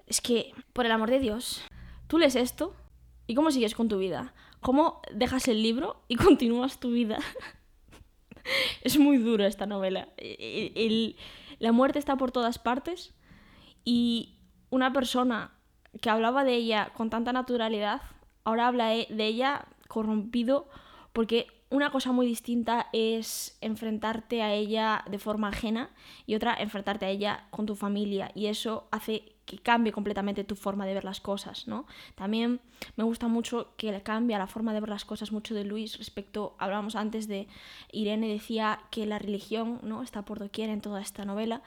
Es 0.07 0.21
que, 0.21 0.53
por 0.73 0.85
el 0.85 0.91
amor 0.91 1.09
de 1.09 1.19
Dios, 1.19 1.61
tú 2.07 2.17
lees 2.17 2.35
esto 2.35 2.75
y 3.27 3.35
cómo 3.35 3.51
sigues 3.51 3.75
con 3.75 3.87
tu 3.87 3.97
vida 3.97 4.33
cómo 4.61 5.01
dejas 5.13 5.47
el 5.47 5.61
libro 5.61 6.03
y 6.07 6.15
continúas 6.27 6.79
tu 6.79 6.91
vida. 6.91 7.19
es 8.81 8.97
muy 8.97 9.17
duro 9.17 9.45
esta 9.45 9.65
novela. 9.65 10.07
la 11.59 11.71
muerte 11.71 11.99
está 11.99 12.15
por 12.15 12.31
todas 12.31 12.59
partes 12.59 13.13
y 13.83 14.37
una 14.69 14.93
persona 14.93 15.51
que 15.99 16.09
hablaba 16.09 16.43
de 16.43 16.55
ella 16.55 16.91
con 16.95 17.09
tanta 17.09 17.33
naturalidad, 17.33 18.01
ahora 18.45 18.67
habla 18.67 18.87
de 18.87 19.25
ella 19.25 19.67
corrompido 19.87 20.69
porque 21.11 21.47
una 21.69 21.89
cosa 21.89 22.11
muy 22.11 22.25
distinta 22.25 22.87
es 22.93 23.57
enfrentarte 23.61 24.41
a 24.41 24.53
ella 24.53 25.03
de 25.09 25.19
forma 25.19 25.49
ajena 25.49 25.89
y 26.25 26.35
otra 26.35 26.53
enfrentarte 26.53 27.05
a 27.05 27.09
ella 27.09 27.47
con 27.49 27.65
tu 27.65 27.75
familia 27.75 28.31
y 28.35 28.47
eso 28.47 28.87
hace 28.91 29.35
que 29.51 29.57
cambie 29.57 29.91
completamente 29.91 30.45
tu 30.45 30.55
forma 30.55 30.85
de 30.85 30.93
ver 30.93 31.03
las 31.03 31.19
cosas, 31.19 31.67
¿no? 31.67 31.85
También 32.15 32.61
me 32.95 33.03
gusta 33.03 33.27
mucho 33.27 33.73
que 33.75 34.01
cambia 34.01 34.39
la 34.39 34.47
forma 34.47 34.73
de 34.73 34.79
ver 34.79 34.89
las 34.89 35.03
cosas 35.03 35.33
mucho 35.33 35.53
de 35.53 35.65
Luis 35.65 35.97
respecto, 35.97 36.55
hablábamos 36.57 36.95
antes 36.95 37.27
de 37.27 37.47
Irene 37.91 38.29
decía 38.29 38.79
que 38.89 39.05
la 39.05 39.19
religión, 39.19 39.79
¿no? 39.83 40.03
está 40.03 40.23
por 40.23 40.39
doquier 40.39 40.69
en 40.69 40.79
toda 40.79 41.01
esta 41.01 41.25
novela 41.25 41.61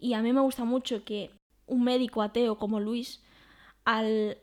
y 0.00 0.14
a 0.14 0.22
mí 0.22 0.32
me 0.32 0.40
gusta 0.40 0.64
mucho 0.64 1.04
que 1.04 1.30
un 1.66 1.84
médico 1.84 2.22
ateo 2.22 2.58
como 2.58 2.80
Luis 2.80 3.22
al 3.84 4.38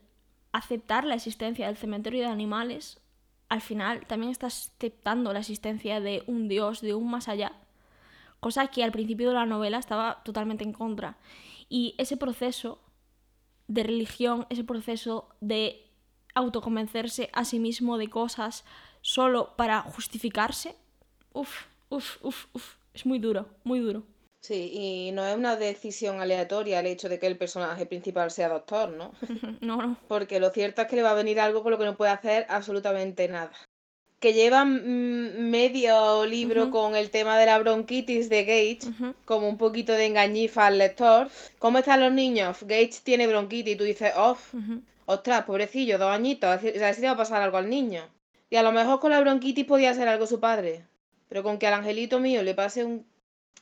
aceptar 0.54 1.04
la 1.04 1.16
existencia 1.16 1.68
del 1.68 1.76
cementerio 1.76 2.22
de 2.22 2.30
animales, 2.30 3.02
al 3.50 3.62
final 3.62 4.06
también 4.08 4.32
está 4.32 4.48
aceptando 4.48 5.34
la 5.34 5.40
existencia 5.40 6.00
de 6.00 6.24
un 6.28 6.48
dios, 6.48 6.80
de 6.80 6.96
un 6.96 7.10
más 7.10 7.28
allá, 7.28 7.52
cosa 8.40 8.68
que 8.68 8.84
al 8.84 8.92
principio 8.92 9.30
de 9.30 9.36
la 9.36 9.46
novela 9.46 9.78
estaba 9.78 10.24
totalmente 10.24 10.64
en 10.64 10.74
contra. 10.74 11.18
Y 11.70 11.96
ese 11.98 12.18
proceso 12.18 12.80
de 13.68 13.84
religión, 13.84 14.46
ese 14.50 14.64
proceso 14.64 15.30
de 15.42 15.84
autoconvencerse 16.34 17.30
a 17.34 17.46
sí 17.46 17.60
mismo 17.60 17.98
de 17.98 18.10
cosas 18.10 18.64
solo 19.02 19.56
para 19.58 19.82
justificarse, 19.82 20.76
uff, 21.34 21.66
uff, 21.90 22.24
uff, 22.24 22.46
uff, 22.54 22.76
es 22.94 23.06
muy 23.06 23.20
duro, 23.20 23.48
muy 23.64 23.80
duro. 23.80 24.04
Sí, 24.42 24.72
y 24.72 25.12
no 25.12 25.26
es 25.26 25.36
una 25.36 25.56
decisión 25.56 26.22
aleatoria 26.22 26.80
el 26.80 26.86
hecho 26.86 27.10
de 27.10 27.20
que 27.20 27.28
el 27.28 27.38
personaje 27.38 27.86
principal 27.86 28.32
sea 28.32 28.50
doctor, 28.50 28.90
¿no? 28.92 29.12
No, 29.62 29.78
no. 29.78 29.98
Porque 30.08 30.40
lo 30.40 30.52
cierto 30.52 30.82
es 30.84 30.88
que 30.88 30.96
le 30.96 31.02
va 31.02 31.12
a 31.12 31.16
venir 31.16 31.40
algo 31.40 31.64
con 31.64 31.72
lo 31.72 31.78
que 31.78 31.86
no 31.86 31.98
puede 31.98 32.12
hacer 32.12 32.46
absolutamente 32.50 33.28
nada 33.28 33.52
que 34.20 34.34
lleva 34.34 34.66
medio 34.66 36.26
libro 36.26 36.72
con 36.72 36.96
el 36.96 37.12
tema 37.12 37.38
de 37.38 37.46
la 37.46 37.60
bronquitis 37.60 38.30
de 38.30 38.46
Gage, 38.46 39.14
como 39.26 39.48
un 39.48 39.58
poquito 39.58 39.94
de 39.94 40.08
engañifa 40.08 40.68
al 40.68 40.80
lector. 40.80 41.30
¿Cómo 41.60 41.78
están 41.78 42.02
los 42.02 42.12
niños? 42.12 42.58
Gage 42.62 43.02
tiene 43.04 43.28
bronquitis 43.28 43.76
y 43.76 43.78
tú 43.78 43.84
dices, 43.84 44.14
oh, 44.18 44.38
ostras, 45.06 45.46
pobrecillo, 45.46 45.98
dos 46.00 46.12
añitos, 46.12 46.50
a 46.50 46.58
ver 46.58 46.96
si 46.96 47.02
le 47.02 47.08
va 47.08 47.14
a 47.14 47.18
pasar 47.18 47.42
algo 47.42 47.58
al 47.58 47.70
niño. 47.70 48.10
Y 48.50 48.56
a 48.56 48.64
lo 48.64 48.72
mejor 48.72 49.00
con 49.00 49.12
la 49.12 49.20
bronquitis 49.20 49.66
podía 49.66 49.94
ser 49.94 50.08
algo 50.08 50.26
su 50.26 50.40
padre. 50.40 50.86
Pero 51.30 51.44
con 51.44 51.60
que 51.60 51.68
al 51.68 51.74
angelito 51.74 52.20
mío 52.20 52.42
le 52.42 52.56
pase 52.56 52.86
un... 52.86 53.06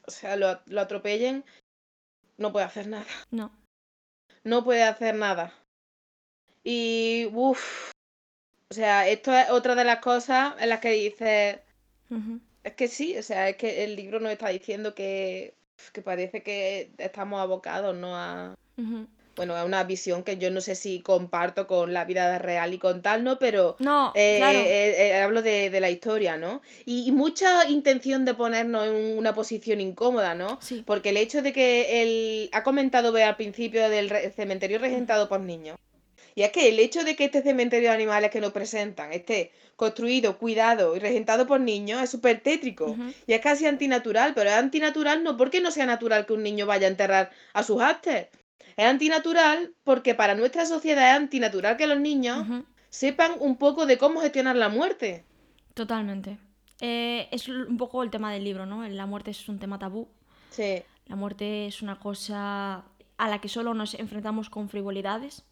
O 0.07 0.11
sea, 0.11 0.35
lo, 0.35 0.59
lo 0.67 0.81
atropellen, 0.81 1.43
no 2.37 2.51
puede 2.51 2.65
hacer 2.65 2.87
nada. 2.87 3.07
No. 3.31 3.51
No 4.43 4.63
puede 4.63 4.83
hacer 4.83 5.15
nada. 5.15 5.51
Y, 6.63 7.27
uff, 7.33 7.91
o 8.69 8.73
sea, 8.73 9.07
esto 9.07 9.33
es 9.33 9.49
otra 9.49 9.75
de 9.75 9.83
las 9.83 9.99
cosas 9.99 10.53
en 10.59 10.69
las 10.69 10.79
que 10.79 10.91
dices, 10.91 11.59
es 12.63 12.73
que 12.73 12.87
sí, 12.87 13.17
o 13.17 13.23
sea, 13.23 13.49
es 13.49 13.57
que 13.57 13.83
el 13.83 13.95
libro 13.95 14.19
nos 14.19 14.31
está 14.31 14.49
diciendo 14.49 14.95
que, 14.95 15.53
que 15.93 16.01
parece 16.01 16.41
que 16.41 16.91
estamos 16.97 17.39
abocados, 17.39 17.95
¿no? 17.95 18.15
A, 18.15 18.55
Bueno, 19.35 19.55
a 19.55 19.65
una 19.65 19.83
visión 19.83 20.23
que 20.23 20.37
yo 20.37 20.49
no 20.49 20.61
sé 20.61 20.75
si 20.75 21.01
comparto 21.01 21.67
con 21.67 21.93
la 21.93 22.05
vida 22.05 22.39
real 22.39 22.73
y 22.73 22.79
con 22.79 23.01
tal, 23.01 23.23
¿no? 23.23 23.37
Pero 23.37 23.75
no, 23.79 24.13
eh, 24.15 24.37
claro. 24.37 24.57
Eh, 24.57 25.09
eh, 25.09 25.21
hablo 25.21 25.41
de, 25.41 25.69
de, 25.69 25.79
la 25.79 25.91
historia, 25.91 26.37
¿no? 26.37 26.61
Y, 26.85 27.07
y, 27.07 27.11
mucha 27.11 27.69
intención 27.69 28.25
de 28.25 28.33
ponernos 28.33 28.87
en 28.87 29.17
una 29.17 29.35
posición 29.35 29.79
incómoda, 29.79 30.33
¿no? 30.33 30.57
Sí. 30.61 30.83
Porque 30.85 31.09
el 31.09 31.17
hecho 31.17 31.41
de 31.41 31.53
que 31.53 32.01
él 32.01 32.49
ha 32.53 32.63
comentado 32.63 33.15
al 33.15 33.35
principio 33.35 33.89
del 33.89 34.09
cementerio 34.33 34.79
regentado 34.79 35.29
por 35.29 35.41
niños. 35.41 35.77
Y 36.35 36.43
es 36.43 36.51
que 36.51 36.67
el 36.67 36.79
hecho 36.79 37.05
de 37.05 37.15
que 37.15 37.25
este 37.25 37.41
cementerio 37.41 37.89
de 37.89 37.95
animales 37.95 38.29
que 38.29 38.41
nos 38.41 38.51
presentan 38.51 39.13
esté 39.13 39.53
construido, 39.77 40.37
cuidado 40.37 40.93
y 40.95 40.99
regentado 40.99 41.47
por 41.47 41.61
niños 41.61 42.01
es 42.03 42.09
súper 42.09 42.41
tétrico. 42.41 42.87
Uh 42.87 42.97
-huh. 42.97 43.13
Y 43.25 43.33
es 43.33 43.39
casi 43.41 43.65
antinatural, 43.65 44.33
pero 44.35 44.49
es 44.49 44.55
antinatural 44.57 45.23
no 45.23 45.37
porque 45.37 45.61
no 45.61 45.71
sea 45.71 45.85
natural 45.85 46.25
que 46.25 46.33
un 46.33 46.43
niño 46.43 46.65
vaya 46.65 46.87
a 46.87 46.91
enterrar 46.91 47.31
a 47.53 47.63
sus 47.63 47.81
hámster. 47.81 48.29
Es 48.75 48.85
antinatural 48.85 49.73
porque 49.85 50.13
para 50.13 50.35
nuestra 50.35 50.65
sociedad 50.65 51.11
es 51.11 51.15
antinatural 51.15 51.77
que 51.77 51.87
los 51.87 51.99
niños 51.99 52.45
uh 52.47 52.51
-huh. 52.51 52.65
sepan 52.89 53.31
un 53.39 53.55
poco 53.55 53.85
de 53.85 53.97
cómo 53.97 54.19
gestionar 54.19 54.57
la 54.57 54.67
muerte. 54.67 55.23
Totalmente. 55.73 56.37
Eh, 56.81 57.29
es 57.31 57.47
un 57.47 57.77
poco 57.77 58.03
el 58.03 58.09
tema 58.09 58.33
del 58.33 58.43
libro, 58.43 58.65
¿no? 58.65 58.85
La 58.89 59.05
muerte 59.05 59.31
es 59.31 59.47
un 59.47 59.59
tema 59.59 59.79
tabú. 59.79 60.09
Sí. 60.49 60.83
La 61.07 61.15
muerte 61.15 61.67
es 61.67 61.81
una 61.81 61.97
cosa 61.97 62.83
a 63.17 63.29
la 63.29 63.39
que 63.39 63.47
solo 63.47 63.73
nos 63.73 63.93
enfrentamos 63.93 64.49
con 64.49 64.67
frivolidades 64.67 65.45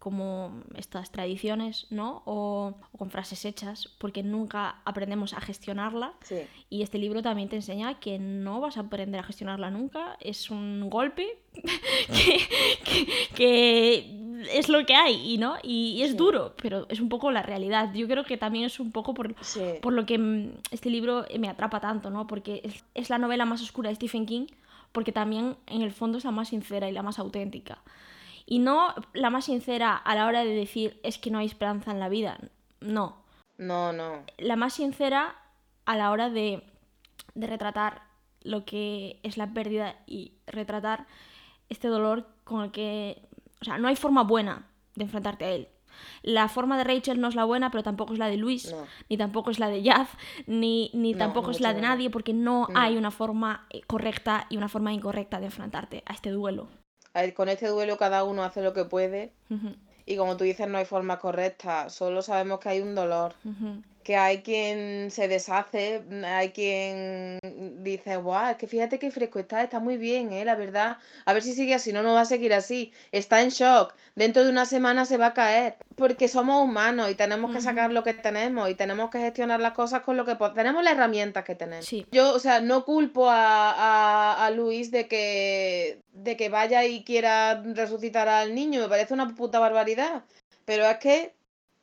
como 0.00 0.62
estas 0.76 1.12
tradiciones, 1.12 1.86
¿no? 1.90 2.22
O, 2.24 2.72
o, 2.90 2.98
con 2.98 3.10
frases 3.10 3.44
hechas, 3.44 3.86
porque 3.98 4.22
nunca 4.22 4.80
aprendemos 4.86 5.34
a 5.34 5.42
gestionarla. 5.42 6.14
Sí. 6.22 6.40
Y 6.70 6.80
este 6.80 6.96
libro 6.96 7.20
también 7.20 7.50
te 7.50 7.56
enseña 7.56 8.00
que 8.00 8.18
no 8.18 8.60
vas 8.62 8.78
a 8.78 8.80
aprender 8.80 9.20
a 9.20 9.24
gestionarla 9.24 9.70
nunca. 9.70 10.16
Es 10.18 10.50
un 10.50 10.88
golpe 10.88 11.38
que, 11.52 12.48
que, 12.82 13.06
que, 13.34 14.48
es 14.54 14.70
lo 14.70 14.86
que 14.86 14.94
hay, 14.94 15.34
y 15.34 15.36
¿no? 15.36 15.56
Y, 15.62 15.96
y 15.98 16.02
es 16.02 16.12
sí. 16.12 16.16
duro, 16.16 16.54
pero 16.60 16.86
es 16.88 16.98
un 16.98 17.10
poco 17.10 17.30
la 17.30 17.42
realidad. 17.42 17.92
Yo 17.92 18.08
creo 18.08 18.24
que 18.24 18.38
también 18.38 18.64
es 18.64 18.80
un 18.80 18.92
poco 18.92 19.12
por, 19.12 19.34
sí. 19.42 19.60
por 19.82 19.92
lo 19.92 20.06
que 20.06 20.50
este 20.70 20.88
libro 20.88 21.26
me 21.38 21.50
atrapa 21.50 21.78
tanto, 21.78 22.08
¿no? 22.08 22.26
Porque 22.26 22.62
es, 22.64 22.82
es 22.94 23.10
la 23.10 23.18
novela 23.18 23.44
más 23.44 23.60
oscura 23.60 23.90
de 23.90 23.96
Stephen 23.96 24.24
King, 24.24 24.46
porque 24.92 25.12
también 25.12 25.58
en 25.66 25.82
el 25.82 25.92
fondo 25.92 26.16
es 26.16 26.24
la 26.24 26.30
más 26.30 26.48
sincera 26.48 26.88
y 26.88 26.92
la 26.92 27.02
más 27.02 27.18
auténtica. 27.18 27.82
Y 28.50 28.58
no 28.58 28.92
la 29.14 29.30
más 29.30 29.44
sincera 29.44 29.94
a 29.94 30.14
la 30.16 30.26
hora 30.26 30.42
de 30.44 30.52
decir 30.52 30.98
es 31.04 31.18
que 31.18 31.30
no 31.30 31.38
hay 31.38 31.46
esperanza 31.46 31.92
en 31.92 32.00
la 32.00 32.08
vida. 32.08 32.36
No. 32.80 33.22
No, 33.58 33.92
no. 33.92 34.24
La 34.38 34.56
más 34.56 34.72
sincera 34.74 35.36
a 35.84 35.96
la 35.96 36.10
hora 36.10 36.30
de, 36.30 36.64
de 37.34 37.46
retratar 37.46 38.02
lo 38.42 38.64
que 38.64 39.20
es 39.22 39.36
la 39.36 39.52
pérdida 39.54 39.94
y 40.04 40.32
retratar 40.48 41.06
este 41.68 41.86
dolor 41.86 42.26
con 42.42 42.64
el 42.64 42.72
que... 42.72 43.22
O 43.60 43.64
sea, 43.64 43.78
no 43.78 43.86
hay 43.86 43.94
forma 43.94 44.24
buena 44.24 44.66
de 44.96 45.04
enfrentarte 45.04 45.44
a 45.44 45.50
él. 45.50 45.68
La 46.22 46.48
forma 46.48 46.76
de 46.76 46.82
Rachel 46.82 47.20
no 47.20 47.28
es 47.28 47.36
la 47.36 47.44
buena, 47.44 47.70
pero 47.70 47.84
tampoco 47.84 48.14
es 48.14 48.18
la 48.18 48.26
de 48.28 48.36
Luis, 48.36 48.72
No. 48.72 48.84
ni 49.08 49.16
tampoco 49.16 49.50
es 49.50 49.60
la 49.60 49.68
de 49.68 49.82
Jazz, 49.82 50.08
ni, 50.48 50.90
ni 50.92 51.12
No, 51.12 51.18
tampoco 51.18 51.52
es 51.52 51.60
la 51.60 51.72
de 51.72 51.82
nadie, 51.82 52.10
porque 52.10 52.32
no 52.32 52.66
hay 52.74 52.96
una 52.96 53.12
forma 53.12 53.66
eh, 53.70 53.82
correcta 53.86 54.46
y 54.50 54.56
una 54.56 54.68
forma 54.68 54.92
incorrecta 54.92 55.38
de 55.38 55.46
enfrentarte 55.46 56.02
a 56.06 56.14
este 56.14 56.30
duelo. 56.30 56.68
Con 57.34 57.48
este 57.48 57.66
duelo 57.68 57.96
cada 57.98 58.24
uno 58.24 58.44
hace 58.44 58.62
lo 58.62 58.72
que 58.72 58.84
puede. 58.84 59.32
Y 60.06 60.16
como 60.16 60.36
tú 60.36 60.44
dices, 60.44 60.68
no 60.68 60.78
hay 60.78 60.84
forma 60.84 61.18
correcta. 61.18 61.88
Solo 61.90 62.22
sabemos 62.22 62.60
que 62.60 62.68
hay 62.68 62.80
un 62.80 62.94
dolor. 62.94 63.34
Que 64.10 64.16
hay 64.16 64.42
quien 64.42 65.08
se 65.12 65.28
deshace, 65.28 66.02
hay 66.26 66.50
quien 66.50 67.38
dice, 67.84 68.16
guau, 68.16 68.50
es 68.50 68.56
que 68.56 68.66
fíjate 68.66 68.98
qué 68.98 69.12
fresco 69.12 69.38
está, 69.38 69.62
está 69.62 69.78
muy 69.78 69.98
bien, 69.98 70.32
¿eh? 70.32 70.44
La 70.44 70.56
verdad. 70.56 70.98
A 71.26 71.32
ver 71.32 71.44
si 71.44 71.52
sigue 71.52 71.74
así, 71.74 71.92
no, 71.92 72.02
no 72.02 72.14
va 72.14 72.22
a 72.22 72.24
seguir 72.24 72.52
así. 72.52 72.92
Está 73.12 73.40
en 73.40 73.50
shock. 73.50 73.94
Dentro 74.16 74.42
de 74.42 74.50
una 74.50 74.64
semana 74.64 75.04
se 75.04 75.16
va 75.16 75.26
a 75.26 75.32
caer. 75.34 75.76
Porque 75.94 76.26
somos 76.26 76.60
humanos 76.64 77.08
y 77.08 77.14
tenemos 77.14 77.54
que 77.54 77.60
sacar 77.60 77.92
lo 77.92 78.02
que 78.02 78.12
tenemos 78.12 78.68
y 78.68 78.74
tenemos 78.74 79.10
que 79.10 79.20
gestionar 79.20 79.60
las 79.60 79.74
cosas 79.74 80.00
con 80.02 80.16
lo 80.16 80.24
que 80.24 80.34
po- 80.34 80.52
tenemos 80.54 80.82
las 80.82 80.94
herramientas 80.94 81.44
que 81.44 81.54
tenemos. 81.54 81.86
Sí. 81.86 82.04
Yo, 82.10 82.34
o 82.34 82.40
sea, 82.40 82.60
no 82.60 82.84
culpo 82.84 83.30
a, 83.30 83.70
a, 83.70 84.44
a 84.44 84.50
Luis 84.50 84.90
de 84.90 85.06
que, 85.06 86.00
de 86.12 86.36
que 86.36 86.48
vaya 86.48 86.84
y 86.84 87.04
quiera 87.04 87.62
resucitar 87.64 88.26
al 88.26 88.56
niño, 88.56 88.80
me 88.80 88.88
parece 88.88 89.14
una 89.14 89.32
puta 89.36 89.60
barbaridad. 89.60 90.24
Pero 90.64 90.84
es 90.86 90.98
que, 90.98 91.32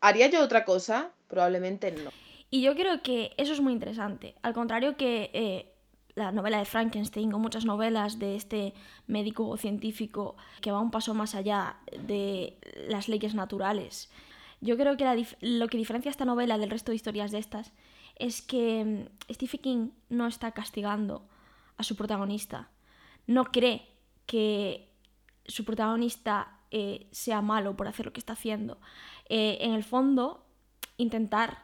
¿haría 0.02 0.28
yo 0.28 0.42
otra 0.44 0.66
cosa? 0.66 1.14
Probablemente 1.28 1.92
no. 1.92 2.12
Y 2.50 2.62
yo 2.62 2.76
creo 2.76 3.02
que 3.02 3.34
eso 3.38 3.54
es 3.54 3.62
muy 3.62 3.74
interesante. 3.74 4.36
Al 4.42 4.54
contrario 4.54 4.96
que 4.96 5.30
eh, 5.34 5.74
la 6.16 6.32
novela 6.32 6.58
de 6.58 6.66
Frankenstein 6.66 7.34
o 7.34 7.40
muchas 7.40 7.66
novelas 7.66 8.20
de 8.20 8.36
este 8.36 8.74
médico 9.06 9.48
o 9.48 9.58
científico 9.58 10.36
que 10.62 10.72
va 10.72 10.82
un 10.82 10.92
paso 10.92 11.14
más 11.14 11.36
allá 11.36 11.78
de 12.08 12.58
las 12.88 13.08
leyes 13.08 13.36
naturales. 13.36 14.10
Yo 14.60 14.78
creo 14.78 14.98
que 14.98 15.28
lo 15.42 15.68
que 15.68 15.78
diferencia 15.78 16.10
esta 16.10 16.26
novela 16.26 16.58
del 16.58 16.72
resto 16.72 16.92
de 16.92 16.96
historias 16.96 17.32
de 17.32 17.38
estas 17.38 17.74
es 18.16 18.42
que 18.42 18.84
mm, 18.84 19.34
Stephen 19.34 19.62
King 19.62 19.90
no 20.10 20.26
está 20.26 20.52
castigando 20.54 21.28
a 21.78 21.84
su 21.84 21.96
protagonista. 21.96 22.72
No 23.28 23.46
cree 23.46 23.86
que 24.26 24.90
su 25.46 25.66
protagonista 25.66 26.60
eh, 26.72 27.08
sea 27.12 27.42
malo 27.42 27.78
por 27.78 27.88
hacer 27.88 28.08
lo 28.08 28.14
que 28.14 28.20
está 28.20 28.34
haciendo. 28.34 28.80
Eh, 29.30 29.60
en 29.62 29.74
el 29.74 29.84
fondo, 29.84 30.47
intentar 30.98 31.64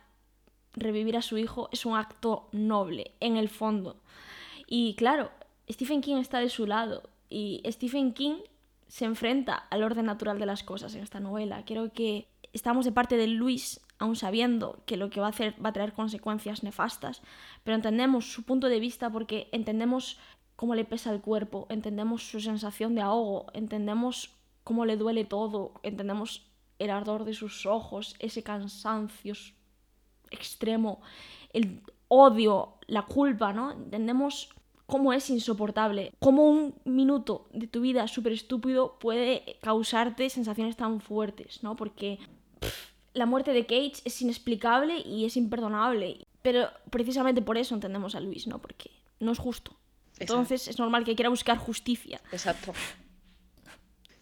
revivir 0.73 1.17
a 1.17 1.21
su 1.21 1.37
hijo 1.37 1.69
es 1.71 1.85
un 1.85 1.95
acto 1.95 2.47
noble, 2.51 3.11
en 3.19 3.37
el 3.37 3.49
fondo. 3.49 3.97
Y 4.67 4.95
claro, 4.95 5.31
Stephen 5.69 6.01
King 6.01 6.17
está 6.17 6.39
de 6.39 6.49
su 6.49 6.65
lado 6.65 7.09
y 7.29 7.61
Stephen 7.67 8.13
King 8.13 8.37
se 8.87 9.05
enfrenta 9.05 9.55
al 9.55 9.83
orden 9.83 10.05
natural 10.05 10.39
de 10.39 10.45
las 10.45 10.63
cosas 10.63 10.93
en 10.95 11.03
esta 11.03 11.19
novela. 11.19 11.63
Creo 11.65 11.91
que 11.93 12.27
estamos 12.53 12.85
de 12.85 12.91
parte 12.91 13.17
de 13.17 13.27
Luis, 13.27 13.81
aún 13.97 14.15
sabiendo 14.15 14.83
que 14.85 14.97
lo 14.97 15.09
que 15.09 15.19
va 15.19 15.27
a 15.27 15.29
hacer 15.29 15.55
va 15.63 15.69
a 15.69 15.73
traer 15.73 15.93
consecuencias 15.93 16.63
nefastas, 16.63 17.21
pero 17.63 17.75
entendemos 17.75 18.31
su 18.31 18.43
punto 18.43 18.69
de 18.69 18.79
vista 18.79 19.09
porque 19.09 19.49
entendemos 19.51 20.19
cómo 20.55 20.75
le 20.75 20.85
pesa 20.85 21.11
el 21.11 21.21
cuerpo, 21.21 21.65
entendemos 21.69 22.23
su 22.23 22.39
sensación 22.39 22.95
de 22.95 23.01
ahogo, 23.01 23.47
entendemos 23.53 24.35
cómo 24.63 24.85
le 24.85 24.97
duele 24.97 25.25
todo, 25.25 25.73
entendemos 25.83 26.45
el 26.83 26.91
ardor 26.91 27.25
de 27.25 27.33
sus 27.33 27.65
ojos, 27.65 28.15
ese 28.19 28.43
cansancio 28.43 29.33
extremo, 30.31 31.01
el 31.51 31.81
odio, 32.07 32.75
la 32.87 33.03
culpa, 33.03 33.53
¿no? 33.53 33.71
Entendemos 33.71 34.49
cómo 34.85 35.13
es 35.13 35.29
insoportable, 35.29 36.13
cómo 36.19 36.49
un 36.49 36.75
minuto 36.85 37.47
de 37.53 37.67
tu 37.67 37.81
vida 37.81 38.07
súper 38.07 38.33
estúpido 38.33 38.99
puede 38.99 39.57
causarte 39.61 40.29
sensaciones 40.29 40.75
tan 40.75 41.01
fuertes, 41.01 41.63
¿no? 41.63 41.75
Porque 41.75 42.19
pff, 42.59 42.93
la 43.13 43.25
muerte 43.25 43.53
de 43.53 43.65
Cage 43.65 44.01
es 44.05 44.21
inexplicable 44.21 44.99
y 44.99 45.25
es 45.25 45.37
imperdonable, 45.37 46.27
pero 46.41 46.69
precisamente 46.89 47.41
por 47.41 47.57
eso 47.57 47.75
entendemos 47.75 48.15
a 48.15 48.19
Luis, 48.19 48.47
¿no? 48.47 48.59
Porque 48.59 48.91
no 49.19 49.31
es 49.31 49.39
justo. 49.39 49.75
Entonces 50.19 50.67
es 50.67 50.77
normal 50.79 51.05
que 51.05 51.15
quiera 51.15 51.29
buscar 51.29 51.57
justicia. 51.57 52.21
Exacto. 52.31 52.73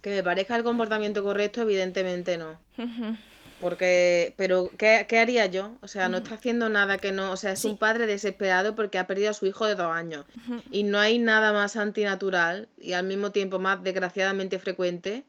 Que 0.01 0.09
me 0.09 0.23
parezca 0.23 0.55
el 0.55 0.63
comportamiento 0.63 1.23
correcto, 1.23 1.61
evidentemente 1.61 2.37
no. 2.37 2.59
Porque, 3.59 4.33
pero, 4.37 4.71
¿qué, 4.77 5.05
qué 5.07 5.19
haría 5.19 5.45
yo? 5.45 5.77
O 5.81 5.87
sea, 5.87 6.09
no 6.09 6.17
está 6.17 6.33
haciendo 6.35 6.67
nada 6.69 6.97
que 6.97 7.11
no. 7.11 7.31
O 7.31 7.37
sea, 7.37 7.51
es 7.51 7.59
Sí. 7.59 7.67
un 7.67 7.77
padre 7.77 8.07
desesperado 8.07 8.73
porque 8.75 8.97
ha 8.97 9.05
perdido 9.05 9.29
a 9.29 9.33
su 9.33 9.45
hijo 9.45 9.67
de 9.67 9.75
dos 9.75 9.91
años. 9.93 10.25
Y 10.71 10.81
no 10.83 10.97
hay 10.97 11.19
nada 11.19 11.53
más 11.53 11.75
antinatural 11.75 12.67
y 12.79 12.93
al 12.93 13.05
mismo 13.05 13.31
tiempo 13.31 13.59
más 13.59 13.83
desgraciadamente 13.83 14.57
frecuente 14.57 15.23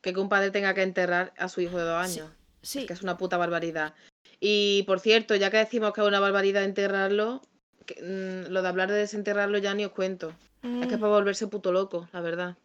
que 0.00 0.12
que 0.12 0.20
un 0.20 0.28
padre 0.28 0.50
tenga 0.52 0.74
que 0.74 0.82
enterrar 0.82 1.32
a 1.38 1.48
su 1.48 1.62
hijo 1.62 1.78
de 1.78 1.84
dos 1.84 1.96
años. 2.04 2.28
Sí, 2.62 2.80
Es 2.80 2.86
que 2.86 2.92
es 2.92 3.02
una 3.02 3.16
puta 3.16 3.36
barbaridad. 3.38 3.94
Y 4.38 4.84
por 4.86 5.00
cierto, 5.00 5.34
ya 5.34 5.50
que 5.50 5.56
decimos 5.56 5.92
que 5.94 6.02
es 6.02 6.06
una 6.06 6.20
barbaridad 6.20 6.62
enterrarlo, 6.62 7.42
que, 7.86 7.94
mm, 8.02 8.52
lo 8.52 8.62
de 8.62 8.68
hablar 8.68 8.90
de 8.92 8.98
desenterrarlo 8.98 9.58
ya 9.58 9.74
ni 9.74 9.84
os 9.84 9.92
cuento. 9.92 10.28
Es 10.62 10.86
que 10.86 10.94
es 10.94 10.98
Mm. 10.98 11.00
para 11.00 11.12
volverse 11.12 11.46
puto 11.48 11.72
loco, 11.72 12.08
la 12.12 12.20
verdad. 12.20 12.56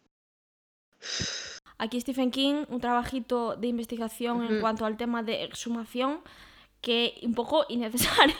Aquí 1.78 2.00
Stephen 2.00 2.30
King, 2.30 2.64
un 2.68 2.80
trabajito 2.80 3.56
de 3.56 3.68
investigación 3.68 4.42
en 4.44 4.52
Ujú. 4.52 4.60
cuanto 4.60 4.84
al 4.84 4.96
tema 4.96 5.22
de 5.22 5.44
exhumación 5.44 6.20
que 6.80 7.18
un 7.22 7.34
poco 7.34 7.64
innecesario. 7.68 8.34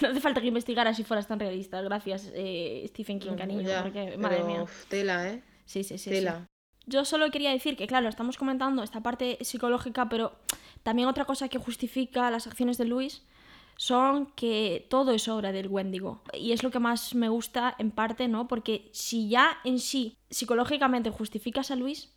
No 0.00 0.08
hace 0.08 0.20
falta 0.20 0.40
que 0.40 0.46
investigara 0.48 0.94
si 0.94 1.04
fueras 1.04 1.26
tan 1.26 1.40
realista. 1.40 1.80
Gracias, 1.82 2.30
eh, 2.34 2.84
Stephen 2.88 3.18
King, 3.18 3.36
cariño, 3.36 3.68
porque 3.82 4.16
madre 4.16 4.36
pero, 4.36 4.46
mía. 4.46 4.64
tela, 4.88 5.28
¿eh? 5.28 5.42
Sí, 5.66 5.82
sí, 5.82 5.98
sí, 5.98 6.04
sí. 6.04 6.10
Tela. 6.10 6.46
Yo 6.86 7.04
solo 7.04 7.30
quería 7.30 7.50
decir 7.50 7.76
que, 7.76 7.86
claro, 7.86 8.08
estamos 8.08 8.36
comentando 8.36 8.82
esta 8.82 9.00
parte 9.02 9.38
psicológica, 9.40 10.08
pero 10.08 10.36
también 10.82 11.08
otra 11.08 11.24
cosa 11.24 11.48
que 11.48 11.58
justifica 11.58 12.30
las 12.30 12.46
acciones 12.46 12.76
de 12.76 12.84
Luis 12.84 13.22
son 13.76 14.26
que 14.36 14.86
todo 14.88 15.12
es 15.12 15.28
obra 15.28 15.52
del 15.52 15.68
Wendigo. 15.68 16.22
Y 16.32 16.52
es 16.52 16.62
lo 16.62 16.70
que 16.70 16.78
más 16.78 17.14
me 17.14 17.28
gusta 17.28 17.74
en 17.78 17.90
parte, 17.90 18.28
¿no? 18.28 18.48
Porque 18.48 18.88
si 18.92 19.28
ya 19.28 19.58
en 19.64 19.78
sí 19.78 20.16
psicológicamente 20.30 21.10
justificas 21.10 21.70
a 21.70 21.76
Luis, 21.76 22.14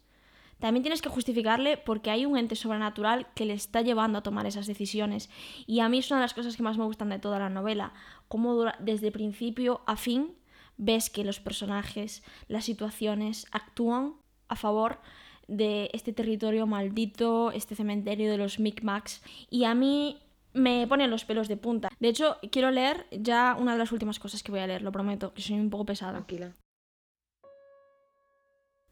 también 0.60 0.82
tienes 0.82 1.02
que 1.02 1.10
justificarle 1.10 1.78
porque 1.78 2.10
hay 2.10 2.26
un 2.26 2.38
ente 2.38 2.56
sobrenatural 2.56 3.28
que 3.36 3.46
le 3.46 3.54
está 3.54 3.82
llevando 3.82 4.20
a 4.20 4.24
tomar 4.24 4.46
esas 4.48 4.66
decisiones. 4.66 5.30
Y 5.68 5.82
a 5.82 5.90
mí 5.90 6.00
es 6.00 6.10
una 6.10 6.20
de 6.20 6.24
las 6.24 6.34
cosas 6.34 6.58
que 6.58 6.64
más 6.64 6.78
me 6.78 6.86
gustan 6.86 7.10
de 7.10 7.20
toda 7.20 7.38
la 7.40 7.50
novela. 7.50 7.94
Cómo 8.28 8.66
desde 8.80 9.12
principio 9.12 9.82
a 9.86 9.98
fin 9.98 10.36
ves 10.78 11.10
que 11.10 11.24
los 11.24 11.40
personajes, 11.40 12.24
las 12.48 12.66
situaciones 12.66 13.48
actúan 13.52 14.14
a 14.48 14.56
favor 14.56 15.00
de 15.48 15.90
este 15.94 16.12
territorio 16.12 16.68
maldito, 16.68 17.52
este 17.52 17.76
cementerio 17.76 18.32
de 18.32 18.38
los 18.38 18.60
Micmacs. 18.60 19.22
Y 19.50 19.64
a 19.64 19.76
mí 19.76 20.18
me 20.58 20.86
ponen 20.88 21.10
los 21.10 21.26
pelos 21.26 21.48
de 21.48 21.58
punta. 21.58 21.90
De 22.00 22.10
hecho, 22.10 22.38
quiero 22.52 22.72
leer 22.72 23.08
ya 23.12 23.56
una 23.60 23.74
de 23.74 23.80
las 23.80 23.92
últimas 23.92 24.20
cosas 24.20 24.44
que 24.44 24.52
voy 24.52 24.62
a 24.62 24.68
leer, 24.68 24.82
lo 24.82 24.92
prometo, 24.92 25.34
que 25.34 25.42
soy 25.42 25.56
un 25.60 25.70
poco 25.70 25.86
pesada. 25.86 26.14
Tranquila. 26.14 26.54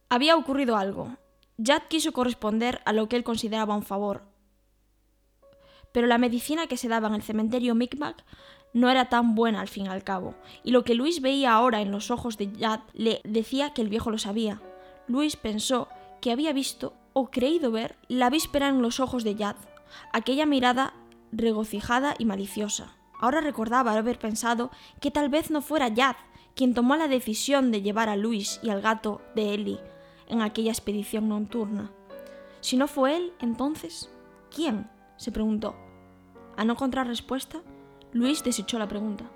Había 0.09 0.35
ocurrido 0.35 0.77
algo. 0.77 1.17
Jad 1.61 1.83
quiso 1.87 2.11
corresponder 2.11 2.81
a 2.85 2.93
lo 2.93 3.07
que 3.07 3.15
él 3.15 3.23
consideraba 3.23 3.75
un 3.75 3.83
favor. 3.83 4.23
Pero 5.91 6.07
la 6.07 6.17
medicina 6.17 6.67
que 6.67 6.77
se 6.77 6.89
daba 6.89 7.07
en 7.07 7.15
el 7.15 7.21
cementerio 7.21 7.75
Micmac 7.75 8.23
no 8.73 8.89
era 8.89 9.07
tan 9.07 9.35
buena 9.35 9.61
al 9.61 9.69
fin 9.69 9.85
y 9.85 9.87
al 9.87 10.03
cabo, 10.03 10.35
y 10.63 10.71
lo 10.71 10.83
que 10.83 10.95
Luis 10.95 11.21
veía 11.21 11.53
ahora 11.53 11.81
en 11.81 11.91
los 11.91 12.11
ojos 12.11 12.37
de 12.37 12.51
Jad 12.59 12.81
le 12.93 13.21
decía 13.23 13.73
que 13.73 13.81
el 13.81 13.87
viejo 13.87 14.11
lo 14.11 14.17
sabía. 14.17 14.61
Luis 15.07 15.37
pensó 15.37 15.87
que 16.19 16.31
había 16.31 16.51
visto 16.51 16.93
o 17.13 17.31
creído 17.31 17.71
ver 17.71 17.95
la 18.09 18.29
víspera 18.29 18.67
en 18.67 18.81
los 18.81 18.99
ojos 18.99 19.23
de 19.23 19.35
Jad, 19.35 19.55
aquella 20.11 20.45
mirada 20.45 20.93
regocijada 21.31 22.15
y 22.17 22.25
maliciosa. 22.25 22.95
Ahora 23.19 23.41
recordaba 23.41 23.93
haber 23.93 24.19
pensado 24.19 24.71
que 24.99 25.11
tal 25.11 25.29
vez 25.29 25.51
no 25.51 25.61
fuera 25.61 25.93
Jad 25.93 26.15
quien 26.55 26.73
tomó 26.73 26.95
la 26.95 27.07
decisión 27.07 27.71
de 27.71 27.81
llevar 27.81 28.09
a 28.09 28.15
Luis 28.15 28.59
y 28.63 28.69
al 28.69 28.81
gato 28.81 29.21
de 29.35 29.53
Ellie 29.53 29.79
en 30.27 30.41
aquella 30.41 30.71
expedición 30.71 31.27
nocturna. 31.27 31.91
Si 32.61 32.77
no 32.77 32.87
fue 32.87 33.17
él, 33.17 33.33
entonces, 33.39 34.09
¿quién? 34.53 34.89
se 35.17 35.31
preguntó. 35.31 35.75
Al 36.57 36.67
no 36.67 36.73
encontrar 36.73 37.07
respuesta, 37.07 37.61
Luis 38.11 38.43
desechó 38.43 38.79
la 38.79 38.87
pregunta. 38.87 39.29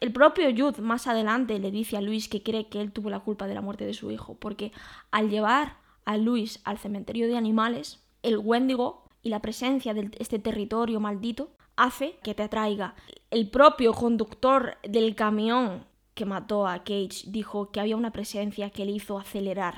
El 0.00 0.12
propio 0.12 0.46
Jude 0.50 0.82
más 0.82 1.06
adelante 1.06 1.58
le 1.58 1.70
dice 1.70 1.96
a 1.96 2.02
Luis 2.02 2.28
que 2.28 2.42
cree 2.42 2.68
que 2.68 2.80
él 2.80 2.92
tuvo 2.92 3.08
la 3.08 3.20
culpa 3.20 3.46
de 3.46 3.54
la 3.54 3.62
muerte 3.62 3.86
de 3.86 3.94
su 3.94 4.10
hijo, 4.10 4.34
porque 4.34 4.72
al 5.10 5.30
llevar 5.30 5.78
a 6.04 6.18
Luis 6.18 6.60
al 6.64 6.78
cementerio 6.78 7.28
de 7.28 7.36
animales, 7.36 8.04
el 8.22 8.38
Wendigo 8.38 9.05
y 9.22 9.28
la 9.28 9.40
presencia 9.40 9.94
de 9.94 10.10
este 10.18 10.38
territorio 10.38 11.00
maldito 11.00 11.50
hace 11.76 12.18
que 12.22 12.34
te 12.34 12.42
atraiga. 12.42 12.94
El 13.30 13.50
propio 13.50 13.92
conductor 13.92 14.78
del 14.82 15.14
camión 15.14 15.84
que 16.14 16.24
mató 16.24 16.66
a 16.66 16.78
Cage 16.78 17.24
dijo 17.26 17.70
que 17.70 17.80
había 17.80 17.96
una 17.96 18.12
presencia 18.12 18.70
que 18.70 18.84
le 18.84 18.92
hizo 18.92 19.18
acelerar. 19.18 19.74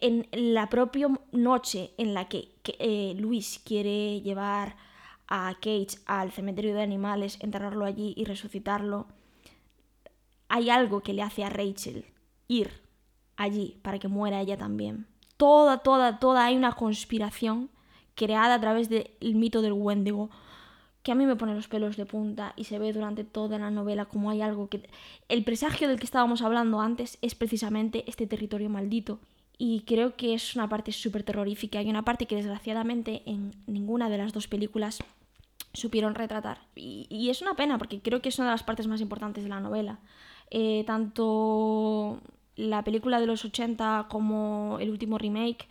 En 0.00 0.26
la 0.32 0.68
propia 0.68 1.08
noche 1.32 1.92
en 1.98 2.14
la 2.14 2.28
que, 2.28 2.56
que, 2.62 2.76
eh, 2.78 3.14
Luis 3.16 3.60
quiere 3.64 4.20
llevar 4.22 4.76
a 5.28 5.54
Cage 5.60 5.98
al 6.06 6.32
cementerio 6.32 6.74
de 6.74 6.82
animales, 6.82 7.38
enterrarlo 7.40 7.84
allí 7.84 8.14
y 8.16 8.24
resucitarlo, 8.24 9.06
hay 10.48 10.70
algo 10.70 11.00
que 11.00 11.12
le 11.12 11.22
hace 11.22 11.44
a 11.44 11.50
Rachel 11.50 12.06
ir 12.48 12.70
allí 13.36 13.78
para 13.82 13.98
que 13.98 14.08
muera 14.08 14.40
ella 14.40 14.56
también. 14.56 15.06
Toda, 15.36 15.78
toda, 15.78 16.18
toda 16.18 16.44
hay 16.44 16.56
una 16.56 16.72
conspiración 16.72 17.70
creada 18.14 18.54
a 18.54 18.60
través 18.60 18.88
del 18.88 19.10
mito 19.22 19.62
del 19.62 19.72
Wendigo, 19.72 20.30
que 21.02 21.12
a 21.12 21.14
mí 21.14 21.26
me 21.26 21.36
pone 21.36 21.54
los 21.54 21.68
pelos 21.68 21.96
de 21.96 22.06
punta 22.06 22.54
y 22.56 22.64
se 22.64 22.78
ve 22.78 22.92
durante 22.92 23.24
toda 23.24 23.58
la 23.58 23.70
novela 23.70 24.06
como 24.06 24.30
hay 24.30 24.40
algo 24.40 24.68
que... 24.68 24.88
El 25.28 25.44
presagio 25.44 25.86
del 25.86 25.98
que 25.98 26.06
estábamos 26.06 26.40
hablando 26.40 26.80
antes 26.80 27.18
es 27.20 27.34
precisamente 27.34 28.04
este 28.06 28.26
territorio 28.26 28.70
maldito. 28.70 29.20
Y 29.58 29.80
creo 29.82 30.16
que 30.16 30.34
es 30.34 30.56
una 30.56 30.68
parte 30.68 30.92
súper 30.92 31.22
terrorífica. 31.22 31.78
Hay 31.78 31.90
una 31.90 32.04
parte 32.04 32.26
que 32.26 32.36
desgraciadamente 32.36 33.22
en 33.26 33.52
ninguna 33.66 34.08
de 34.08 34.18
las 34.18 34.32
dos 34.32 34.48
películas 34.48 35.00
supieron 35.74 36.14
retratar. 36.14 36.60
Y, 36.74 37.28
es 37.28 37.42
una 37.42 37.54
pena 37.54 37.76
porque 37.76 38.00
creo 38.00 38.22
que 38.22 38.30
es 38.30 38.38
una 38.38 38.48
de 38.48 38.54
las 38.54 38.62
partes 38.62 38.86
más 38.86 39.00
importantes 39.00 39.44
de 39.44 39.50
la 39.50 39.60
novela. 39.60 39.98
Eh, 40.50 40.84
tanto 40.86 42.20
la 42.56 42.82
película 42.82 43.20
de 43.20 43.26
los 43.26 43.44
80 43.44 44.06
como 44.08 44.78
el 44.80 44.90
último 44.90 45.18
remake 45.18 45.68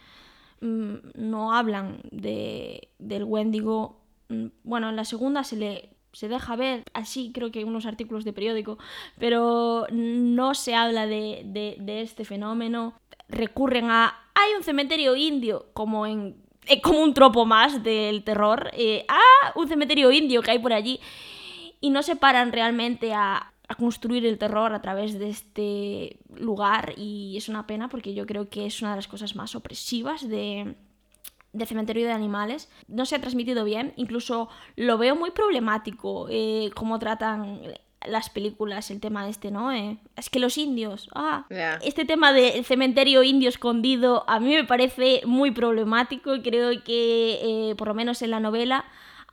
no 0.63 1.53
hablan 1.53 1.99
de, 2.11 2.89
del 2.99 3.23
Wendigo 3.23 4.03
Mm, 4.33 4.47
bueno, 4.63 4.89
en 4.89 4.95
la 4.95 5.05
segunda 5.05 5.43
se 5.43 5.55
le 5.55 5.89
se 6.11 6.27
deja 6.27 6.55
ver 6.55 6.83
así, 6.93 7.31
creo 7.33 7.51
que 7.51 7.63
unos 7.63 7.87
artículos 7.87 8.23
de 8.23 8.33
periódico, 8.33 8.77
pero 9.17 9.87
no 9.91 10.53
se 10.53 10.75
habla 10.75 11.07
de, 11.07 11.75
este 11.87 12.23
fenómeno. 12.23 12.93
Recurren 13.29 13.89
a. 13.89 14.15
Hay 14.35 14.53
un 14.55 14.63
cementerio 14.63 15.15
indio, 15.15 15.67
como 15.73 16.05
en. 16.05 16.35
Eh, 16.67 16.81
como 16.81 17.01
un 17.01 17.15
tropo 17.15 17.45
más 17.45 17.83
del 17.83 18.23
terror. 18.23 18.69
Eh, 18.73 19.05
ah, 19.09 19.53
un 19.55 19.67
cementerio 19.67 20.11
indio 20.11 20.43
que 20.43 20.51
hay 20.51 20.59
por 20.59 20.73
allí. 20.73 20.99
Y 21.81 21.89
no 21.89 22.03
se 22.03 22.15
paran 22.15 22.51
realmente 22.51 23.13
a, 23.13 23.52
a 23.73 23.75
construir 23.75 24.25
el 24.25 24.37
terror 24.37 24.73
a 24.73 24.81
través 24.81 25.19
de 25.19 25.29
este 25.29 26.17
lugar. 26.35 26.93
Y 26.97 27.35
es 27.37 27.49
una 27.49 27.67
pena 27.67 27.89
porque 27.89 28.13
yo 28.13 28.25
creo 28.25 28.49
que 28.49 28.65
es 28.65 28.81
una 28.81 28.91
de 28.91 28.97
las 28.97 29.07
cosas 29.07 29.35
más 29.35 29.55
opresivas 29.55 30.27
de, 30.27 30.75
de 31.53 31.65
cementerio 31.65 32.05
de 32.05 32.11
animales 32.11 32.69
no 32.87 33.05
se 33.05 33.15
ha 33.15 33.21
transmitido 33.21 33.63
bien, 33.63 33.93
incluso 33.95 34.49
lo 34.75 34.97
veo 34.97 35.15
muy 35.15 35.31
problemático 35.31 36.27
eh, 36.29 36.71
cómo 36.75 36.99
tratan 36.99 37.61
las 38.05 38.29
películas 38.29 38.91
el 38.91 38.99
tema 38.99 39.29
este, 39.29 39.49
¿no? 39.49 39.71
Eh, 39.71 39.97
es 40.17 40.29
que 40.29 40.39
los 40.39 40.57
indios, 40.57 41.09
ah, 41.15 41.45
este 41.81 42.03
tema 42.03 42.33
del 42.33 42.65
cementerio 42.65 43.23
indio 43.23 43.47
escondido 43.47 44.25
a 44.27 44.39
mí 44.39 44.53
me 44.55 44.65
parece 44.65 45.21
muy 45.25 45.51
problemático 45.51 46.35
y 46.35 46.41
creo 46.41 46.83
que 46.83 47.39
eh, 47.69 47.75
por 47.75 47.87
lo 47.87 47.93
menos 47.93 48.21
en 48.21 48.31
la 48.31 48.39
novela 48.39 48.83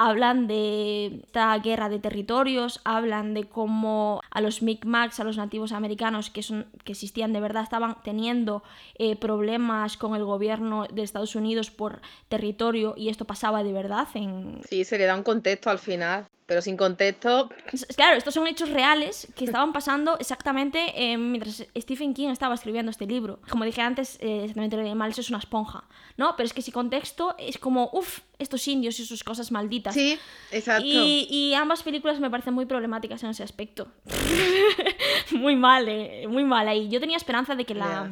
hablan 0.01 0.47
de 0.47 1.21
esta 1.27 1.59
guerra 1.59 1.91
de 1.91 1.99
territorios, 1.99 2.81
hablan 2.85 3.35
de 3.35 3.45
cómo 3.45 4.23
a 4.31 4.41
los 4.41 4.63
Mi'kmaq, 4.63 5.21
a 5.21 5.25
los 5.25 5.37
nativos 5.37 5.73
americanos 5.73 6.31
que, 6.31 6.43
son, 6.43 6.67
que 6.85 6.93
existían 6.93 7.35
de 7.35 7.41
verdad, 7.41 7.65
estaban 7.65 7.99
teniendo 8.03 8.63
eh, 8.99 9.15
problemas 9.17 9.99
con 9.99 10.17
el 10.17 10.25
gobierno 10.25 10.87
de 10.91 11.03
Estados 11.03 11.37
Unidos 11.37 11.71
por 11.71 12.01
territorio 12.31 12.95
y 12.97 13.11
esto 13.11 13.27
pasaba 13.27 13.63
de 13.63 13.75
verdad 13.75 14.09
en... 14.15 14.63
Sí, 14.67 14.85
se 14.85 14.97
le 14.97 15.05
da 15.05 15.15
un 15.15 15.23
contexto 15.23 15.69
al 15.69 15.79
final 15.79 16.27
pero 16.51 16.63
sin 16.63 16.77
contexto. 16.77 17.49
Claro, 17.95 18.17
estos 18.17 18.35
son 18.35 18.49
hechos 18.49 18.71
reales 18.71 19.29
que 19.37 19.45
estaban 19.45 19.73
pasando 19.73 20.19
exactamente 20.19 20.81
eh, 20.97 21.17
mientras 21.17 21.65
Stephen 21.79 22.13
King 22.13 22.31
estaba 22.31 22.57
escribiendo 22.57 22.91
este 22.91 23.07
libro. 23.07 23.39
Como 23.49 23.65
dije 23.65 23.81
antes, 23.83 24.19
eh, 24.21 24.41
exactamente 24.41 24.75
de 24.75 24.83
animales 24.83 25.17
es 25.21 25.29
una 25.29 25.39
esponja, 25.39 25.85
¿no? 26.17 26.35
Pero 26.37 26.49
es 26.49 26.53
que 26.53 26.61
sin 26.61 26.75
contexto 26.75 27.37
es 27.39 27.57
como, 27.59 27.89
uff, 27.93 28.23
estos 28.41 28.67
indios 28.67 28.99
y 28.99 29.07
sus 29.07 29.23
cosas 29.23 29.53
malditas. 29.53 29.95
Sí, 29.95 30.19
exacto. 30.51 30.85
Y, 30.85 31.55
ambas 31.55 31.85
películas 31.85 32.19
me 32.19 32.29
parecen 32.29 32.53
muy 32.53 32.67
problemáticas 32.67 33.23
en 33.23 33.31
ese 33.31 33.45
aspecto. 33.45 33.87
muy 35.31 35.55
mal, 35.55 35.89
eh, 35.89 36.27
muy 36.27 36.43
mal 36.43 36.67
ahí. 36.67 36.89
Yo 36.89 36.99
tenía 36.99 37.17
esperanza 37.17 37.55
de 37.55 37.65
que 37.65 37.77
la. 37.77 38.11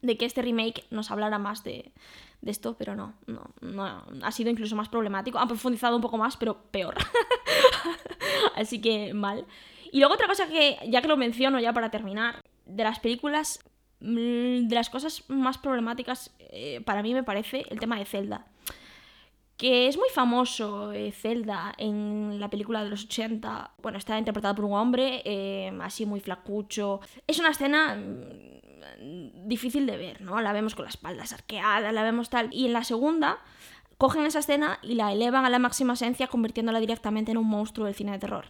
de 0.00 0.16
que 0.16 0.24
este 0.24 0.42
remake 0.42 0.82
nos 0.90 1.12
hablara 1.12 1.38
más 1.38 1.62
de, 1.62 1.92
de 2.42 2.50
esto, 2.50 2.76
pero 2.76 2.94
no, 2.94 3.14
no, 3.26 3.54
no, 3.60 4.04
ha 4.22 4.32
sido 4.32 4.50
incluso 4.50 4.76
más 4.76 4.88
problemático, 4.88 5.38
ha 5.38 5.46
profundizado 5.46 5.96
un 5.96 6.02
poco 6.02 6.18
más, 6.18 6.36
pero 6.36 6.60
peor. 6.70 6.96
Así 8.56 8.80
que 8.80 9.14
mal. 9.14 9.46
Y 9.92 10.00
luego 10.00 10.14
otra 10.14 10.26
cosa 10.26 10.48
que, 10.48 10.76
ya 10.88 11.00
que 11.00 11.08
lo 11.08 11.16
menciono 11.16 11.60
ya 11.60 11.72
para 11.72 11.90
terminar, 11.90 12.42
de 12.66 12.82
las 12.82 12.98
películas, 12.98 13.60
mm, 14.00 14.66
de 14.66 14.74
las 14.74 14.90
cosas 14.90 15.24
más 15.28 15.56
problemáticas 15.56 16.34
eh, 16.38 16.80
para 16.84 17.02
mí 17.02 17.14
me 17.14 17.22
parece 17.22 17.64
el 17.70 17.78
tema 17.78 17.98
de 17.98 18.04
Zelda. 18.04 18.46
Que 19.56 19.86
es 19.86 19.96
muy 19.96 20.08
famoso 20.08 20.92
eh, 20.92 21.12
Zelda 21.12 21.72
en 21.78 22.40
la 22.40 22.50
película 22.50 22.82
de 22.82 22.90
los 22.90 23.04
80. 23.04 23.74
Bueno, 23.80 23.98
está 23.98 24.18
interpretada 24.18 24.54
por 24.56 24.64
un 24.64 24.72
hombre, 24.72 25.22
eh, 25.24 25.72
así 25.80 26.06
muy 26.06 26.18
flacucho. 26.18 27.00
Es 27.28 27.38
una 27.38 27.50
escena 27.50 27.94
mm, 27.94 28.61
difícil 29.46 29.86
de 29.86 29.96
ver, 29.96 30.20
¿no? 30.20 30.40
La 30.40 30.52
vemos 30.52 30.74
con 30.74 30.84
las 30.84 30.94
espaldas 30.94 31.32
arqueadas, 31.32 31.92
la 31.92 32.02
vemos 32.02 32.30
tal. 32.30 32.48
Y 32.52 32.66
en 32.66 32.72
la 32.72 32.84
segunda 32.84 33.38
cogen 33.98 34.24
esa 34.24 34.40
escena 34.40 34.78
y 34.82 34.94
la 34.94 35.12
elevan 35.12 35.44
a 35.44 35.50
la 35.50 35.58
máxima 35.58 35.92
esencia 35.92 36.26
convirtiéndola 36.26 36.80
directamente 36.80 37.30
en 37.30 37.38
un 37.38 37.48
monstruo 37.48 37.86
del 37.86 37.94
cine 37.94 38.12
de 38.12 38.18
terror. 38.18 38.46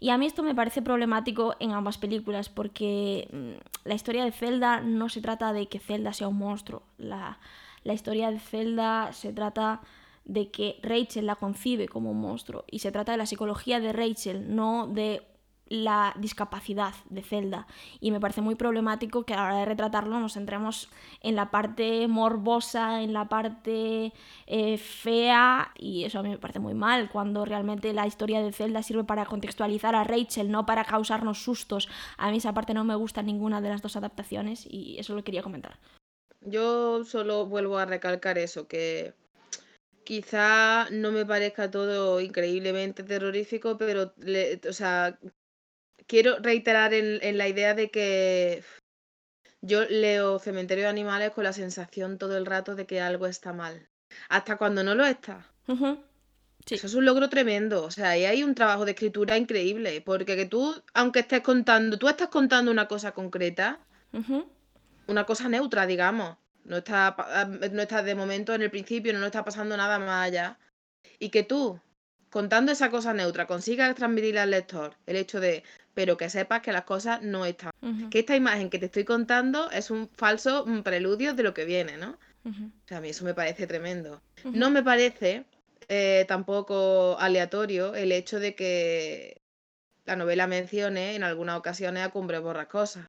Y 0.00 0.10
a 0.10 0.18
mí 0.18 0.26
esto 0.26 0.42
me 0.42 0.54
parece 0.54 0.82
problemático 0.82 1.54
en 1.60 1.72
ambas 1.72 1.98
películas 1.98 2.48
porque 2.48 3.28
mm, 3.32 3.88
la 3.88 3.94
historia 3.94 4.24
de 4.24 4.32
Zelda 4.32 4.80
no 4.80 5.08
se 5.08 5.22
trata 5.22 5.52
de 5.52 5.68
que 5.68 5.78
Zelda 5.78 6.12
sea 6.12 6.28
un 6.28 6.36
monstruo. 6.36 6.82
La, 6.98 7.38
la 7.84 7.94
historia 7.94 8.30
de 8.30 8.40
Zelda 8.40 9.12
se 9.12 9.32
trata 9.32 9.80
de 10.24 10.50
que 10.50 10.78
Rachel 10.82 11.26
la 11.26 11.36
concibe 11.36 11.88
como 11.88 12.10
un 12.10 12.20
monstruo 12.20 12.64
y 12.70 12.80
se 12.80 12.92
trata 12.92 13.12
de 13.12 13.18
la 13.18 13.26
psicología 13.26 13.80
de 13.80 13.92
Rachel, 13.92 14.54
no 14.54 14.86
de 14.86 15.22
la 15.74 16.14
discapacidad 16.16 16.94
de 17.10 17.22
Zelda 17.22 17.66
y 18.00 18.10
me 18.10 18.20
parece 18.20 18.40
muy 18.40 18.54
problemático 18.54 19.24
que 19.24 19.34
a 19.34 19.36
la 19.36 19.44
hora 19.46 19.58
de 19.58 19.64
retratarlo 19.64 20.20
nos 20.20 20.34
centremos 20.34 20.88
en 21.20 21.36
la 21.36 21.50
parte 21.50 22.06
morbosa, 22.08 23.02
en 23.02 23.12
la 23.12 23.28
parte 23.28 24.12
eh, 24.46 24.78
fea 24.78 25.72
y 25.76 26.04
eso 26.04 26.20
a 26.20 26.22
mí 26.22 26.30
me 26.30 26.38
parece 26.38 26.60
muy 26.60 26.74
mal 26.74 27.10
cuando 27.10 27.44
realmente 27.44 27.92
la 27.92 28.06
historia 28.06 28.42
de 28.42 28.52
Zelda 28.52 28.82
sirve 28.82 29.04
para 29.04 29.26
contextualizar 29.26 29.94
a 29.94 30.04
Rachel, 30.04 30.50
no 30.50 30.66
para 30.66 30.84
causarnos 30.84 31.42
sustos. 31.42 31.88
A 32.16 32.30
mí 32.30 32.38
esa 32.38 32.54
parte 32.54 32.74
no 32.74 32.84
me 32.84 32.94
gusta 32.94 33.22
ninguna 33.22 33.60
de 33.60 33.70
las 33.70 33.82
dos 33.82 33.96
adaptaciones 33.96 34.66
y 34.68 34.96
eso 34.98 35.14
lo 35.14 35.24
quería 35.24 35.42
comentar. 35.42 35.78
Yo 36.40 37.04
solo 37.04 37.46
vuelvo 37.46 37.78
a 37.78 37.86
recalcar 37.86 38.36
eso, 38.38 38.68
que 38.68 39.14
quizá 40.04 40.88
no 40.90 41.10
me 41.10 41.24
parezca 41.24 41.70
todo 41.70 42.20
increíblemente 42.20 43.02
terrorífico, 43.02 43.76
pero 43.78 44.12
o 44.68 44.72
sea, 44.72 45.18
quiero 46.06 46.38
reiterar 46.38 46.94
en, 46.94 47.38
la 47.38 47.48
idea 47.48 47.74
de 47.74 47.90
que 47.90 48.62
yo 49.60 49.84
leo 49.84 50.38
Cementerio 50.38 50.84
de 50.84 50.90
Animales 50.90 51.30
con 51.30 51.44
la 51.44 51.52
sensación 51.52 52.18
todo 52.18 52.36
el 52.36 52.46
rato 52.46 52.74
de 52.74 52.86
que 52.86 53.00
algo 53.00 53.26
está 53.26 53.52
mal. 53.52 53.88
Hasta 54.28 54.56
cuando 54.56 54.84
no 54.84 54.94
lo 54.94 55.04
está. 55.04 55.46
Eso 55.66 56.86
es 56.86 56.94
un 56.94 57.04
logro 57.04 57.28
tremendo. 57.28 57.84
O 57.84 57.90
sea, 57.90 58.10
ahí 58.10 58.24
hay 58.24 58.42
un 58.42 58.54
trabajo 58.54 58.84
de 58.84 58.92
escritura 58.92 59.36
increíble. 59.36 60.00
Porque 60.00 60.36
que 60.36 60.46
tú, 60.46 60.74
aunque 60.92 61.20
estés 61.20 61.40
contando, 61.40 61.98
tú 61.98 62.08
estás 62.08 62.28
contando 62.28 62.70
una 62.70 62.88
cosa 62.88 63.12
concreta, 63.12 63.80
una 65.06 65.24
cosa 65.24 65.48
neutra, 65.48 65.86
digamos. 65.86 66.36
No 66.64 66.78
está, 66.78 67.14
no 67.72 67.82
está 67.82 68.02
de 68.02 68.14
momento 68.14 68.54
en 68.54 68.62
el 68.62 68.70
principio, 68.70 69.12
no 69.12 69.26
está 69.26 69.44
pasando 69.44 69.76
nada 69.76 69.98
más 69.98 70.26
allá. 70.26 70.58
Y 71.18 71.28
que 71.28 71.42
tú, 71.42 71.80
contando 72.30 72.72
esa 72.72 72.90
cosa 72.90 73.12
neutra, 73.12 73.46
consigas 73.46 73.94
transmitirle 73.94 74.40
al 74.40 74.50
lector 74.50 74.96
el 75.06 75.16
hecho 75.16 75.40
de, 75.40 75.62
pero 75.94 76.16
que 76.16 76.28
sepas 76.28 76.60
que 76.60 76.72
las 76.72 76.84
cosas 76.84 77.22
no 77.22 77.46
están. 77.46 77.72
Que 78.10 78.20
esta 78.20 78.36
imagen 78.36 78.70
que 78.70 78.78
te 78.78 78.86
estoy 78.86 79.04
contando 79.04 79.70
es 79.70 79.90
un 79.90 80.08
falso 80.08 80.66
preludio 80.82 81.34
de 81.34 81.42
lo 81.42 81.54
que 81.54 81.64
viene, 81.64 81.96
¿no? 81.96 82.18
O 82.44 82.86
sea, 82.86 82.98
a 82.98 83.00
mí 83.00 83.08
eso 83.08 83.24
me 83.24 83.34
parece 83.34 83.66
tremendo. 83.66 84.20
No 84.44 84.70
me 84.70 84.82
parece 84.82 85.44
eh, 85.88 86.24
tampoco 86.28 87.16
aleatorio 87.18 87.94
el 87.94 88.12
hecho 88.12 88.38
de 88.38 88.54
que 88.54 89.40
la 90.04 90.16
novela 90.16 90.46
mencione 90.46 91.14
en 91.14 91.22
algunas 91.22 91.58
ocasiones 91.58 92.04
a 92.04 92.10
Cumbre 92.10 92.38
Borrascosa. 92.38 93.06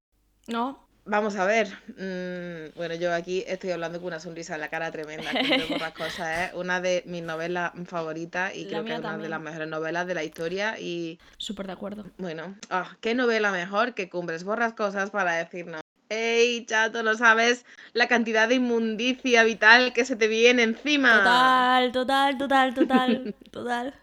No, 0.47 0.84
Vamos 1.07 1.35
a 1.35 1.45
ver. 1.45 1.67
Mm, 1.89 2.75
bueno, 2.75 2.95
yo 2.95 3.13
aquí 3.13 3.43
estoy 3.45 3.69
hablando 3.69 3.99
con 3.99 4.07
una 4.07 4.19
sonrisa 4.19 4.55
en 4.55 4.61
la 4.61 4.69
cara 4.69 4.91
tremenda. 4.91 5.29
Que 5.29 5.77
las 5.79 5.93
cosas 5.93 6.49
es 6.49 6.53
una 6.55 6.81
de 6.81 7.03
mis 7.05 7.21
novelas 7.21 7.73
favoritas 7.85 8.55
y 8.55 8.65
creo 8.65 8.83
que 8.83 8.93
es 8.93 8.99
una 8.99 9.17
de 9.17 9.29
las 9.29 9.39
mejores 9.39 9.67
novelas 9.67 10.07
de 10.07 10.15
la 10.15 10.23
historia. 10.23 10.79
y 10.79 11.19
Súper 11.37 11.67
de 11.67 11.73
acuerdo. 11.73 12.05
Bueno, 12.17 12.55
ah, 12.71 12.97
¿qué 13.01 13.13
novela 13.13 13.51
mejor 13.51 13.93
que 13.93 14.09
Cumbres 14.09 14.43
Borrascosas 14.43 15.11
para 15.11 15.33
decirnos? 15.33 15.81
¡Ey, 16.09 16.65
chato, 16.65 17.03
no 17.03 17.15
sabes 17.15 17.65
la 17.93 18.07
cantidad 18.07 18.47
de 18.47 18.55
inmundicia 18.55 19.43
vital 19.43 19.93
que 19.93 20.05
se 20.05 20.15
te 20.15 20.27
viene 20.27 20.63
encima! 20.63 21.17
Total, 21.17 21.91
total, 21.91 22.37
total, 22.37 22.73
total, 22.73 23.35
total. 23.51 23.93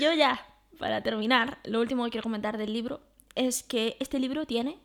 Yo 0.00 0.12
ya, 0.14 0.44
para 0.78 1.02
terminar, 1.02 1.58
lo 1.64 1.80
último 1.80 2.04
que 2.04 2.10
quiero 2.10 2.22
comentar 2.24 2.58
del 2.58 2.72
libro 2.72 3.00
es 3.34 3.62
que 3.62 3.96
este 4.00 4.18
libro 4.18 4.46
tiene 4.46 4.78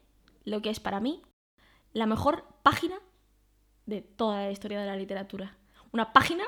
lo 0.44 0.62
que 0.62 0.70
es 0.70 0.80
para 0.80 1.00
mí 1.00 1.22
la 1.94 2.06
mejor 2.06 2.46
página 2.64 2.96
de 3.86 4.02
toda 4.02 4.46
la 4.46 4.52
historia 4.52 4.80
de 4.80 4.88
la 4.88 4.96
literatura. 4.96 5.58
Una 5.92 6.14
página 6.14 6.44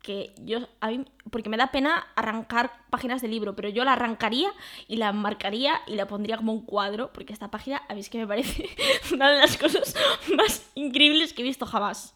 que 0.00 0.32
yo, 0.38 0.68
a 0.80 0.88
mí, 0.88 1.04
porque 1.30 1.48
me 1.48 1.56
da 1.56 1.72
pena 1.72 2.06
arrancar 2.14 2.70
páginas 2.90 3.20
de 3.22 3.28
libro, 3.28 3.56
pero 3.56 3.68
yo 3.68 3.84
la 3.84 3.94
arrancaría 3.94 4.52
y 4.86 4.96
la 4.96 5.12
marcaría 5.12 5.80
y 5.88 5.96
la 5.96 6.06
pondría 6.06 6.36
como 6.36 6.52
un 6.52 6.64
cuadro, 6.64 7.12
porque 7.12 7.32
esta 7.32 7.50
página 7.50 7.82
a 7.88 7.94
mí 7.94 8.00
es 8.00 8.08
que 8.08 8.18
me 8.18 8.26
parece 8.26 8.68
una 9.12 9.30
de 9.30 9.38
las 9.38 9.56
cosas 9.56 9.96
más 10.36 10.70
increíbles 10.74 11.32
que 11.32 11.42
he 11.42 11.44
visto 11.44 11.66
jamás. 11.66 12.14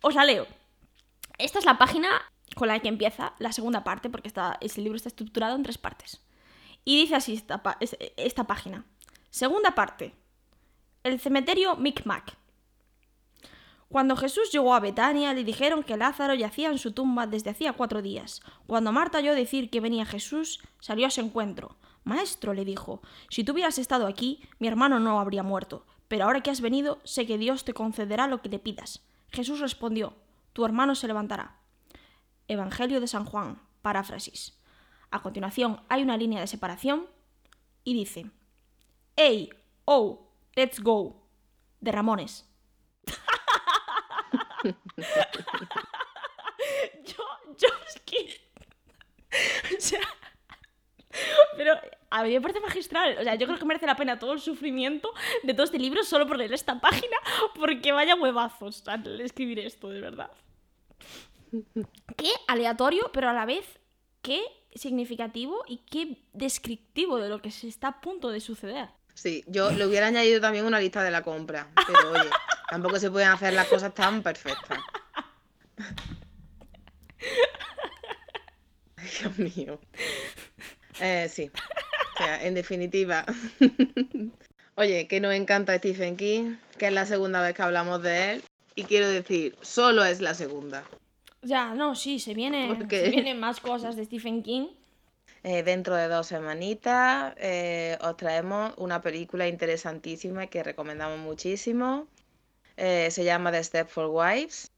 Os 0.00 0.14
la 0.14 0.24
leo. 0.24 0.46
Esta 1.38 1.60
es 1.60 1.64
la 1.64 1.78
página 1.78 2.08
con 2.56 2.66
la 2.66 2.80
que 2.80 2.88
empieza 2.88 3.34
la 3.38 3.52
segunda 3.52 3.84
parte, 3.84 4.10
porque 4.10 4.26
está, 4.26 4.58
libro 4.76 4.96
está 4.96 5.08
estructurado 5.08 5.54
en 5.54 5.62
tres 5.62 5.78
partes. 5.78 6.20
Y 6.88 6.96
dice 6.96 7.16
así 7.16 7.34
es- 7.80 7.96
esta 8.16 8.44
página. 8.44 8.86
Segunda 9.28 9.72
parte. 9.72 10.14
El 11.02 11.20
cementerio 11.20 11.76
Micmac. 11.76 12.38
Cuando 13.90 14.16
Jesús 14.16 14.50
llegó 14.50 14.74
a 14.74 14.80
Betania, 14.80 15.34
le 15.34 15.44
dijeron 15.44 15.82
que 15.82 15.98
Lázaro 15.98 16.32
yacía 16.32 16.70
en 16.70 16.78
su 16.78 16.92
tumba 16.92 17.26
desde 17.26 17.50
hacía 17.50 17.74
cuatro 17.74 18.00
días. 18.00 18.40
Cuando 18.66 18.90
Marta 18.90 19.18
oyó 19.18 19.34
decir 19.34 19.68
que 19.68 19.82
venía 19.82 20.06
Jesús, 20.06 20.60
salió 20.80 21.06
a 21.06 21.10
su 21.10 21.20
encuentro. 21.20 21.76
Maestro, 22.04 22.54
le 22.54 22.64
dijo, 22.64 23.02
si 23.28 23.44
tú 23.44 23.52
hubieras 23.52 23.76
estado 23.76 24.06
aquí, 24.06 24.40
mi 24.58 24.66
hermano 24.66 24.98
no 24.98 25.20
habría 25.20 25.42
muerto. 25.42 25.84
Pero 26.08 26.24
ahora 26.24 26.40
que 26.40 26.50
has 26.50 26.62
venido, 26.62 27.00
sé 27.04 27.26
que 27.26 27.36
Dios 27.36 27.66
te 27.66 27.74
concederá 27.74 28.28
lo 28.28 28.40
que 28.40 28.48
le 28.48 28.60
pidas. 28.60 29.02
Jesús 29.28 29.60
respondió, 29.60 30.16
tu 30.54 30.64
hermano 30.64 30.94
se 30.94 31.06
levantará. 31.06 31.58
Evangelio 32.46 33.02
de 33.02 33.08
San 33.08 33.26
Juan, 33.26 33.60
paráfrasis. 33.82 34.57
A 35.10 35.22
continuación 35.22 35.80
hay 35.88 36.02
una 36.02 36.16
línea 36.16 36.40
de 36.40 36.46
separación 36.46 37.06
y 37.84 37.94
dice, 37.94 38.26
Hey, 39.16 39.50
oh, 39.84 40.28
let's 40.54 40.80
go, 40.80 41.26
de 41.80 41.92
Ramones. 41.92 42.48
yo, 47.04 47.24
yo 47.56 47.68
es 47.86 48.00
que... 48.04 48.48
O 49.76 49.80
sea... 49.80 50.00
Pero 51.56 51.74
a 52.10 52.22
mí 52.22 52.32
me 52.32 52.40
parece 52.40 52.60
magistral. 52.60 53.16
O 53.18 53.22
sea, 53.22 53.34
yo 53.34 53.46
creo 53.46 53.58
que 53.58 53.64
merece 53.64 53.86
la 53.86 53.96
pena 53.96 54.18
todo 54.18 54.32
el 54.32 54.40
sufrimiento 54.40 55.12
de 55.42 55.54
todo 55.54 55.64
este 55.64 55.78
libro 55.78 56.02
solo 56.04 56.26
por 56.26 56.38
leer 56.38 56.52
esta 56.52 56.80
página, 56.80 57.16
porque 57.54 57.92
vaya 57.92 58.14
huevazos 58.14 58.86
al 58.88 59.20
escribir 59.20 59.58
esto, 59.58 59.88
de 59.88 60.00
verdad. 60.00 60.30
Qué 62.16 62.30
aleatorio, 62.46 63.10
pero 63.12 63.28
a 63.28 63.32
la 63.32 63.46
vez 63.46 63.80
qué 64.22 64.42
significativo 64.78 65.64
y 65.66 65.78
qué 65.90 66.16
descriptivo 66.32 67.18
de 67.18 67.28
lo 67.28 67.42
que 67.42 67.50
se 67.50 67.68
está 67.68 67.88
a 67.88 68.00
punto 68.00 68.30
de 68.30 68.40
suceder. 68.40 68.88
Sí, 69.14 69.44
yo 69.46 69.70
le 69.70 69.86
hubiera 69.86 70.06
añadido 70.06 70.40
también 70.40 70.64
una 70.64 70.80
lista 70.80 71.02
de 71.02 71.10
la 71.10 71.22
compra, 71.22 71.68
pero 71.86 72.12
oye, 72.12 72.30
tampoco 72.70 72.98
se 72.98 73.10
pueden 73.10 73.28
hacer 73.28 73.52
las 73.52 73.66
cosas 73.66 73.92
tan 73.92 74.22
perfectas. 74.22 74.78
Ay, 78.96 79.08
Dios 79.20 79.38
mío. 79.38 79.80
Eh, 81.00 81.28
sí, 81.28 81.50
o 82.14 82.18
sea, 82.18 82.44
en 82.44 82.54
definitiva. 82.54 83.24
Oye, 84.76 85.08
que 85.08 85.18
nos 85.18 85.34
encanta 85.34 85.76
Stephen 85.76 86.16
King, 86.16 86.56
que 86.78 86.86
es 86.86 86.92
la 86.92 87.04
segunda 87.04 87.42
vez 87.42 87.52
que 87.54 87.62
hablamos 87.62 88.00
de 88.00 88.32
él, 88.32 88.44
y 88.76 88.84
quiero 88.84 89.08
decir, 89.08 89.56
solo 89.60 90.04
es 90.04 90.20
la 90.20 90.34
segunda. 90.34 90.84
Ya, 91.42 91.74
no, 91.74 91.94
sí, 91.94 92.18
se, 92.18 92.34
viene, 92.34 92.86
se 92.90 93.10
vienen 93.10 93.38
más 93.38 93.60
cosas 93.60 93.96
de 93.96 94.04
Stephen 94.04 94.42
King. 94.42 94.68
Eh, 95.44 95.62
dentro 95.62 95.94
de 95.94 96.08
dos 96.08 96.26
semanitas 96.26 97.34
eh, 97.36 97.96
os 98.00 98.16
traemos 98.16 98.74
una 98.76 99.00
película 99.00 99.46
interesantísima 99.46 100.48
que 100.48 100.62
recomendamos 100.62 101.18
muchísimo. 101.20 102.06
Eh, 102.76 103.10
se 103.10 103.24
llama 103.24 103.52
The 103.52 103.62
Step 103.62 103.88
for 103.88 104.06
Wives. 104.06 104.70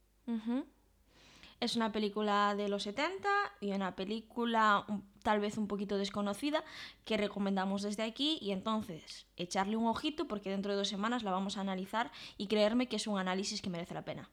Es 1.60 1.76
una 1.76 1.92
película 1.92 2.54
de 2.56 2.68
los 2.68 2.84
70 2.84 3.28
y 3.60 3.72
una 3.72 3.96
película 3.96 4.86
tal 5.22 5.40
vez 5.40 5.58
un 5.58 5.66
poquito 5.66 5.98
desconocida 5.98 6.64
que 7.04 7.16
recomendamos 7.16 7.82
desde 7.82 8.02
aquí 8.02 8.38
y 8.40 8.52
entonces 8.52 9.26
echarle 9.36 9.76
un 9.76 9.86
ojito 9.86 10.28
porque 10.28 10.50
dentro 10.50 10.72
de 10.72 10.78
dos 10.78 10.88
semanas 10.88 11.22
la 11.22 11.32
vamos 11.32 11.56
a 11.56 11.62
analizar 11.62 12.10
y 12.38 12.46
creerme 12.46 12.88
que 12.88 12.96
es 12.96 13.06
un 13.06 13.18
análisis 13.18 13.60
que 13.60 13.70
merece 13.70 13.92
la 13.92 14.04
pena. 14.04 14.30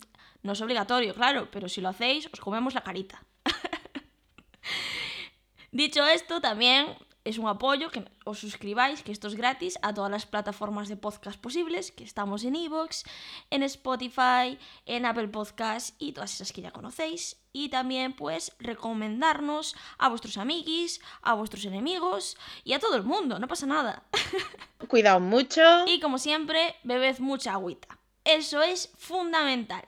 no 0.44 0.54
es 0.54 0.62
obligatorio, 0.62 1.14
claro, 1.14 1.50
pero 1.52 1.68
si 1.68 1.82
lo 1.82 1.90
hacéis, 1.90 2.30
os 2.32 2.40
comemos 2.40 2.76
la 2.76 2.84
carita. 2.84 3.26
Dicho 5.74 6.06
esto, 6.06 6.40
también 6.40 6.86
es 7.26 7.38
un 7.38 7.48
apoyo 7.48 7.90
que 7.90 8.06
os 8.26 8.40
suscribáis, 8.40 9.04
que 9.04 9.12
esto 9.12 9.28
es 9.28 9.36
gratis, 9.36 9.80
a 9.82 9.94
todas 9.94 10.12
las 10.12 10.26
plataformas 10.26 10.90
de 10.90 10.98
podcast 10.98 11.40
posibles, 11.40 11.92
que 11.92 12.04
estamos 12.04 12.44
en 12.44 12.56
Evox, 12.56 13.04
en 13.50 13.64
Spotify, 13.64 14.60
en 14.86 15.06
Apple 15.06 15.30
Podcasts 15.30 15.96
y 16.00 16.12
todas 16.12 16.34
esas 16.34 16.52
que 16.52 16.62
ya 16.62 16.72
conocéis. 16.72 17.38
Y 17.54 17.70
también, 17.70 18.14
pues, 18.14 18.52
recomendarnos 18.60 19.76
a 19.98 20.10
vuestros 20.10 20.38
amiguis, 20.38 21.00
a 21.22 21.34
vuestros 21.36 21.66
enemigos 21.66 22.36
y 22.64 22.74
a 22.74 22.80
todo 22.80 22.96
el 22.96 23.04
mundo, 23.04 23.40
no 23.40 23.48
pasa 23.48 23.66
nada. 23.66 24.04
Cuidaos 24.88 25.22
mucho. 25.22 25.62
Y 25.88 26.00
como 26.00 26.18
siempre, 26.18 26.76
bebed 26.84 27.20
mucha 27.20 27.54
agüita. 27.54 28.00
Eso 28.24 28.62
es 28.62 28.92
fundamental. 28.98 29.84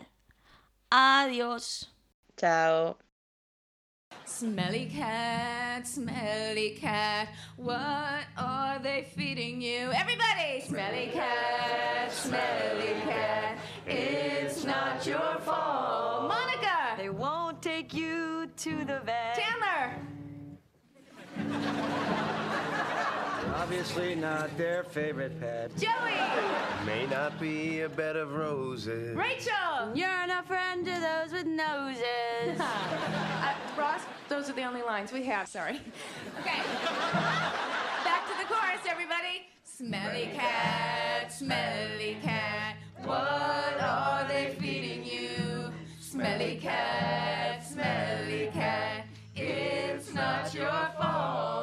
Adiós. 0.89 1.91
Chao. 2.37 2.97
Smelly 4.27 4.87
cat, 4.87 5.87
smelly 5.87 6.71
cat, 6.71 7.29
what 7.57 8.25
are 8.35 8.79
they 8.79 9.07
feeding 9.15 9.61
you? 9.61 9.91
Everybody! 9.93 10.61
Smelly 10.65 11.11
cat, 11.13 12.11
smelly 12.11 12.93
cat, 13.03 13.59
it's 13.85 14.65
not 14.65 15.05
your 15.05 15.39
fault. 15.41 16.27
Monica! 16.27 16.95
They 16.97 17.09
won't 17.09 17.61
take 17.61 17.93
you 17.93 18.49
to 18.57 18.83
the 18.83 18.99
vet. 19.05 19.37
Chandler! 19.37 20.14
obviously 23.77 24.15
not 24.15 24.57
their 24.57 24.85
favorite 24.85 25.37
pet. 25.41 25.69
Joey! 25.77 26.13
May 26.85 27.05
not 27.07 27.37
be 27.41 27.81
a 27.81 27.89
bed 27.89 28.15
of 28.15 28.33
roses. 28.33 29.17
Rachel! 29.17 29.91
You're 29.93 30.27
not 30.27 30.47
friend 30.47 30.85
to 30.85 30.91
those 30.91 31.33
with 31.33 31.45
noses. 31.45 32.01
uh, 32.57 33.53
Ross, 33.77 34.01
those 34.29 34.49
are 34.49 34.53
the 34.53 34.63
only 34.63 34.81
lines 34.81 35.11
we 35.11 35.23
have, 35.23 35.49
sorry. 35.49 35.81
Okay. 36.39 36.61
Back 38.05 38.25
to 38.29 38.37
the 38.39 38.45
chorus, 38.47 38.79
everybody. 38.89 39.47
Smelly 39.65 40.29
cat, 40.33 41.33
smelly 41.33 42.17
cat, 42.23 42.77
what 43.03 43.77
are 43.81 44.25
they 44.25 44.55
feeding 44.57 45.03
you? 45.03 45.69
Smelly 45.99 46.59
cat, 46.61 47.65
smelly 47.67 48.49
cat, 48.53 49.05
it's 49.35 50.13
not 50.13 50.53
your 50.53 50.89
fault. 50.97 51.54